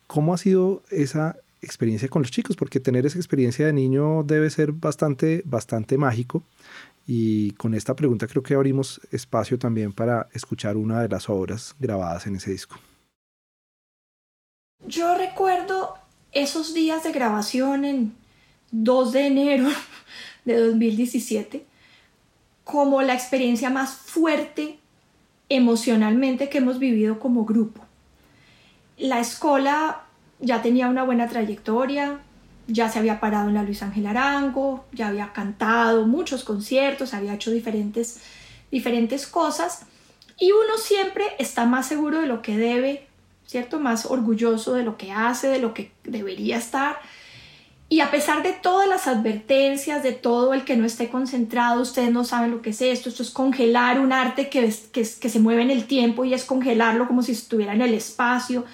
¿Cómo 0.07 0.33
ha 0.33 0.37
sido 0.37 0.83
esa 0.89 1.35
experiencia 1.61 2.07
con 2.07 2.21
los 2.21 2.31
chicos? 2.31 2.55
Porque 2.55 2.79
tener 2.79 3.05
esa 3.05 3.17
experiencia 3.17 3.65
de 3.65 3.73
niño 3.73 4.23
debe 4.23 4.49
ser 4.49 4.71
bastante, 4.71 5.41
bastante 5.45 5.97
mágico. 5.97 6.43
Y 7.09 7.51
con 7.51 7.73
esta 7.73 7.95
pregunta 7.95 8.27
creo 8.27 8.43
que 8.43 8.53
abrimos 8.53 8.99
espacio 9.11 9.57
también 9.57 9.93
para 9.93 10.27
escuchar 10.33 10.75
una 10.75 11.01
de 11.01 11.07
las 11.07 11.29
obras 11.29 11.73
grabadas 11.79 12.27
en 12.27 12.35
ese 12.35 12.51
disco. 12.51 12.75
Yo 14.85 15.17
recuerdo 15.17 15.95
esos 16.33 16.73
días 16.73 17.05
de 17.05 17.13
grabación 17.13 17.85
en 17.85 18.15
2 18.71 19.13
de 19.13 19.27
enero 19.27 19.69
de 20.45 20.57
2017 20.59 21.65
como 22.65 23.01
la 23.01 23.13
experiencia 23.13 23.69
más 23.69 23.93
fuerte 23.93 24.77
emocionalmente 25.47 26.49
que 26.49 26.57
hemos 26.57 26.79
vivido 26.79 27.19
como 27.19 27.45
grupo. 27.45 27.81
La 28.97 29.21
escuela 29.21 30.03
ya 30.39 30.61
tenía 30.61 30.89
una 30.89 31.03
buena 31.03 31.29
trayectoria, 31.29 32.19
ya 32.67 32.89
se 32.89 32.99
había 32.99 33.19
parado 33.19 33.47
en 33.47 33.55
la 33.55 33.63
Luis 33.63 33.81
Ángel 33.81 34.07
Arango, 34.07 34.85
ya 34.91 35.07
había 35.07 35.33
cantado 35.33 36.05
muchos 36.05 36.43
conciertos, 36.43 37.13
había 37.13 37.33
hecho 37.33 37.51
diferentes, 37.51 38.19
diferentes 38.71 39.27
cosas 39.27 39.81
y 40.37 40.51
uno 40.51 40.77
siempre 40.77 41.25
está 41.39 41.65
más 41.65 41.87
seguro 41.87 42.19
de 42.21 42.27
lo 42.27 42.41
que 42.41 42.57
debe, 42.57 43.07
¿cierto? 43.45 43.79
Más 43.79 44.05
orgulloso 44.05 44.73
de 44.73 44.83
lo 44.83 44.97
que 44.97 45.11
hace, 45.11 45.47
de 45.47 45.59
lo 45.59 45.73
que 45.73 45.91
debería 46.03 46.57
estar 46.57 46.97
y 47.89 48.01
a 48.01 48.11
pesar 48.11 48.43
de 48.43 48.51
todas 48.51 48.87
las 48.87 49.07
advertencias, 49.07 50.03
de 50.03 50.11
todo 50.11 50.53
el 50.53 50.65
que 50.65 50.75
no 50.75 50.85
esté 50.85 51.09
concentrado, 51.09 51.81
ustedes 51.81 52.11
no 52.11 52.25
saben 52.25 52.51
lo 52.51 52.61
que 52.61 52.71
es 52.71 52.81
esto, 52.81 53.07
esto 53.07 53.23
es 53.23 53.29
congelar 53.29 54.01
un 54.01 54.11
arte 54.11 54.49
que, 54.49 54.73
que, 54.91 55.07
que 55.19 55.29
se 55.29 55.39
mueve 55.39 55.61
en 55.61 55.71
el 55.71 55.85
tiempo 55.85 56.25
y 56.25 56.33
es 56.33 56.43
congelarlo 56.43 57.07
como 57.07 57.23
si 57.23 57.31
estuviera 57.31 57.73
en 57.73 57.81
el 57.81 57.93
espacio. 57.93 58.65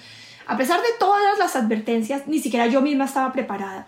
A 0.46 0.56
pesar 0.56 0.80
de 0.80 0.88
todas 0.98 1.38
las 1.38 1.56
advertencias, 1.56 2.26
ni 2.26 2.38
siquiera 2.38 2.66
yo 2.66 2.80
misma 2.80 3.04
estaba 3.04 3.32
preparada. 3.32 3.86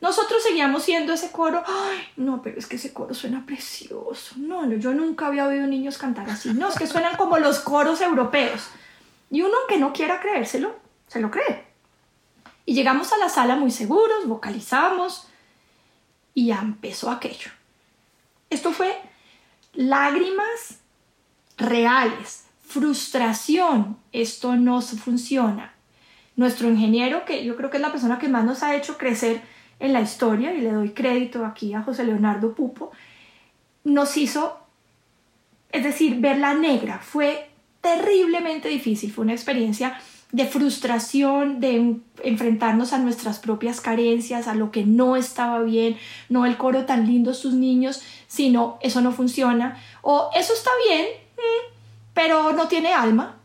Nosotros 0.00 0.42
seguíamos 0.42 0.82
siendo 0.82 1.12
ese 1.12 1.30
coro, 1.30 1.62
ay, 1.64 1.98
no, 2.16 2.42
pero 2.42 2.58
es 2.58 2.66
que 2.66 2.76
ese 2.76 2.92
coro 2.92 3.14
suena 3.14 3.46
precioso. 3.46 4.34
No, 4.36 4.66
no, 4.66 4.74
yo 4.74 4.92
nunca 4.94 5.28
había 5.28 5.46
oído 5.46 5.66
niños 5.66 5.96
cantar 5.96 6.28
así. 6.28 6.52
No, 6.52 6.68
es 6.68 6.74
que 6.76 6.88
suenan 6.88 7.16
como 7.16 7.38
los 7.38 7.60
coros 7.60 8.00
europeos. 8.00 8.68
Y 9.30 9.42
uno 9.42 9.54
que 9.68 9.78
no 9.78 9.92
quiera 9.92 10.20
creérselo, 10.20 10.74
se 11.06 11.20
lo 11.20 11.30
cree. 11.30 11.64
Y 12.66 12.74
llegamos 12.74 13.12
a 13.12 13.18
la 13.18 13.28
sala 13.28 13.54
muy 13.54 13.70
seguros, 13.70 14.26
vocalizamos 14.26 15.28
y 16.34 16.50
empezó 16.50 17.10
aquello. 17.10 17.50
Esto 18.50 18.72
fue 18.72 18.98
lágrimas 19.74 20.80
reales, 21.56 22.44
frustración, 22.66 23.98
esto 24.12 24.56
no 24.56 24.82
funciona. 24.82 25.74
Nuestro 26.36 26.68
ingeniero, 26.68 27.24
que 27.24 27.44
yo 27.44 27.56
creo 27.56 27.70
que 27.70 27.76
es 27.76 27.82
la 27.82 27.92
persona 27.92 28.18
que 28.18 28.28
más 28.28 28.44
nos 28.44 28.62
ha 28.62 28.74
hecho 28.74 28.98
crecer 28.98 29.40
en 29.80 29.92
la 29.92 30.00
historia, 30.00 30.54
y 30.54 30.60
le 30.60 30.72
doy 30.72 30.90
crédito 30.90 31.44
aquí 31.44 31.74
a 31.74 31.82
José 31.82 32.04
Leonardo 32.04 32.54
Pupo, 32.54 32.92
nos 33.84 34.16
hizo 34.16 34.62
es 35.72 35.82
decir, 35.82 36.20
verla 36.20 36.54
negra. 36.54 37.00
Fue 37.02 37.48
terriblemente 37.80 38.68
difícil, 38.68 39.10
fue 39.10 39.24
una 39.24 39.32
experiencia 39.32 39.98
de 40.30 40.46
frustración, 40.46 41.60
de 41.60 41.96
enfrentarnos 42.22 42.92
a 42.92 42.98
nuestras 42.98 43.38
propias 43.38 43.80
carencias, 43.80 44.48
a 44.48 44.54
lo 44.54 44.70
que 44.70 44.84
no 44.84 45.16
estaba 45.16 45.60
bien, 45.60 45.96
no 46.28 46.46
el 46.46 46.56
coro 46.56 46.86
tan 46.86 47.06
lindo 47.06 47.34
sus 47.34 47.54
niños, 47.54 48.02
sino 48.28 48.78
eso 48.80 49.00
no 49.02 49.12
funciona, 49.12 49.78
o 50.00 50.30
eso 50.34 50.54
está 50.54 50.70
bien, 50.88 51.06
mm, 51.36 51.74
pero 52.14 52.52
no 52.52 52.68
tiene 52.68 52.94
alma. 52.94 53.36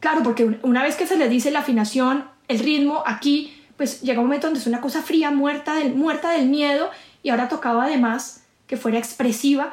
Claro, 0.00 0.24
porque 0.24 0.58
una 0.62 0.82
vez 0.82 0.96
que 0.96 1.06
se 1.06 1.16
le 1.16 1.28
dice 1.28 1.52
la 1.52 1.60
afinación, 1.60 2.24
el 2.48 2.58
ritmo, 2.58 3.02
aquí, 3.06 3.56
pues 3.76 4.02
llega 4.02 4.20
un 4.20 4.26
momento 4.26 4.46
donde 4.46 4.60
es 4.60 4.66
una 4.66 4.80
cosa 4.80 5.02
fría, 5.02 5.30
muerta 5.30 5.74
del, 5.74 5.94
muerta 5.94 6.30
del 6.30 6.48
miedo, 6.48 6.90
y 7.22 7.30
ahora 7.30 7.48
tocaba 7.48 7.84
además 7.84 8.44
que 8.66 8.76
fuera 8.76 8.98
expresiva. 8.98 9.72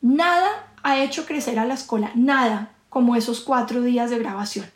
Nada 0.00 0.72
ha 0.82 0.98
hecho 0.98 1.26
crecer 1.26 1.58
a 1.58 1.64
la 1.64 1.74
escuela, 1.74 2.10
nada 2.14 2.70
como 2.88 3.16
esos 3.16 3.40
cuatro 3.40 3.82
días 3.82 4.10
de 4.10 4.18
grabación. 4.18 4.66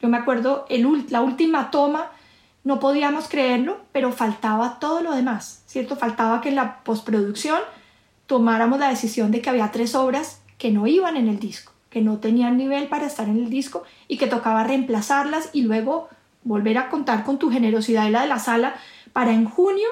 Yo 0.00 0.08
me 0.08 0.16
acuerdo, 0.16 0.66
el, 0.68 1.06
la 1.10 1.22
última 1.22 1.70
toma, 1.70 2.10
no 2.64 2.80
podíamos 2.80 3.28
creerlo, 3.28 3.80
pero 3.92 4.12
faltaba 4.12 4.78
todo 4.78 5.02
lo 5.02 5.12
demás, 5.14 5.62
¿cierto? 5.66 5.96
Faltaba 5.96 6.40
que 6.40 6.48
en 6.48 6.56
la 6.56 6.82
postproducción 6.84 7.60
tomáramos 8.26 8.78
la 8.78 8.88
decisión 8.88 9.30
de 9.30 9.40
que 9.40 9.50
había 9.50 9.70
tres 9.70 9.94
obras 9.94 10.40
que 10.58 10.70
no 10.70 10.86
iban 10.86 11.16
en 11.16 11.28
el 11.28 11.38
disco, 11.38 11.72
que 11.90 12.00
no 12.00 12.18
tenían 12.18 12.56
nivel 12.56 12.88
para 12.88 13.06
estar 13.06 13.28
en 13.28 13.36
el 13.36 13.50
disco 13.50 13.84
y 14.08 14.18
que 14.18 14.26
tocaba 14.26 14.64
reemplazarlas 14.64 15.50
y 15.52 15.62
luego 15.62 16.08
volver 16.46 16.78
a 16.78 16.88
contar 16.88 17.24
con 17.24 17.38
tu 17.38 17.50
generosidad 17.50 18.06
y 18.06 18.10
la 18.10 18.22
de 18.22 18.28
la 18.28 18.38
sala 18.38 18.76
para 19.12 19.32
en 19.32 19.44
junio 19.44 19.88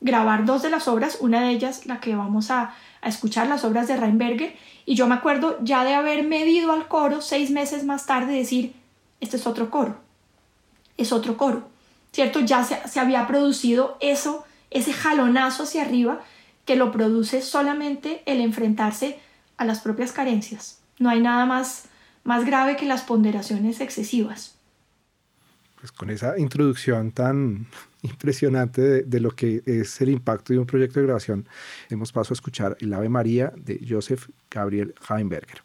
grabar 0.00 0.44
dos 0.44 0.62
de 0.62 0.70
las 0.70 0.88
obras, 0.88 1.18
una 1.20 1.40
de 1.42 1.50
ellas 1.50 1.86
la 1.86 2.00
que 2.00 2.16
vamos 2.16 2.50
a, 2.50 2.74
escuchar, 3.02 3.48
las 3.48 3.64
obras 3.64 3.88
de 3.88 3.96
Reinberger, 3.96 4.54
y 4.86 4.94
yo 4.94 5.08
me 5.08 5.16
acuerdo 5.16 5.58
ya 5.62 5.82
de 5.82 5.94
haber 5.94 6.22
medido 6.22 6.72
al 6.72 6.86
coro 6.86 7.20
seis 7.20 7.50
meses 7.50 7.84
más 7.84 8.06
tarde 8.06 8.32
decir, 8.32 8.74
este 9.20 9.36
es 9.36 9.46
otro 9.46 9.70
coro, 9.70 9.96
es 10.96 11.12
otro 11.12 11.36
coro, 11.36 11.68
¿cierto? 12.12 12.40
Ya 12.40 12.62
se, 12.62 13.00
había 13.00 13.26
producido 13.26 13.96
eso, 14.00 14.44
ese 14.70 14.92
jalonazo 14.92 15.64
hacia 15.64 15.82
arriba 15.82 16.20
que 16.64 16.76
lo 16.76 16.92
produce 16.92 17.42
solamente 17.42 18.22
el 18.26 18.40
enfrentarse 18.40 19.18
a 19.56 19.64
las 19.64 19.80
propias 19.80 20.12
carencias. 20.12 20.80
No 21.00 21.10
hay 21.10 21.20
nada 21.20 21.44
más, 21.44 21.86
más 22.22 22.44
grave 22.44 22.76
que 22.76 22.86
las 22.86 23.02
ponderaciones 23.02 23.80
excesivas. 23.80 24.51
Pues 25.82 25.90
con 25.90 26.10
esa 26.10 26.38
introducción 26.38 27.10
tan 27.10 27.66
impresionante 28.02 29.02
de, 29.02 29.20
lo 29.20 29.32
que 29.32 29.64
es 29.66 30.00
el 30.00 30.10
impacto 30.10 30.52
de 30.52 30.60
un 30.60 30.66
proyecto 30.66 31.00
de 31.00 31.06
grabación, 31.06 31.48
hemos 31.90 32.12
paso 32.12 32.32
a 32.32 32.36
escuchar 32.36 32.76
el 32.78 32.94
Ave 32.94 33.08
María 33.08 33.52
de 33.56 33.84
Joseph 33.86 34.28
Gabriel 34.48 34.94
Heinberger. 35.08 35.60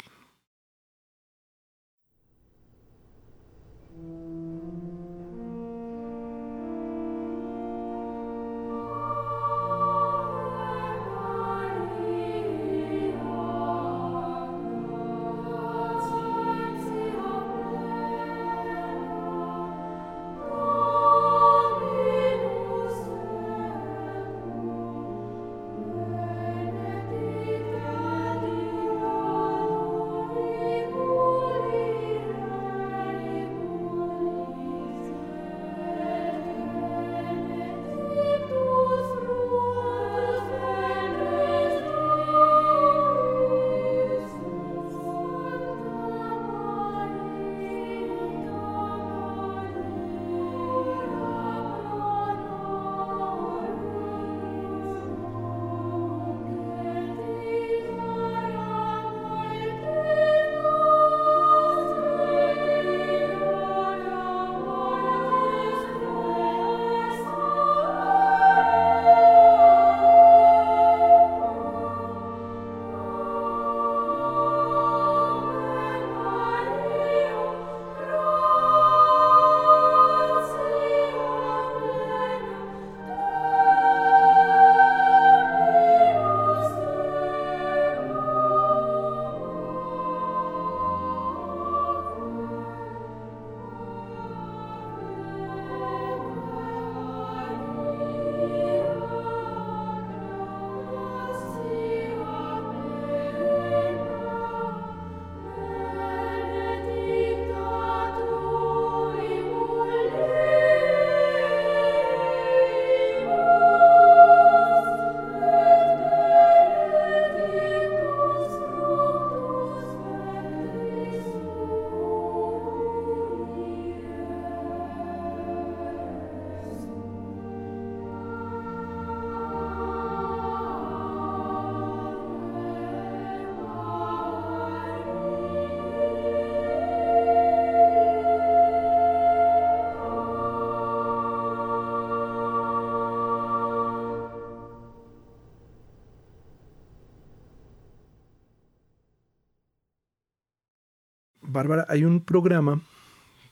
Bárbara, 151.68 151.86
hay 151.90 152.06
un 152.06 152.22
programa 152.22 152.80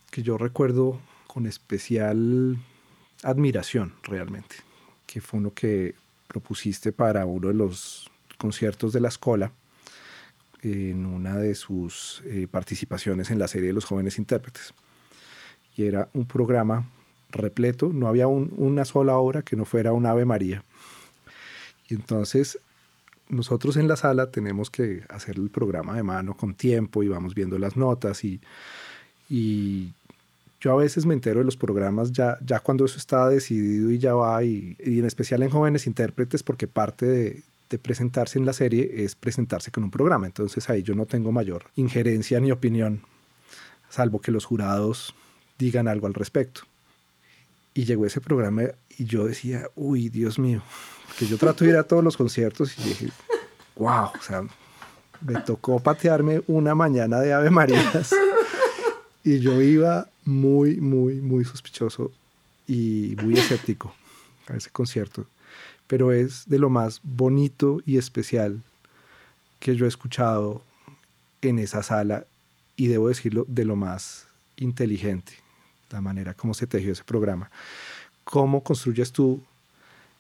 que 0.09 0.23
yo 0.23 0.37
recuerdo 0.37 1.01
con 1.27 1.45
especial 1.47 2.57
admiración 3.23 3.93
realmente, 4.03 4.55
que 5.05 5.19
fue 5.19 5.41
uno 5.41 5.53
que 5.53 5.95
propusiste 6.25 6.93
para 6.93 7.25
uno 7.25 7.49
de 7.49 7.55
los 7.55 8.09
conciertos 8.37 8.93
de 8.93 9.01
la 9.01 9.09
escuela 9.09 9.51
en 10.61 11.05
una 11.05 11.35
de 11.35 11.55
sus 11.55 12.23
eh, 12.23 12.47
participaciones 12.49 13.31
en 13.31 13.39
la 13.39 13.49
serie 13.49 13.67
de 13.67 13.73
los 13.73 13.83
jóvenes 13.83 14.17
intérpretes. 14.17 14.73
Y 15.75 15.83
era 15.83 16.07
un 16.13 16.25
programa 16.25 16.87
repleto, 17.31 17.91
no 17.91 18.07
había 18.07 18.27
una 18.27 18.85
sola 18.85 19.17
obra 19.17 19.41
que 19.41 19.57
no 19.57 19.65
fuera 19.65 19.91
un 19.91 20.05
Ave 20.05 20.23
María. 20.23 20.63
Y 21.89 21.95
entonces 21.95 22.59
nosotros 23.29 23.77
en 23.77 23.87
la 23.87 23.95
sala 23.95 24.31
tenemos 24.31 24.69
que 24.69 25.03
hacer 25.09 25.37
el 25.37 25.49
programa 25.49 25.95
de 25.95 26.03
mano 26.03 26.35
con 26.35 26.53
tiempo 26.53 27.03
y 27.03 27.07
vamos 27.07 27.33
viendo 27.33 27.57
las 27.57 27.75
notas 27.75 28.23
y, 28.23 28.39
y 29.29 29.93
yo 30.61 30.71
a 30.71 30.75
veces 30.75 31.05
me 31.05 31.13
entero 31.13 31.39
de 31.39 31.45
los 31.45 31.57
programas 31.57 32.11
ya, 32.11 32.37
ya 32.45 32.59
cuando 32.59 32.85
eso 32.85 32.97
está 32.97 33.27
decidido 33.29 33.91
y 33.91 33.99
ya 33.99 34.13
va, 34.13 34.43
y, 34.43 34.75
en 34.79 35.05
especial 35.05 35.43
en 35.43 35.49
jóvenes 35.49 35.87
intérpretes, 35.87 36.43
porque 36.43 36.67
parte 36.67 37.05
de, 37.05 37.43
de, 37.69 37.77
presentarse 37.77 38.39
en 38.39 38.45
la 38.45 38.53
serie 38.53 39.03
es 39.03 39.15
presentarse 39.15 39.71
con 39.71 39.83
un 39.83 39.91
programa. 39.91 40.25
Entonces 40.25 40.69
ahí 40.69 40.83
yo 40.83 40.95
no 40.95 41.05
tengo 41.05 41.31
mayor 41.31 41.65
injerencia 41.75 42.39
ni 42.39 42.51
opinión, 42.51 43.01
salvo 43.89 44.21
que 44.21 44.31
los 44.31 44.45
jurados 44.45 45.13
digan 45.57 45.87
algo 45.87 46.07
al 46.07 46.13
respecto. 46.13 46.61
Y 47.73 47.83
llegó 47.83 48.05
ese 48.05 48.21
programa 48.21 48.63
y 48.97 49.05
yo 49.05 49.25
decía, 49.25 49.69
uy, 49.75 50.09
Dios 50.09 50.39
mío, 50.39 50.63
que 51.17 51.25
yo 51.25 51.37
trato 51.37 51.63
de 51.63 51.71
ir 51.71 51.77
a 51.77 51.83
todos 51.83 52.03
los 52.03 52.17
conciertos 52.17 52.77
y 52.77 52.83
dije, 52.83 53.09
wow, 53.75 54.09
o 54.17 54.21
sea, 54.21 54.43
Me 55.21 55.39
tocó 55.41 55.79
patearme 55.79 56.41
una 56.47 56.75
mañana 56.75 57.19
de 57.19 57.33
Ave 57.33 57.49
Marías 57.49 58.13
y 59.23 59.39
yo 59.39 59.61
iba 59.61 60.07
muy, 60.23 60.77
muy, 60.77 61.15
muy 61.15 61.45
sospechoso 61.45 62.11
y 62.67 63.15
muy 63.21 63.35
escéptico 63.35 63.93
a 64.47 64.55
ese 64.55 64.69
concierto. 64.69 65.25
Pero 65.87 66.11
es 66.11 66.47
de 66.47 66.59
lo 66.59 66.69
más 66.69 66.99
bonito 67.03 67.79
y 67.85 67.97
especial 67.97 68.61
que 69.59 69.75
yo 69.75 69.85
he 69.85 69.87
escuchado 69.87 70.61
en 71.41 71.59
esa 71.59 71.81
sala 71.81 72.25
y 72.75 72.87
debo 72.87 73.07
decirlo 73.07 73.45
de 73.47 73.65
lo 73.65 73.75
más 73.75 74.27
inteligente, 74.57 75.33
la 75.91 76.01
manera 76.01 76.33
como 76.33 76.53
se 76.53 76.67
tejió 76.67 76.91
ese 76.91 77.03
programa. 77.03 77.49
¿Cómo 78.23 78.63
construyes 78.63 79.11
tú 79.11 79.41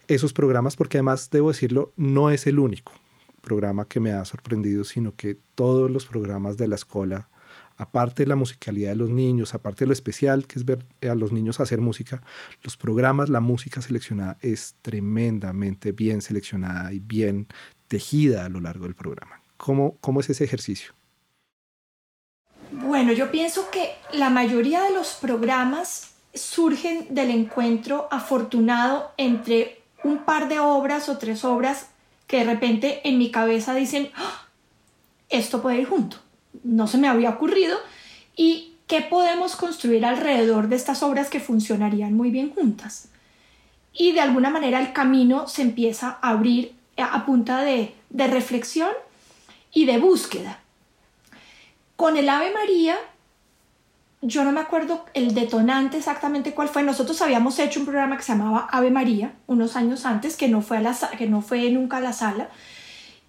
esos 0.07 0.33
programas? 0.33 0.75
Porque 0.75 0.97
además, 0.97 1.29
debo 1.29 1.49
decirlo, 1.49 1.93
no 1.95 2.29
es 2.29 2.47
el 2.47 2.59
único 2.59 2.93
programa 3.41 3.87
que 3.87 3.99
me 3.99 4.11
ha 4.11 4.25
sorprendido, 4.25 4.83
sino 4.83 5.15
que 5.15 5.37
todos 5.55 5.89
los 5.89 6.05
programas 6.05 6.57
de 6.57 6.67
la 6.67 6.75
escuela, 6.75 7.29
aparte 7.77 8.23
de 8.23 8.27
la 8.27 8.35
musicalidad 8.35 8.89
de 8.89 8.95
los 8.95 9.09
niños, 9.09 9.53
aparte 9.53 9.85
de 9.85 9.87
lo 9.87 9.93
especial 9.93 10.47
que 10.47 10.59
es 10.59 10.65
ver 10.65 10.85
a 11.09 11.15
los 11.15 11.31
niños 11.31 11.59
hacer 11.59 11.79
música, 11.79 12.23
los 12.63 12.75
programas, 12.75 13.29
la 13.29 13.39
música 13.39 13.81
seleccionada 13.81 14.37
es 14.41 14.75
tremendamente 14.81 15.91
bien 15.91 16.21
seleccionada 16.21 16.91
y 16.91 16.99
bien 16.99 17.47
tejida 17.87 18.45
a 18.45 18.49
lo 18.49 18.59
largo 18.59 18.85
del 18.85 18.95
programa. 18.95 19.41
¿Cómo, 19.57 19.97
cómo 20.01 20.19
es 20.19 20.29
ese 20.29 20.43
ejercicio? 20.43 20.93
Bueno, 22.71 23.13
yo 23.13 23.31
pienso 23.31 23.69
que 23.71 23.91
la 24.11 24.29
mayoría 24.29 24.83
de 24.83 24.91
los 24.91 25.13
programas 25.13 26.15
surgen 26.33 27.13
del 27.13 27.29
encuentro 27.29 28.07
afortunado 28.11 29.11
entre 29.17 29.84
un 30.05 30.19
par 30.19 30.47
de 30.47 30.59
obras 30.59 31.09
o 31.09 31.17
tres 31.17 31.43
obras 31.43 31.87
que 32.27 32.37
de 32.37 32.43
repente 32.43 33.01
en 33.07 33.17
mi 33.17 33.31
cabeza 33.31 33.73
dicen, 33.73 34.11
¡Ah! 34.15 34.45
esto 35.29 35.61
puede 35.61 35.81
ir 35.81 35.87
junto. 35.87 36.17
No 36.63 36.87
se 36.87 36.99
me 36.99 37.07
había 37.07 37.31
ocurrido. 37.31 37.77
¿Y 38.35 38.73
qué 38.87 39.01
podemos 39.01 39.55
construir 39.55 40.05
alrededor 40.05 40.67
de 40.67 40.75
estas 40.75 41.01
obras 41.01 41.29
que 41.29 41.39
funcionarían 41.39 42.13
muy 42.13 42.29
bien 42.29 42.53
juntas? 42.53 43.09
Y 43.93 44.11
de 44.11 44.21
alguna 44.21 44.51
manera 44.51 44.79
el 44.79 44.93
camino 44.93 45.47
se 45.47 45.63
empieza 45.63 46.19
a 46.21 46.29
abrir 46.29 46.75
a 46.97 47.25
punta 47.25 47.63
de, 47.63 47.95
de 48.11 48.27
reflexión 48.27 48.91
y 49.73 49.85
de 49.85 49.97
búsqueda. 49.97 50.59
Con 51.95 52.15
el 52.17 52.29
Ave 52.29 52.53
María, 52.53 52.97
yo 54.25 54.43
no 54.43 54.51
me 54.51 54.59
acuerdo 54.59 55.05
el 55.13 55.35
detonante 55.35 55.97
exactamente 55.97 56.53
cuál 56.53 56.67
fue. 56.67 56.81
Nosotros 56.81 57.21
habíamos 57.21 57.59
hecho 57.59 57.79
un 57.79 57.85
programa 57.85 58.17
que 58.17 58.23
se 58.23 58.31
llamaba 58.31 58.67
Ave 58.71 58.89
María 58.89 59.33
unos 59.45 59.75
años 59.75 60.05
antes, 60.05 60.35
que 60.35 60.47
no 60.47 60.61
fue, 60.61 60.81
la, 60.81 60.95
que 61.17 61.27
no 61.27 61.41
fue 61.41 61.69
nunca 61.69 61.97
a 61.97 62.01
la 62.01 62.11
sala, 62.11 62.49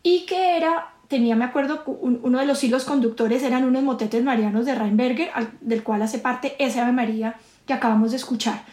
y 0.02 0.24
que 0.24 0.56
era, 0.56 0.94
tenía, 1.08 1.36
me 1.36 1.44
acuerdo, 1.44 1.84
uno 1.86 2.38
de 2.38 2.46
los 2.46 2.64
hilos 2.64 2.84
conductores 2.84 3.42
eran 3.42 3.64
unos 3.64 3.82
motetes 3.82 4.24
marianos 4.24 4.64
de 4.64 4.74
Reinberger, 4.74 5.30
del 5.60 5.82
cual 5.82 6.00
hace 6.00 6.18
parte 6.18 6.56
ese 6.58 6.80
Ave 6.80 6.92
María 6.92 7.34
que 7.66 7.74
acabamos 7.74 8.12
de 8.12 8.16
escuchar. 8.16 8.64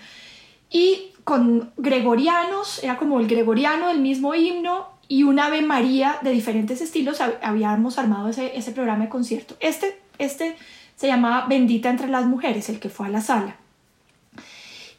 Y 0.69 1.11
con 1.25 1.73
gregorianos, 1.75 2.81
era 2.83 2.97
como 2.97 3.19
el 3.19 3.27
gregoriano, 3.27 3.89
el 3.89 3.99
mismo 3.99 4.33
himno, 4.33 4.93
y 5.09 5.23
un 5.23 5.39
Ave 5.39 5.61
María 5.61 6.19
de 6.21 6.31
diferentes 6.31 6.79
estilos, 6.79 7.19
habíamos 7.19 7.97
armado 7.97 8.29
ese, 8.29 8.57
ese 8.57 8.71
programa 8.71 9.03
de 9.03 9.09
concierto. 9.09 9.55
Este, 9.59 9.99
este 10.17 10.55
se 11.03 11.09
llamaba 11.09 11.47
Bendita 11.47 11.89
entre 11.89 12.07
las 12.07 12.25
mujeres, 12.27 12.69
el 12.69 12.79
que 12.79 12.87
fue 12.87 13.07
a 13.07 13.09
la 13.09 13.19
sala. 13.19 13.57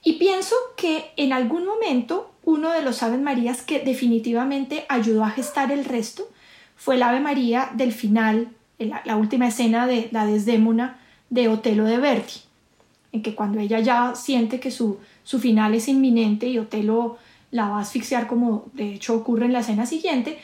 Y 0.02 0.18
pienso 0.18 0.54
que 0.76 1.12
en 1.16 1.32
algún 1.32 1.64
momento 1.64 2.30
uno 2.44 2.72
de 2.72 2.82
los 2.82 3.02
Ave 3.02 3.16
Marías 3.16 3.62
que 3.62 3.78
definitivamente 3.80 4.84
ayudó 4.90 5.24
a 5.24 5.30
gestar 5.30 5.72
el 5.72 5.86
resto 5.86 6.28
fue 6.76 6.96
el 6.96 7.04
Ave 7.04 7.20
María 7.20 7.70
del 7.72 7.92
final, 7.92 8.48
la, 8.78 9.00
la 9.06 9.16
última 9.16 9.48
escena 9.48 9.86
de 9.86 10.10
la 10.12 10.26
Desdémona 10.26 10.98
de 11.30 11.48
Otelo 11.48 11.84
de 11.84 11.96
Verdi, 11.96 12.42
en 13.12 13.22
que 13.22 13.34
cuando 13.34 13.58
ella 13.58 13.80
ya 13.80 14.14
siente 14.14 14.60
que 14.60 14.70
su, 14.70 14.98
su 15.22 15.38
final 15.38 15.74
es 15.74 15.88
inminente 15.88 16.48
y 16.48 16.58
Otelo 16.58 17.16
la 17.50 17.70
va 17.70 17.78
a 17.78 17.80
asfixiar 17.80 18.26
como 18.26 18.66
de 18.74 18.92
hecho 18.92 19.14
ocurre 19.14 19.46
en 19.46 19.54
la 19.54 19.60
escena 19.60 19.86
siguiente, 19.86 20.38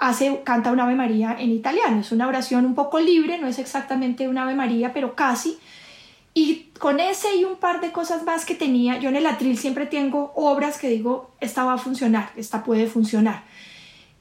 hace, 0.00 0.42
canta 0.42 0.72
un 0.72 0.80
Ave 0.80 0.96
María 0.96 1.36
en 1.38 1.52
italiano. 1.52 2.00
Es 2.00 2.10
una 2.10 2.26
oración 2.26 2.66
un 2.66 2.74
poco 2.74 2.98
libre, 2.98 3.38
no 3.38 3.46
es 3.46 3.60
exactamente 3.60 4.28
un 4.28 4.36
Ave 4.36 4.56
María, 4.56 4.92
pero 4.92 5.14
casi. 5.14 5.58
Y 6.34 6.70
con 6.78 6.98
ese 6.98 7.36
y 7.36 7.44
un 7.44 7.56
par 7.56 7.80
de 7.80 7.92
cosas 7.92 8.24
más 8.24 8.44
que 8.44 8.56
tenía, 8.56 8.98
yo 8.98 9.08
en 9.08 9.16
el 9.16 9.26
atril 9.26 9.56
siempre 9.56 9.86
tengo 9.86 10.32
obras 10.34 10.78
que 10.78 10.88
digo, 10.88 11.30
esta 11.40 11.64
va 11.64 11.74
a 11.74 11.78
funcionar, 11.78 12.30
esta 12.36 12.64
puede 12.64 12.86
funcionar. 12.86 13.44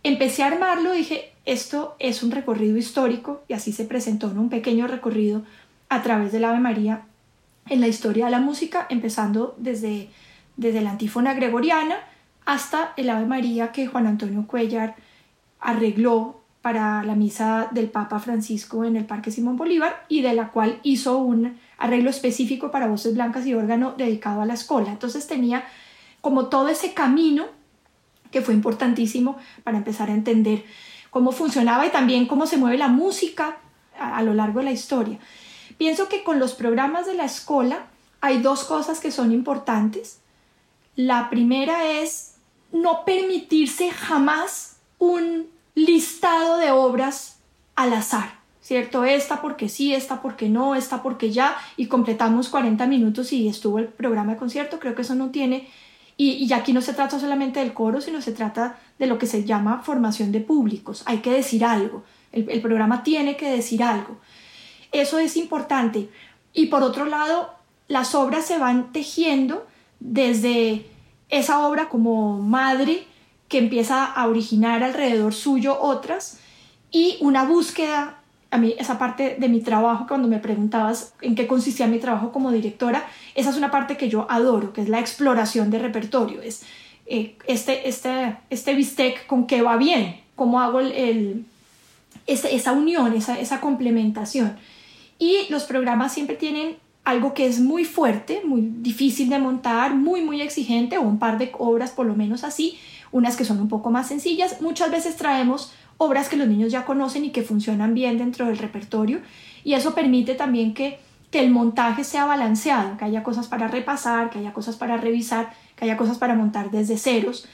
Empecé 0.03 0.43
a 0.43 0.47
armarlo, 0.47 0.91
dije, 0.91 1.32
esto 1.45 1.95
es 1.99 2.21
un 2.21 2.32
recorrido 2.32 2.77
histórico 2.77 3.41
y 3.47 3.53
así 3.53 3.71
se 3.71 3.86
presentó 3.86 4.30
en 4.30 4.38
un 4.38 4.49
pequeño 4.49 4.88
recorrido 4.88 5.43
a 5.89 6.03
través 6.03 6.32
del 6.32 6.45
Ave 6.45 6.59
María 6.59 7.01
en 7.67 7.82
la 7.82 7.88
historia 7.88 8.25
de 8.25 8.32
la 8.32 8.39
música, 8.39 8.86
empezando 8.89 9.55
desde 9.57 10.09
desde 10.59 10.82
la 10.82 10.91
antífona 10.91 11.34
gregoriana 11.34 11.95
hasta 12.45 12.93
el 12.97 13.09
Ave 13.09 13.25
María 13.25 13.71
que 13.71 13.88
Juan 13.88 14.07
Antonio 14.07 14.45
Cuellar 14.45 14.95
arregló 15.60 16.39
para 16.62 17.03
la 17.03 17.16
misa 17.16 17.70
del 17.72 17.89
Papa 17.89 18.20
Francisco 18.20 18.84
en 18.84 18.97
el 18.97 19.05
Parque 19.05 19.32
Simón 19.32 19.55
Bolívar 19.55 20.05
y 20.10 20.22
de 20.22 20.34
la 20.34 20.49
cual 20.49 20.80
hizo 20.84 21.18
un 21.18 21.57
arreglo 21.78 22.10
específico 22.10 22.70
para 22.72 22.88
voces 22.88 23.14
blancas 23.14 23.45
y 23.45 23.53
órgano 23.53 23.93
dedicado 23.97 24.41
a 24.41 24.45
la 24.45 24.55
escuela. 24.55 24.91
Entonces 24.91 25.26
tenía 25.28 25.64
como 26.22 26.47
todo 26.47 26.68
ese 26.68 26.93
camino 26.93 27.45
que 28.32 28.41
fue 28.41 28.53
importantísimo 28.53 29.38
para 29.64 29.78
empezar 29.78 30.10
a 30.10 30.14
entender 30.14 30.66
cómo 31.10 31.32
funcionaba 31.32 31.86
y 31.86 31.89
también 31.89 32.28
cómo 32.28 32.45
se 32.45 32.57
mueve 32.57 32.78
la 32.78 32.89
música 32.89 33.57
a, 33.97 34.18
a 34.18 34.22
lo 34.22 34.34
largo 34.34 34.60
de 34.60 34.66
la 34.66 34.72
historia. 34.72 35.18
Pienso 35.78 36.10
que 36.10 36.24
con 36.24 36.39
los 36.39 36.53
programas 36.53 37.05
de 37.05 37.14
la 37.14 37.24
escuela 37.24 37.86
hay 38.20 38.39
dos 38.41 38.66
cosas 38.66 38.99
que 38.99 39.12
son 39.12 39.32
importantes. 39.32 40.20
La 40.97 41.30
primera 41.30 41.89
es 41.89 42.36
no 42.74 43.05
permitirse 43.05 43.89
jamás 43.91 44.68
un 45.00 45.47
listado 45.74 46.58
de 46.58 46.72
obras 46.72 47.39
al 47.76 47.93
azar, 47.93 48.39
¿cierto? 48.62 49.06
Esta 49.06 49.41
porque 49.41 49.70
sí, 49.70 49.93
esta 49.93 50.22
porque 50.22 50.50
no, 50.50 50.76
esta 50.76 51.02
porque 51.02 51.32
ya, 51.32 51.58
y 51.78 51.88
completamos 51.88 52.50
40 52.50 52.86
minutos 52.86 53.34
y 53.34 53.47
estuvo 53.47 53.80
el 53.80 53.88
programa 53.88 54.34
de 54.34 54.38
concierto, 54.38 54.80
creo 54.80 54.93
que 54.93 55.02
eso 55.02 55.16
no 55.16 55.30
tiene, 55.30 55.70
y, 56.18 56.32
y 56.32 56.54
aquí 56.54 56.74
no 56.74 56.82
se 56.82 56.93
trata 56.93 57.20
solamente 57.20 57.62
del 57.62 57.74
coro, 57.74 58.02
sino 58.02 58.22
se 58.22 58.34
trata 58.34 58.78
de 59.00 59.08
lo 59.08 59.18
que 59.18 59.26
se 59.26 59.45
llama 59.45 59.82
formación 59.82 60.32
de 60.34 60.41
públicos, 60.41 61.04
hay 61.06 61.20
que 61.20 61.32
decir 61.32 61.64
algo, 61.64 62.04
el, 62.34 62.50
el 62.50 62.62
programa 62.62 63.02
tiene 63.04 63.38
que 63.38 63.50
decir 63.50 63.82
algo, 63.82 64.20
eso 64.91 65.18
es 65.18 65.38
importante, 65.38 66.10
y 66.54 66.66
por 66.66 66.84
otro 66.84 67.06
lado, 67.06 67.54
las 67.88 68.14
obras 68.16 68.45
se 68.45 68.58
van 68.58 68.91
tejiendo 68.91 69.66
desde 70.00 70.86
esa 71.30 71.66
obra 71.68 71.89
como 71.89 72.39
madre 72.39 73.08
que 73.50 73.58
empieza 73.58 74.06
a 74.06 74.28
originar 74.28 74.84
alrededor 74.84 75.34
suyo 75.34 75.82
otras 75.82 76.39
y 76.91 77.18
una 77.20 77.43
búsqueda, 77.43 78.20
a 78.52 78.58
mí 78.58 78.76
esa 78.78 78.97
parte 78.97 79.36
de 79.39 79.50
mi 79.50 79.60
trabajo, 79.62 80.06
cuando 80.08 80.28
me 80.28 80.39
preguntabas 80.39 81.14
en 81.22 81.36
qué 81.36 81.47
consistía 81.47 81.88
mi 81.88 82.00
trabajo 82.00 82.32
como 82.32 82.52
directora, 82.52 83.06
esa 83.36 83.50
es 83.50 83.58
una 83.58 83.72
parte 83.72 83.97
que 83.97 84.08
yo 84.08 84.28
adoro, 84.30 84.72
que 84.72 84.82
es 84.82 84.89
la 84.89 85.00
exploración 85.00 85.72
de 85.72 85.80
repertorio, 85.80 86.41
es 86.41 86.64
eh, 87.08 87.36
este, 87.47 87.89
este, 87.89 88.38
este 88.52 88.76
bistec 88.76 89.26
con 89.26 89.47
qué 89.47 89.64
va 89.64 89.78
bien, 89.78 90.22
cómo 90.36 90.62
hago 90.62 90.80
el, 90.80 91.45
esa 92.28 92.72
unión, 92.72 93.14
esa, 93.14 93.39
esa 93.39 93.60
complementación. 93.60 94.58
Y 95.18 95.47
los 95.50 95.64
programas 95.64 96.14
siempre 96.14 96.36
tienen 96.36 96.78
algo 97.04 97.34
que 97.34 97.47
es 97.47 97.60
muy 97.60 97.86
fuerte, 97.86 98.41
muy 98.45 98.62
difícil 98.62 99.30
de 99.30 99.39
montar, 99.39 99.95
muy, 99.95 100.22
muy 100.22 100.41
exigente, 100.41 100.97
o 100.97 101.02
un 101.02 101.18
par 101.18 101.38
de 101.39 101.52
obras 101.58 101.91
por 101.91 102.06
lo 102.06 102.16
menos 102.16 102.43
así, 102.43 102.78
unas 103.12 103.36
que 103.36 103.45
son 103.45 103.60
un 103.60 103.68
poco 103.68 103.89
más 103.89 104.07
sencillas. 104.07 104.62
Muchas 104.62 104.91
veces 104.91 105.16
traemos 105.16 105.74
obras 105.97 106.30
que 106.30 106.38
los 106.38 106.47
niños 106.47 106.72
ya 106.72 106.86
conocen 106.86 107.26
y 107.26 107.32
que 107.32 107.43
funcionan 107.43 107.93
bien 107.93 108.18
dentro 108.18 108.45
del 108.45 108.57
repertorio, 108.57 109.20
y 109.64 109.74
eso 109.74 109.93
permite 109.93 110.34
también 110.34 110.74
que, 110.74 110.99
que 111.30 111.41
el 111.41 111.51
montaje 111.51 112.03
sea 112.03 112.26
balanceado, 112.26 112.97
que 112.97 113.05
haya 113.05 113.22
cosas 113.22 113.47
para 113.47 113.68
repasar, 113.68 114.30
que 114.30 114.39
haya 114.39 114.53
cosas 114.53 114.78
para 114.78 114.97
revisar, 114.97 115.53
que 115.76 115.86
haya 115.86 115.97
cosas 115.97 116.18
para 116.18 116.36
montar 116.36 116.72
desde 116.72 116.97
ceros. 116.97 117.47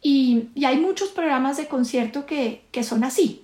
Y, 0.00 0.48
y 0.54 0.64
hay 0.64 0.78
muchos 0.78 1.10
programas 1.10 1.56
de 1.56 1.66
concierto 1.66 2.24
que, 2.24 2.64
que 2.72 2.82
son 2.82 3.04
así, 3.04 3.42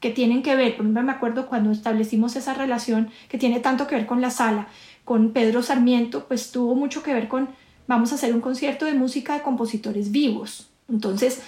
que 0.00 0.10
tienen 0.10 0.42
que 0.42 0.56
ver, 0.56 0.76
por 0.76 0.84
ejemplo, 0.84 1.02
me 1.02 1.12
acuerdo 1.12 1.46
cuando 1.46 1.70
establecimos 1.70 2.36
esa 2.36 2.54
relación 2.54 3.10
que 3.28 3.38
tiene 3.38 3.60
tanto 3.60 3.86
que 3.86 3.96
ver 3.96 4.06
con 4.06 4.20
la 4.20 4.30
sala, 4.30 4.68
con 5.04 5.32
Pedro 5.32 5.62
Sarmiento, 5.62 6.26
pues 6.26 6.52
tuvo 6.52 6.74
mucho 6.74 7.02
que 7.02 7.14
ver 7.14 7.28
con, 7.28 7.48
vamos 7.86 8.12
a 8.12 8.14
hacer 8.14 8.34
un 8.34 8.40
concierto 8.40 8.84
de 8.84 8.94
música 8.94 9.34
de 9.34 9.42
compositores 9.42 10.10
vivos. 10.10 10.69
Entonces, 10.90 11.40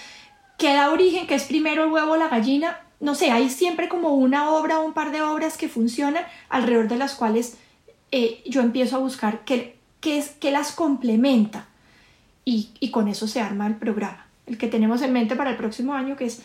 ¿qué 0.58 0.74
da 0.74 0.90
origen? 0.90 1.26
¿Qué 1.26 1.34
es 1.34 1.44
primero 1.44 1.84
el 1.84 1.92
huevo 1.92 2.12
o 2.12 2.16
la 2.16 2.28
gallina? 2.28 2.80
No 3.00 3.14
sé, 3.14 3.30
hay 3.30 3.50
siempre 3.50 3.88
como 3.88 4.14
una 4.14 4.50
obra 4.50 4.78
o 4.78 4.84
un 4.84 4.92
par 4.92 5.10
de 5.10 5.22
obras 5.22 5.56
que 5.56 5.68
funcionan 5.68 6.24
alrededor 6.48 6.88
de 6.88 6.96
las 6.96 7.14
cuales 7.14 7.58
eh, 8.12 8.42
yo 8.46 8.60
empiezo 8.60 8.96
a 8.96 9.00
buscar 9.00 9.44
qué, 9.44 9.76
es, 10.04 10.36
las 10.42 10.72
complementa 10.72 11.66
y, 12.44 12.70
y 12.78 12.90
con 12.90 13.08
eso 13.08 13.26
se 13.26 13.40
arma 13.40 13.66
el 13.66 13.76
programa. 13.76 14.26
El 14.46 14.58
que 14.58 14.68
tenemos 14.68 15.02
en 15.02 15.12
mente 15.12 15.34
para 15.34 15.50
el 15.50 15.56
próximo 15.56 15.94
año, 15.94 16.16
que 16.16 16.26
es 16.26 16.42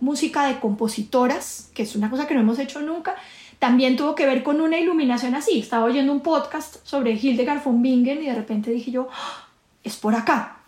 música 0.00 0.46
de 0.46 0.58
compositoras, 0.58 1.70
que 1.74 1.82
es 1.82 1.94
una 1.94 2.10
cosa 2.10 2.26
que 2.26 2.34
no 2.34 2.40
hemos 2.40 2.58
hecho 2.58 2.80
nunca. 2.80 3.14
También 3.58 3.96
tuvo 3.96 4.14
que 4.14 4.26
ver 4.26 4.42
con 4.42 4.60
una 4.60 4.78
iluminación 4.78 5.34
así. 5.34 5.60
Estaba 5.60 5.84
oyendo 5.84 6.12
un 6.12 6.20
podcast 6.20 6.76
sobre 6.84 7.12
Hildegard 7.12 7.62
von 7.62 7.82
Bingen 7.82 8.22
y 8.22 8.26
de 8.26 8.34
repente 8.34 8.70
dije 8.70 8.90
yo, 8.90 9.08
¡Ah! 9.12 9.48
es 9.84 9.96
por 9.96 10.14
acá, 10.14 10.59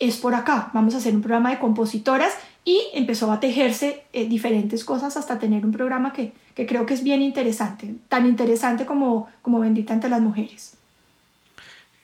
es 0.00 0.16
por 0.16 0.34
acá. 0.34 0.70
Vamos 0.74 0.94
a 0.94 0.98
hacer 0.98 1.14
un 1.14 1.20
programa 1.20 1.50
de 1.50 1.58
compositoras 1.58 2.32
y 2.64 2.82
empezó 2.94 3.30
a 3.30 3.38
tejerse 3.38 4.02
eh, 4.12 4.28
diferentes 4.28 4.82
cosas 4.82 5.16
hasta 5.16 5.38
tener 5.38 5.64
un 5.64 5.72
programa 5.72 6.12
que, 6.12 6.32
que, 6.54 6.66
creo 6.66 6.86
que 6.86 6.94
es 6.94 7.04
bien 7.04 7.22
interesante, 7.22 7.94
tan 8.08 8.26
interesante 8.26 8.86
como, 8.86 9.28
como 9.42 9.60
Bendita 9.60 9.94
entre 9.94 10.10
las 10.10 10.20
mujeres. 10.20 10.74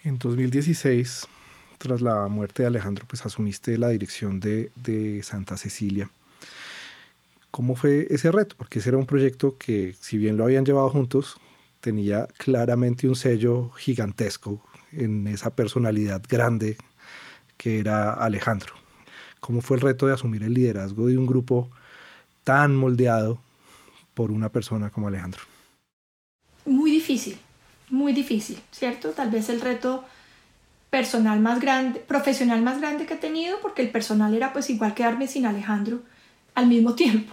En 0.05 0.18
2016, 0.18 1.26
tras 1.78 2.01
la 2.01 2.28
muerte 2.28 2.62
de 2.62 2.68
Alejandro, 2.68 3.05
pues 3.09 3.24
asumiste 3.24 3.76
la 3.78 3.88
dirección 3.88 4.38
de, 4.40 4.70
de 4.76 5.22
Santa 5.22 5.57
Cecilia. 5.57 6.09
¿Cómo 7.51 7.74
fue 7.74 8.07
ese 8.11 8.30
reto? 8.30 8.55
Porque 8.59 8.78
ese 8.78 8.90
era 8.90 8.99
un 8.99 9.07
proyecto 9.07 9.57
que, 9.59 9.94
si 9.99 10.18
bien 10.18 10.36
lo 10.36 10.44
habían 10.44 10.66
llevado 10.66 10.90
juntos, 10.90 11.38
tenía 11.80 12.28
claramente 12.36 13.09
un 13.09 13.16
sello 13.16 13.70
gigantesco 13.70 14.61
en 14.92 15.26
esa 15.26 15.51
personalidad 15.51 16.22
grande 16.28 16.76
que 17.57 17.78
era 17.78 18.12
Alejandro. 18.12 18.74
¿Cómo 19.40 19.61
fue 19.61 19.76
el 19.76 19.82
reto 19.82 20.07
de 20.07 20.14
asumir 20.14 20.42
el 20.42 20.54
liderazgo 20.54 21.07
de 21.07 21.18
un 21.18 21.26
grupo 21.26 21.70
tan 22.44 22.74
moldeado 22.74 23.38
por 24.14 24.30
una 24.30 24.48
persona 24.48 24.90
como 24.90 25.09
Alejandro? 25.09 25.42
Muy 26.64 26.90
difícil, 26.90 27.38
muy 27.90 28.12
difícil, 28.12 28.61
¿cierto? 28.72 29.11
Tal 29.11 29.30
vez 29.30 29.48
el 29.48 29.61
reto 29.61 30.04
personal 30.90 31.40
más 31.40 31.61
grande, 31.61 32.00
profesional 32.00 32.62
más 32.62 32.78
grande 32.78 33.07
que 33.07 33.14
he 33.14 33.18
tenido, 33.18 33.61
porque 33.61 33.82
el 33.82 33.90
personal 33.90 34.34
era 34.34 34.52
pues 34.52 34.70
igual 34.70 34.94
quedarme 34.94 35.28
sin 35.28 35.46
Alejandro 35.46 36.00
al 36.54 36.66
mismo 36.66 36.94
tiempo. 36.96 37.32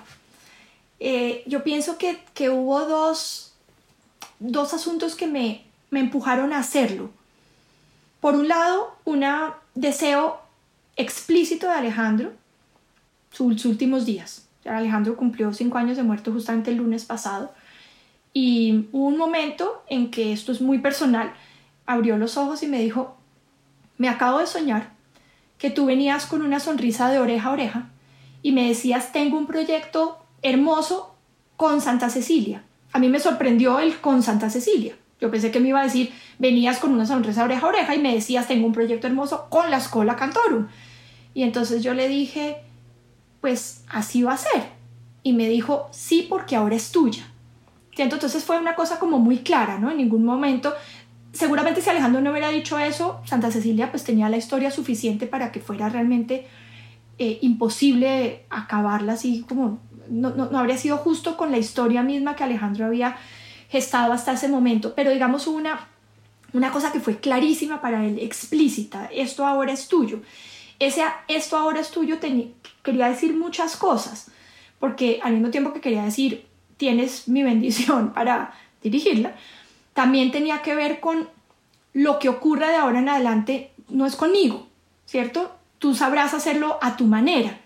Eh, 0.99 1.43
yo 1.47 1.63
pienso 1.63 1.97
que, 1.97 2.19
que 2.34 2.49
hubo 2.49 2.86
dos, 2.86 3.53
dos 4.39 4.74
asuntos 4.74 5.15
que 5.15 5.28
me, 5.28 5.65
me 5.89 5.99
empujaron 5.99 6.53
a 6.53 6.59
hacerlo. 6.59 7.09
Por 8.19 8.36
un 8.36 8.47
lado, 8.47 8.95
un 9.03 9.24
deseo 9.76 10.39
explícito 10.95 11.67
de 11.67 11.74
Alejandro, 11.74 12.34
sus, 13.32 13.65
últimos 13.65 14.05
días. 14.05 14.47
Alejandro 14.65 15.17
cumplió 15.17 15.53
cinco 15.53 15.78
años 15.78 15.97
de 15.97 16.03
muerto 16.03 16.32
justamente 16.32 16.71
el 16.71 16.78
lunes 16.78 17.05
pasado. 17.05 17.53
Y 18.34 18.88
hubo 18.91 19.07
un 19.07 19.17
momento 19.17 19.84
en 19.88 20.09
que 20.09 20.34
esto 20.34 20.51
es 20.51 20.61
muy 20.61 20.80
personal, 20.80 21.34
abrió 21.86 22.17
los 22.17 22.38
ojos 22.38 22.63
y 22.63 22.67
me 22.67 22.80
dijo, 22.80 23.17
me 23.97 24.09
acabo 24.09 24.39
de 24.39 24.47
soñar 24.47 24.91
que 25.57 25.69
tú 25.69 25.86
venías 25.86 26.26
con 26.26 26.41
una 26.41 26.59
sonrisa 26.59 27.09
de 27.09 27.19
oreja 27.19 27.49
a 27.49 27.53
oreja 27.53 27.89
y 28.41 28.51
me 28.51 28.67
decías, 28.67 29.11
tengo 29.11 29.38
un 29.38 29.47
proyecto 29.47 30.24
hermoso 30.41 31.15
con 31.57 31.82
Santa 31.82 32.09
Cecilia. 32.09 32.63
A 32.91 32.99
mí 32.99 33.09
me 33.09 33.19
sorprendió 33.19 33.80
el 33.80 33.97
con 33.99 34.24
Santa 34.24 34.49
Cecilia. 34.49 34.95
Yo 35.24 35.32
pensé 35.32 35.51
que 35.51 35.61
me 35.61 35.69
iba 35.69 35.80
a 35.80 35.86
decir, 35.86 36.11
venías 36.38 36.80
con 36.80 36.91
una 36.91 37.05
sonrisa 37.05 37.45
oreja 37.45 37.65
a 37.65 37.69
oreja 37.69 37.95
y 37.95 37.99
me 37.99 38.13
decías, 38.13 38.45
tengo 38.45 38.67
un 38.67 38.74
proyecto 38.74 39.07
hermoso 39.07 39.47
con 39.49 39.71
la 39.71 39.78
Escuela 39.78 40.17
Cantorum. 40.17 40.67
Y 41.34 41.43
entonces 41.43 41.82
yo 41.82 41.93
le 41.93 42.09
dije, 42.09 42.57
pues 43.39 43.86
así 43.88 44.24
va 44.24 44.34
a 44.34 44.38
ser. 44.38 44.63
Y 45.24 45.32
me 45.32 45.47
dijo, 45.47 45.88
sí, 45.91 46.28
porque 46.30 46.57
ahora 46.57 46.76
es 46.76 46.91
tuya. 46.91 47.24
Entonces 47.95 48.43
fue 48.43 48.59
una 48.59 48.76
cosa 48.76 48.99
como 48.99 49.17
muy 49.17 49.38
clara, 49.38 49.80
¿no? 49.80 49.91
En 49.91 49.95
ningún 49.95 50.26
momento, 50.26 50.74
seguramente 51.32 51.82
si 51.82 51.89
Alejandro 51.89 52.19
no 52.19 52.32
hubiera 52.32 52.49
dicho 52.49 52.78
eso, 52.78 53.21
Santa 53.24 53.49
Cecilia 53.49 53.91
pues 53.91 54.03
tenía 54.03 54.28
la 54.28 54.36
historia 54.36 54.71
suficiente 54.71 55.26
para 55.26 55.53
que 55.53 55.61
fuera 55.61 55.88
realmente 55.88 56.47
eh, 57.17 57.39
imposible 57.41 58.43
acabarla 58.49 59.13
así 59.13 59.45
como, 59.47 59.80
no, 60.09 60.32
no, 60.32 60.49
no 60.51 60.59
habría 60.59 60.78
sido 60.78 60.97
justo 60.97 61.38
con 61.38 61.49
la 61.49 61.59
historia 61.59 62.03
misma 62.03 62.36
que 62.36 62.43
Alejandro 62.43 62.88
había 62.88 63.15
gestado 63.74 64.13
hasta 64.13 64.34
ese 64.34 64.49
momento, 64.49 64.93
pero 64.93 65.09
digamos 65.09 65.47
una, 65.47 65.88
una 66.53 66.71
cosa 66.71 66.91
que 66.91 66.99
fue 66.99 67.17
clarísima 67.17 67.82
para 67.82 68.05
él, 68.05 68.19
explícita, 68.19 69.09
esto 69.11 69.47
ahora 69.47 69.74
es 69.74 69.88
tuyo. 69.88 70.21
Ese 70.78 71.01
esto 71.28 71.57
ahora 71.57 71.80
es 71.80 71.89
tuyo 71.89 72.19
quería 72.84 73.09
decir 73.09 73.36
muchas 73.36 73.76
cosas, 73.76 74.28
porque 74.80 75.19
al 75.24 75.34
mismo 75.34 75.49
tiempo 75.49 75.74
que 75.74 75.82
quería 75.82 76.03
decir 76.03 76.45
tienes 76.78 77.28
mi 77.28 77.41
bendición 77.41 78.13
para 78.13 78.53
dirigirla, 78.84 79.34
también 79.95 80.32
tenía 80.32 80.61
que 80.61 80.76
ver 80.76 80.99
con 80.99 81.28
lo 81.93 82.19
que 82.19 82.30
ocurra 82.30 82.69
de 82.69 82.76
ahora 82.76 82.99
en 82.99 83.09
adelante 83.09 83.71
no 83.89 84.05
es 84.05 84.15
conmigo, 84.15 84.67
¿cierto? 85.07 85.51
Tú 85.80 85.95
sabrás 85.95 86.36
hacerlo 86.36 86.78
a 86.84 86.95
tu 86.95 87.05
manera. 87.05 87.57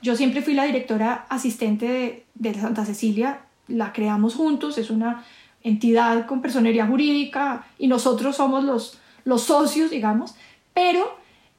Yo 0.00 0.14
siempre 0.14 0.42
fui 0.42 0.54
la 0.54 0.62
directora 0.62 1.26
asistente 1.28 1.86
de, 1.86 2.24
de 2.36 2.54
Santa 2.54 2.84
Cecilia, 2.84 3.40
la 3.66 3.92
creamos 3.92 4.36
juntos, 4.36 4.78
es 4.78 4.90
una 4.90 5.24
entidad 5.68 6.26
con 6.26 6.40
personería 6.40 6.86
jurídica 6.86 7.66
y 7.78 7.88
nosotros 7.88 8.36
somos 8.36 8.64
los, 8.64 8.98
los 9.24 9.42
socios, 9.42 9.90
digamos, 9.90 10.34
pero 10.72 11.18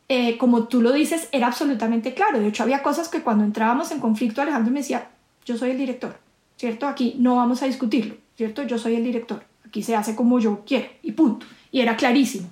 eh, 0.09 0.37
como 0.37 0.67
tú 0.67 0.81
lo 0.81 0.93
dices, 0.93 1.27
era 1.31 1.47
absolutamente 1.47 2.13
claro. 2.13 2.39
De 2.39 2.47
hecho, 2.47 2.63
había 2.63 2.81
cosas 2.81 3.09
que 3.09 3.21
cuando 3.21 3.43
entrábamos 3.43 3.91
en 3.91 3.99
conflicto, 3.99 4.41
Alejandro 4.41 4.71
me 4.71 4.79
decía, 4.79 5.09
yo 5.45 5.57
soy 5.57 5.71
el 5.71 5.77
director, 5.77 6.17
¿cierto? 6.55 6.87
Aquí 6.87 7.15
no 7.19 7.35
vamos 7.35 7.61
a 7.61 7.65
discutirlo, 7.65 8.15
¿cierto? 8.37 8.63
Yo 8.63 8.77
soy 8.77 8.95
el 8.95 9.03
director, 9.03 9.43
aquí 9.65 9.83
se 9.83 9.95
hace 9.95 10.15
como 10.15 10.39
yo 10.39 10.63
quiero 10.65 10.87
y 11.03 11.11
punto. 11.11 11.45
Y 11.71 11.81
era 11.81 11.97
clarísimo. 11.97 12.49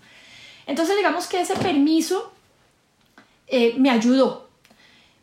Entonces, 0.68 0.98
digamos 0.98 1.28
que 1.28 1.40
ese 1.40 1.56
permiso 1.56 2.34
eh, 3.48 3.76
me 3.78 3.90
ayudó. 3.90 4.50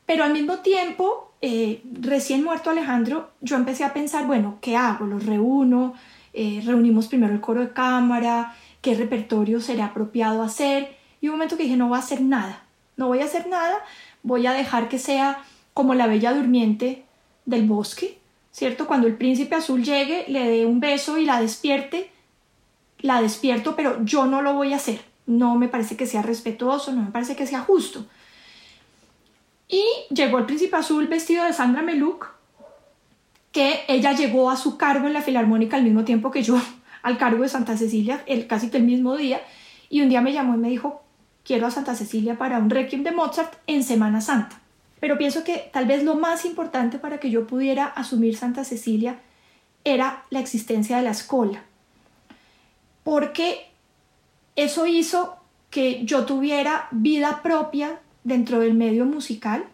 Pero 0.06 0.24
al 0.24 0.32
mismo 0.32 0.58
tiempo, 0.58 1.32
eh, 1.42 1.82
recién 2.00 2.44
muerto 2.44 2.70
Alejandro, 2.70 3.32
yo 3.40 3.56
empecé 3.56 3.84
a 3.84 3.92
pensar, 3.92 4.26
bueno, 4.26 4.58
¿qué 4.60 4.76
hago? 4.76 5.06
¿Los 5.06 5.26
reúno? 5.26 5.94
Eh, 6.32 6.62
reunimos 6.64 7.08
primero 7.08 7.32
el 7.32 7.40
coro 7.40 7.60
de 7.60 7.72
cámara, 7.72 8.56
qué 8.80 8.94
repertorio 8.94 9.60
será 9.60 9.86
apropiado 9.86 10.42
hacer. 10.42 10.96
Y 11.20 11.28
un 11.28 11.34
momento 11.34 11.56
que 11.56 11.64
dije, 11.64 11.76
no 11.76 11.88
voy 11.88 11.96
a 11.96 12.00
hacer 12.00 12.20
nada, 12.20 12.64
no 12.96 13.08
voy 13.08 13.20
a 13.20 13.24
hacer 13.24 13.46
nada, 13.46 13.78
voy 14.22 14.46
a 14.46 14.52
dejar 14.52 14.88
que 14.88 14.98
sea 14.98 15.44
como 15.74 15.94
la 15.94 16.06
bella 16.06 16.34
durmiente 16.34 17.04
del 17.46 17.66
bosque, 17.66 18.18
¿cierto? 18.50 18.86
Cuando 18.86 19.06
el 19.06 19.16
príncipe 19.16 19.54
azul 19.54 19.84
llegue, 19.84 20.24
le 20.28 20.48
dé 20.48 20.66
un 20.66 20.80
beso 20.80 21.18
y 21.18 21.24
la 21.24 21.40
despierte, 21.40 22.10
la 22.98 23.22
despierto, 23.22 23.76
pero 23.76 24.04
yo 24.04 24.26
no 24.26 24.42
lo 24.42 24.54
voy 24.54 24.72
a 24.72 24.76
hacer. 24.76 25.00
No 25.26 25.54
me 25.56 25.68
parece 25.68 25.96
que 25.96 26.06
sea 26.06 26.22
respetuoso, 26.22 26.92
no 26.92 27.02
me 27.02 27.10
parece 27.10 27.36
que 27.36 27.46
sea 27.46 27.60
justo. 27.60 28.06
Y 29.68 29.84
llegó 30.10 30.38
el 30.38 30.46
príncipe 30.46 30.76
azul 30.76 31.06
vestido 31.06 31.44
de 31.44 31.52
Sandra 31.52 31.82
Meluc 31.82 32.30
que 33.53 33.84
ella 33.86 34.12
llegó 34.12 34.50
a 34.50 34.57
su 34.57 34.76
cargo 34.76 35.07
en 35.07 35.12
la 35.12 35.22
Filarmónica 35.22 35.76
al 35.76 35.84
mismo 35.84 36.05
tiempo 36.05 36.30
que 36.30 36.42
yo 36.42 36.61
al 37.03 37.18
cargo 37.18 37.42
de 37.42 37.48
Santa 37.48 37.76
Cecilia, 37.76 38.22
el, 38.26 38.46
casi 38.46 38.70
que 38.70 38.78
el 38.78 38.84
mismo 38.84 39.16
día, 39.16 39.40
y 39.90 40.00
un 40.00 40.09
día 40.09 40.20
me 40.20 40.32
llamó 40.32 40.55
y 40.55 40.59
me 40.59 40.70
dijo, 40.70 41.03
quiero 41.44 41.66
a 41.66 41.70
Santa 41.70 41.94
Cecilia 41.94 42.38
para 42.38 42.59
un 42.59 42.70
requiem 42.70 43.03
de 43.03 43.12
Mozart 43.12 43.55
en 43.66 43.84
Semana 43.84 44.20
Santa. 44.20 44.59
Pero 45.00 45.18
pienso 45.18 45.42
que 45.44 45.68
tal 45.72 45.86
vez 45.86 46.05
lo 46.05 46.14
más 46.14 46.44
importante 46.44 46.98
para 46.98 47.18
que 47.18 47.30
yo 47.30 47.46
pudiera 47.46 47.86
asumir 47.86 48.36
Santa 48.36 48.64
Cecilia 48.64 49.18
era 49.84 50.24
la 50.30 50.38
existencia 50.38 50.96
de 50.96 51.03
la 51.03 51.11
escuela, 51.11 51.64
porque 53.03 53.66
eso 54.55 54.86
hizo 54.86 55.36
que 55.70 56.05
yo 56.05 56.24
tuviera 56.24 56.86
vida 56.92 57.42
propia 57.42 57.98
dentro 58.22 58.61
del 58.61 58.74
medio 58.74 59.05
musical 59.05 59.64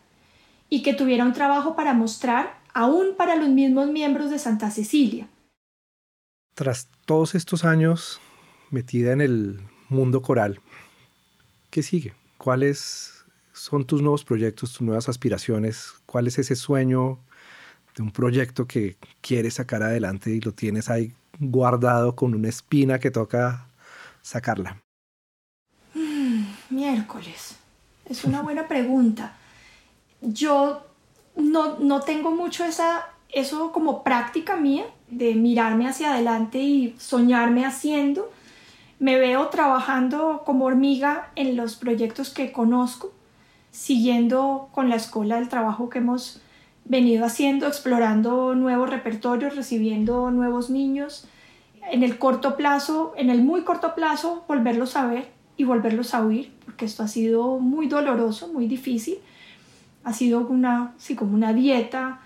y 0.70 0.83
que 0.83 0.95
tuviera 0.95 1.24
un 1.24 1.35
trabajo 1.35 1.76
para 1.76 1.93
mostrar 1.93 2.57
aún 2.79 3.16
para 3.16 3.35
los 3.35 3.49
mismos 3.49 3.89
miembros 3.89 4.31
de 4.31 4.39
Santa 4.39 4.70
Cecilia. 4.70 5.26
Tras 6.55 6.89
todos 7.07 7.35
estos 7.35 7.64
años 7.64 8.20
metida 8.70 9.12
en 9.12 9.20
el 9.20 9.61
mundo 9.89 10.22
coral, 10.22 10.61
¿qué 11.70 11.83
sigue? 11.83 12.14
¿Cuáles 12.37 13.24
son 13.53 13.85
tus 13.85 14.01
nuevos 14.01 14.24
proyectos, 14.24 14.70
tus 14.70 14.83
nuevas 14.83 15.09
aspiraciones? 15.09 15.93
¿Cuál 16.07 16.29
es 16.29 16.39
ese 16.39 16.55
sueño 16.55 17.18
de 17.97 18.05
un 18.05 18.12
proyecto 18.12 18.68
que 18.68 18.97
quieres 19.22 19.55
sacar 19.55 19.83
adelante 19.83 20.31
y 20.31 20.41
lo 20.41 20.53
tienes 20.53 20.89
ahí 20.89 21.12
guardado 21.41 22.14
con 22.14 22.33
una 22.33 22.49
espina 22.49 23.01
que 23.01 23.11
toca 23.11 23.66
sacarla? 24.22 24.81
Mm, 25.95 26.45
miércoles. 26.70 27.57
Es 28.05 28.24
una 28.24 28.41
buena 28.41 28.68
pregunta. 28.68 29.37
Yo 30.20 30.88
no, 31.39 32.01
tengo 32.01 32.32
mucho 32.32 32.64
esa, 32.64 33.07
eso 33.30 33.72
como 33.72 34.03
práctica 34.03 34.57
mía 34.57 34.84
de 35.09 35.34
mirarme 35.34 35.89
hacia 35.89 36.12
adelante 36.12 36.59
y 36.59 36.95
soñarme 36.99 37.64
haciendo. 37.64 38.30
Me 38.99 39.18
veo 39.18 39.49
trabajando 39.49 40.43
como 40.45 40.64
hormiga 40.64 41.30
en 41.36 41.57
los 41.57 41.76
proyectos 41.76 42.30
que 42.30 42.51
conozco, 42.51 43.12
siguiendo 43.70 44.68
con 44.72 44.89
la 44.89 44.97
escuela 44.97 45.39
el 45.39 45.49
trabajo 45.49 45.89
que 45.89 45.99
hemos 45.99 46.43
venido 46.84 47.24
haciendo, 47.24 47.68
explorando 47.68 48.55
nuevos 48.55 48.91
repertorios, 48.91 49.55
recibiendo 49.55 50.30
nuevos 50.32 50.70
niños. 50.70 51.28
En 51.93 52.03
el 52.03 52.18
corto 52.18 52.57
plazo, 52.57 53.14
en 53.16 53.30
el 53.30 53.43
muy 53.43 53.62
corto 53.62 53.95
plazo, 53.95 54.45
volverlos 54.49 54.97
a 54.97 55.07
ver 55.07 55.28
y 55.57 55.64
volverlos 55.64 56.14
a 56.14 56.24
oír, 56.24 56.53
porque 56.64 56.84
esto 56.84 57.05
ha 57.05 57.09
sido 57.09 57.59
muy 57.59 57.86
doloroso, 57.86 58.49
muy 58.49 58.66
difícil 58.66 59.18
ha 60.05 60.12
sido 60.12 60.40
una, 60.40 60.94
sí, 60.99 61.14
como 61.14 61.34
una 61.34 61.53
dieta 61.53 62.20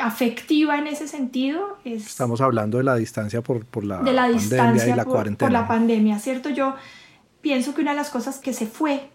afectiva 0.00 0.78
en 0.78 0.86
ese 0.86 1.08
sentido. 1.08 1.78
Estamos 1.84 2.40
hablando 2.40 2.78
de 2.78 2.84
la 2.84 2.96
distancia 2.96 3.42
por, 3.42 3.64
por 3.64 3.84
la, 3.84 4.02
de 4.02 4.12
la 4.12 4.22
pandemia 4.22 4.40
distancia 4.40 4.92
y 4.92 4.96
la 4.96 5.04
por, 5.04 5.12
cuarentena. 5.12 5.48
por 5.48 5.52
la 5.52 5.68
pandemia, 5.68 6.18
¿cierto? 6.18 6.48
Yo 6.48 6.74
pienso 7.40 7.74
que 7.74 7.82
una 7.82 7.90
de 7.90 7.98
las 7.98 8.10
cosas 8.10 8.38
que 8.38 8.52
se 8.52 8.66
fue, 8.66 9.10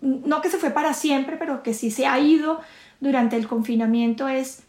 no 0.00 0.40
que 0.40 0.50
se 0.50 0.58
fue 0.58 0.70
para 0.70 0.94
siempre, 0.94 1.36
pero 1.36 1.62
que 1.62 1.74
sí 1.74 1.90
se 1.90 2.06
ha 2.06 2.18
ido 2.20 2.60
durante 3.00 3.36
el 3.36 3.48
confinamiento 3.48 4.28
es 4.28 4.62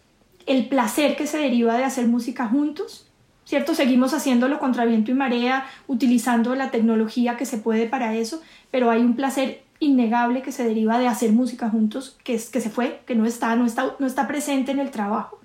el 0.45 0.67
placer 0.67 1.15
que 1.15 1.27
se 1.27 1.37
deriva 1.37 1.77
de 1.77 1.83
hacer 1.83 2.07
música 2.07 2.47
juntos, 2.47 3.09
¿cierto? 3.45 3.75
Seguimos 3.75 4.13
haciéndolo 4.13 4.59
contra 4.59 4.85
viento 4.85 5.11
y 5.11 5.13
marea, 5.13 5.65
utilizando 5.87 6.55
la 6.55 6.71
tecnología 6.71 7.37
que 7.37 7.45
se 7.45 7.57
puede 7.57 7.87
para 7.87 8.15
eso, 8.15 8.41
pero 8.71 8.89
hay 8.89 9.01
un 9.01 9.15
placer 9.15 9.64
innegable 9.85 10.41
que 10.41 10.51
se 10.51 10.63
deriva 10.63 10.99
de 10.99 11.07
hacer 11.07 11.31
música 11.31 11.69
juntos, 11.69 12.17
que, 12.23 12.35
es, 12.35 12.49
que 12.49 12.61
se 12.61 12.69
fue, 12.69 13.01
que 13.05 13.15
no 13.15 13.25
está, 13.25 13.55
no, 13.55 13.65
está, 13.65 13.95
no 13.99 14.07
está 14.07 14.27
presente 14.27 14.71
en 14.71 14.79
el 14.79 14.91
trabajo. 14.91 15.39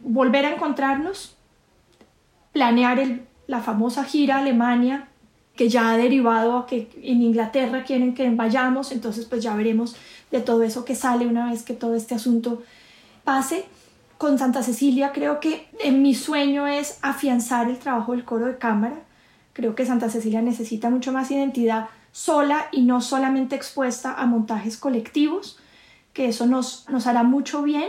Volver 0.00 0.44
a 0.46 0.54
encontrarnos, 0.54 1.36
planear 2.52 2.98
el, 2.98 3.22
la 3.46 3.60
famosa 3.60 4.04
gira 4.04 4.36
a 4.36 4.38
Alemania, 4.38 5.08
que 5.56 5.68
ya 5.68 5.92
ha 5.92 5.96
derivado 5.96 6.58
a 6.58 6.66
que 6.66 6.90
en 7.02 7.22
Inglaterra 7.22 7.84
quieren 7.84 8.14
que 8.14 8.28
vayamos, 8.30 8.90
entonces 8.90 9.26
pues 9.26 9.42
ya 9.42 9.54
veremos 9.54 9.96
de 10.30 10.40
todo 10.40 10.62
eso 10.62 10.84
que 10.84 10.96
sale 10.96 11.26
una 11.26 11.50
vez 11.50 11.62
que 11.62 11.74
todo 11.74 11.94
este 11.94 12.14
asunto 12.14 12.62
pase. 13.22 13.64
Con 14.18 14.38
Santa 14.38 14.62
Cecilia 14.62 15.12
creo 15.12 15.38
que 15.38 15.68
en 15.80 16.02
mi 16.02 16.14
sueño 16.14 16.66
es 16.66 16.98
afianzar 17.02 17.68
el 17.68 17.78
trabajo 17.78 18.12
del 18.12 18.24
coro 18.24 18.46
de 18.46 18.58
cámara. 18.58 18.96
Creo 19.52 19.74
que 19.74 19.86
Santa 19.86 20.08
Cecilia 20.08 20.42
necesita 20.42 20.90
mucho 20.90 21.12
más 21.12 21.30
identidad 21.30 21.88
sola 22.14 22.68
y 22.70 22.82
no 22.82 23.00
solamente 23.00 23.56
expuesta 23.56 24.14
a 24.14 24.24
montajes 24.24 24.76
colectivos, 24.76 25.58
que 26.12 26.28
eso 26.28 26.46
nos, 26.46 26.88
nos 26.88 27.08
hará 27.08 27.24
mucho 27.24 27.60
bien 27.62 27.88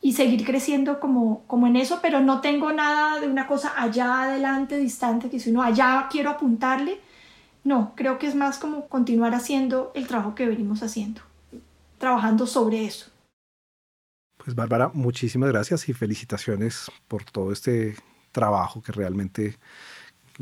y 0.00 0.14
seguir 0.14 0.44
creciendo 0.44 0.98
como, 0.98 1.44
como 1.46 1.68
en 1.68 1.76
eso, 1.76 2.00
pero 2.02 2.18
no 2.18 2.40
tengo 2.40 2.72
nada 2.72 3.20
de 3.20 3.28
una 3.28 3.46
cosa 3.46 3.74
allá 3.80 4.24
adelante, 4.24 4.76
distante, 4.76 5.30
que 5.30 5.38
si 5.38 5.52
no, 5.52 5.62
allá 5.62 6.08
quiero 6.10 6.30
apuntarle. 6.30 6.98
No, 7.62 7.92
creo 7.94 8.18
que 8.18 8.26
es 8.26 8.34
más 8.34 8.58
como 8.58 8.88
continuar 8.88 9.36
haciendo 9.36 9.92
el 9.94 10.08
trabajo 10.08 10.34
que 10.34 10.48
venimos 10.48 10.82
haciendo, 10.82 11.20
trabajando 11.98 12.48
sobre 12.48 12.86
eso. 12.86 13.08
Pues 14.36 14.56
Bárbara, 14.56 14.90
muchísimas 14.92 15.50
gracias 15.50 15.88
y 15.88 15.92
felicitaciones 15.92 16.90
por 17.06 17.22
todo 17.22 17.52
este 17.52 17.94
trabajo 18.32 18.82
que 18.82 18.90
realmente 18.90 19.58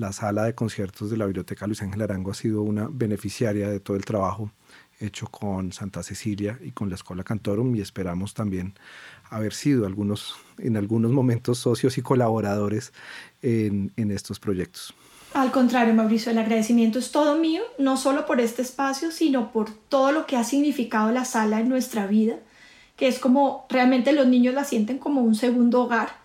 la 0.01 0.13
sala 0.13 0.45
de 0.45 0.55
conciertos 0.55 1.11
de 1.11 1.19
la 1.19 1.27
Biblioteca 1.27 1.67
Luis 1.67 1.83
Ángel 1.83 2.01
Arango 2.01 2.31
ha 2.31 2.35
sido 2.35 2.63
una 2.63 2.89
beneficiaria 2.91 3.69
de 3.69 3.81
todo 3.81 3.99
el 3.99 4.05
trabajo 4.07 4.51
hecho 4.99 5.27
con 5.27 5.73
Santa 5.73 6.03
Cecilia 6.03 6.59
y 6.63 6.73
con 6.73 6.89
la 6.89 6.95
Escuela 6.95 7.23
Cantorum 7.23 7.77
y 7.77 7.83
esperamos 7.83 8.33
también 8.33 8.75
haber 9.29 9.53
sido 9.53 9.87
algunos, 9.87 10.37
en 10.59 10.79
algunos 10.79 11.13
momentos 11.13 11.59
socios 11.59 11.99
y 11.99 12.03
colaboradores 12.03 12.93
en, 13.43 13.93
en 13.97 14.11
estos 14.11 14.41
proyectos. 14.41 14.95
Al 15.35 15.53
contrario, 15.53 15.95
Mauricio, 15.95 16.33
el 16.33 16.39
agradecimiento 16.39 16.99
es 16.99 17.13
todo 17.13 17.39
mío, 17.39 17.63
no 17.79 17.97
solo 17.97 18.27
por 18.27 18.41
este 18.41 18.63
espacio, 18.63 19.13
sino 19.13 19.53
por 19.53 19.71
todo 19.71 20.13
lo 20.13 20.27
que 20.27 20.37
ha 20.37 20.45
significado 20.45 21.13
la 21.13 21.25
sala 21.25 21.61
en 21.61 21.69
nuestra 21.69 22.07
vida, 22.07 22.37
que 22.97 23.07
es 23.07 23.19
como 23.19 23.67
realmente 23.69 24.13
los 24.13 24.27
niños 24.27 24.55
la 24.55 24.65
sienten 24.65 24.99
como 24.99 25.21
un 25.21 25.35
segundo 25.35 25.83
hogar 25.83 26.20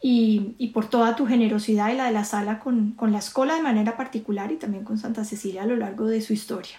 y, 0.00 0.54
y, 0.58 0.68
por 0.68 0.88
toda 0.88 1.14
tu 1.14 1.26
generosidad 1.26 1.92
y 1.92 1.96
la 1.96 2.06
de 2.06 2.12
la 2.12 2.24
sala 2.24 2.58
con, 2.58 2.92
con 2.92 3.12
la 3.12 3.18
escuela 3.18 3.54
de 3.54 3.62
manera 3.62 3.96
particular 3.96 4.50
y 4.50 4.56
también 4.56 4.84
con 4.84 4.98
Santa 4.98 5.24
Cecilia 5.24 5.62
a 5.62 5.66
lo 5.66 5.76
largo 5.76 6.06
de 6.06 6.22
su 6.22 6.32
historia. 6.32 6.78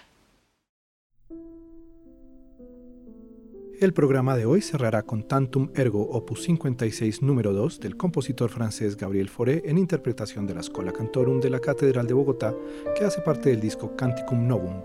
El 3.82 3.92
programa 3.92 4.36
de 4.36 4.46
hoy 4.46 4.60
cerrará 4.60 5.02
con 5.02 5.24
Tantum 5.24 5.70
Ergo 5.74 6.02
Opus 6.02 6.44
56 6.44 7.20
número 7.20 7.52
2 7.52 7.80
del 7.80 7.96
compositor 7.96 8.48
francés 8.48 8.96
Gabriel 8.96 9.28
Fauré 9.28 9.62
en 9.64 9.76
interpretación 9.76 10.46
de 10.46 10.54
la 10.54 10.62
Schola 10.62 10.92
Cantorum 10.92 11.40
de 11.40 11.50
la 11.50 11.58
Catedral 11.58 12.06
de 12.06 12.14
Bogotá, 12.14 12.54
que 12.96 13.04
hace 13.04 13.22
parte 13.22 13.50
del 13.50 13.60
disco 13.60 13.96
Canticum 13.96 14.46
Novum. 14.46 14.82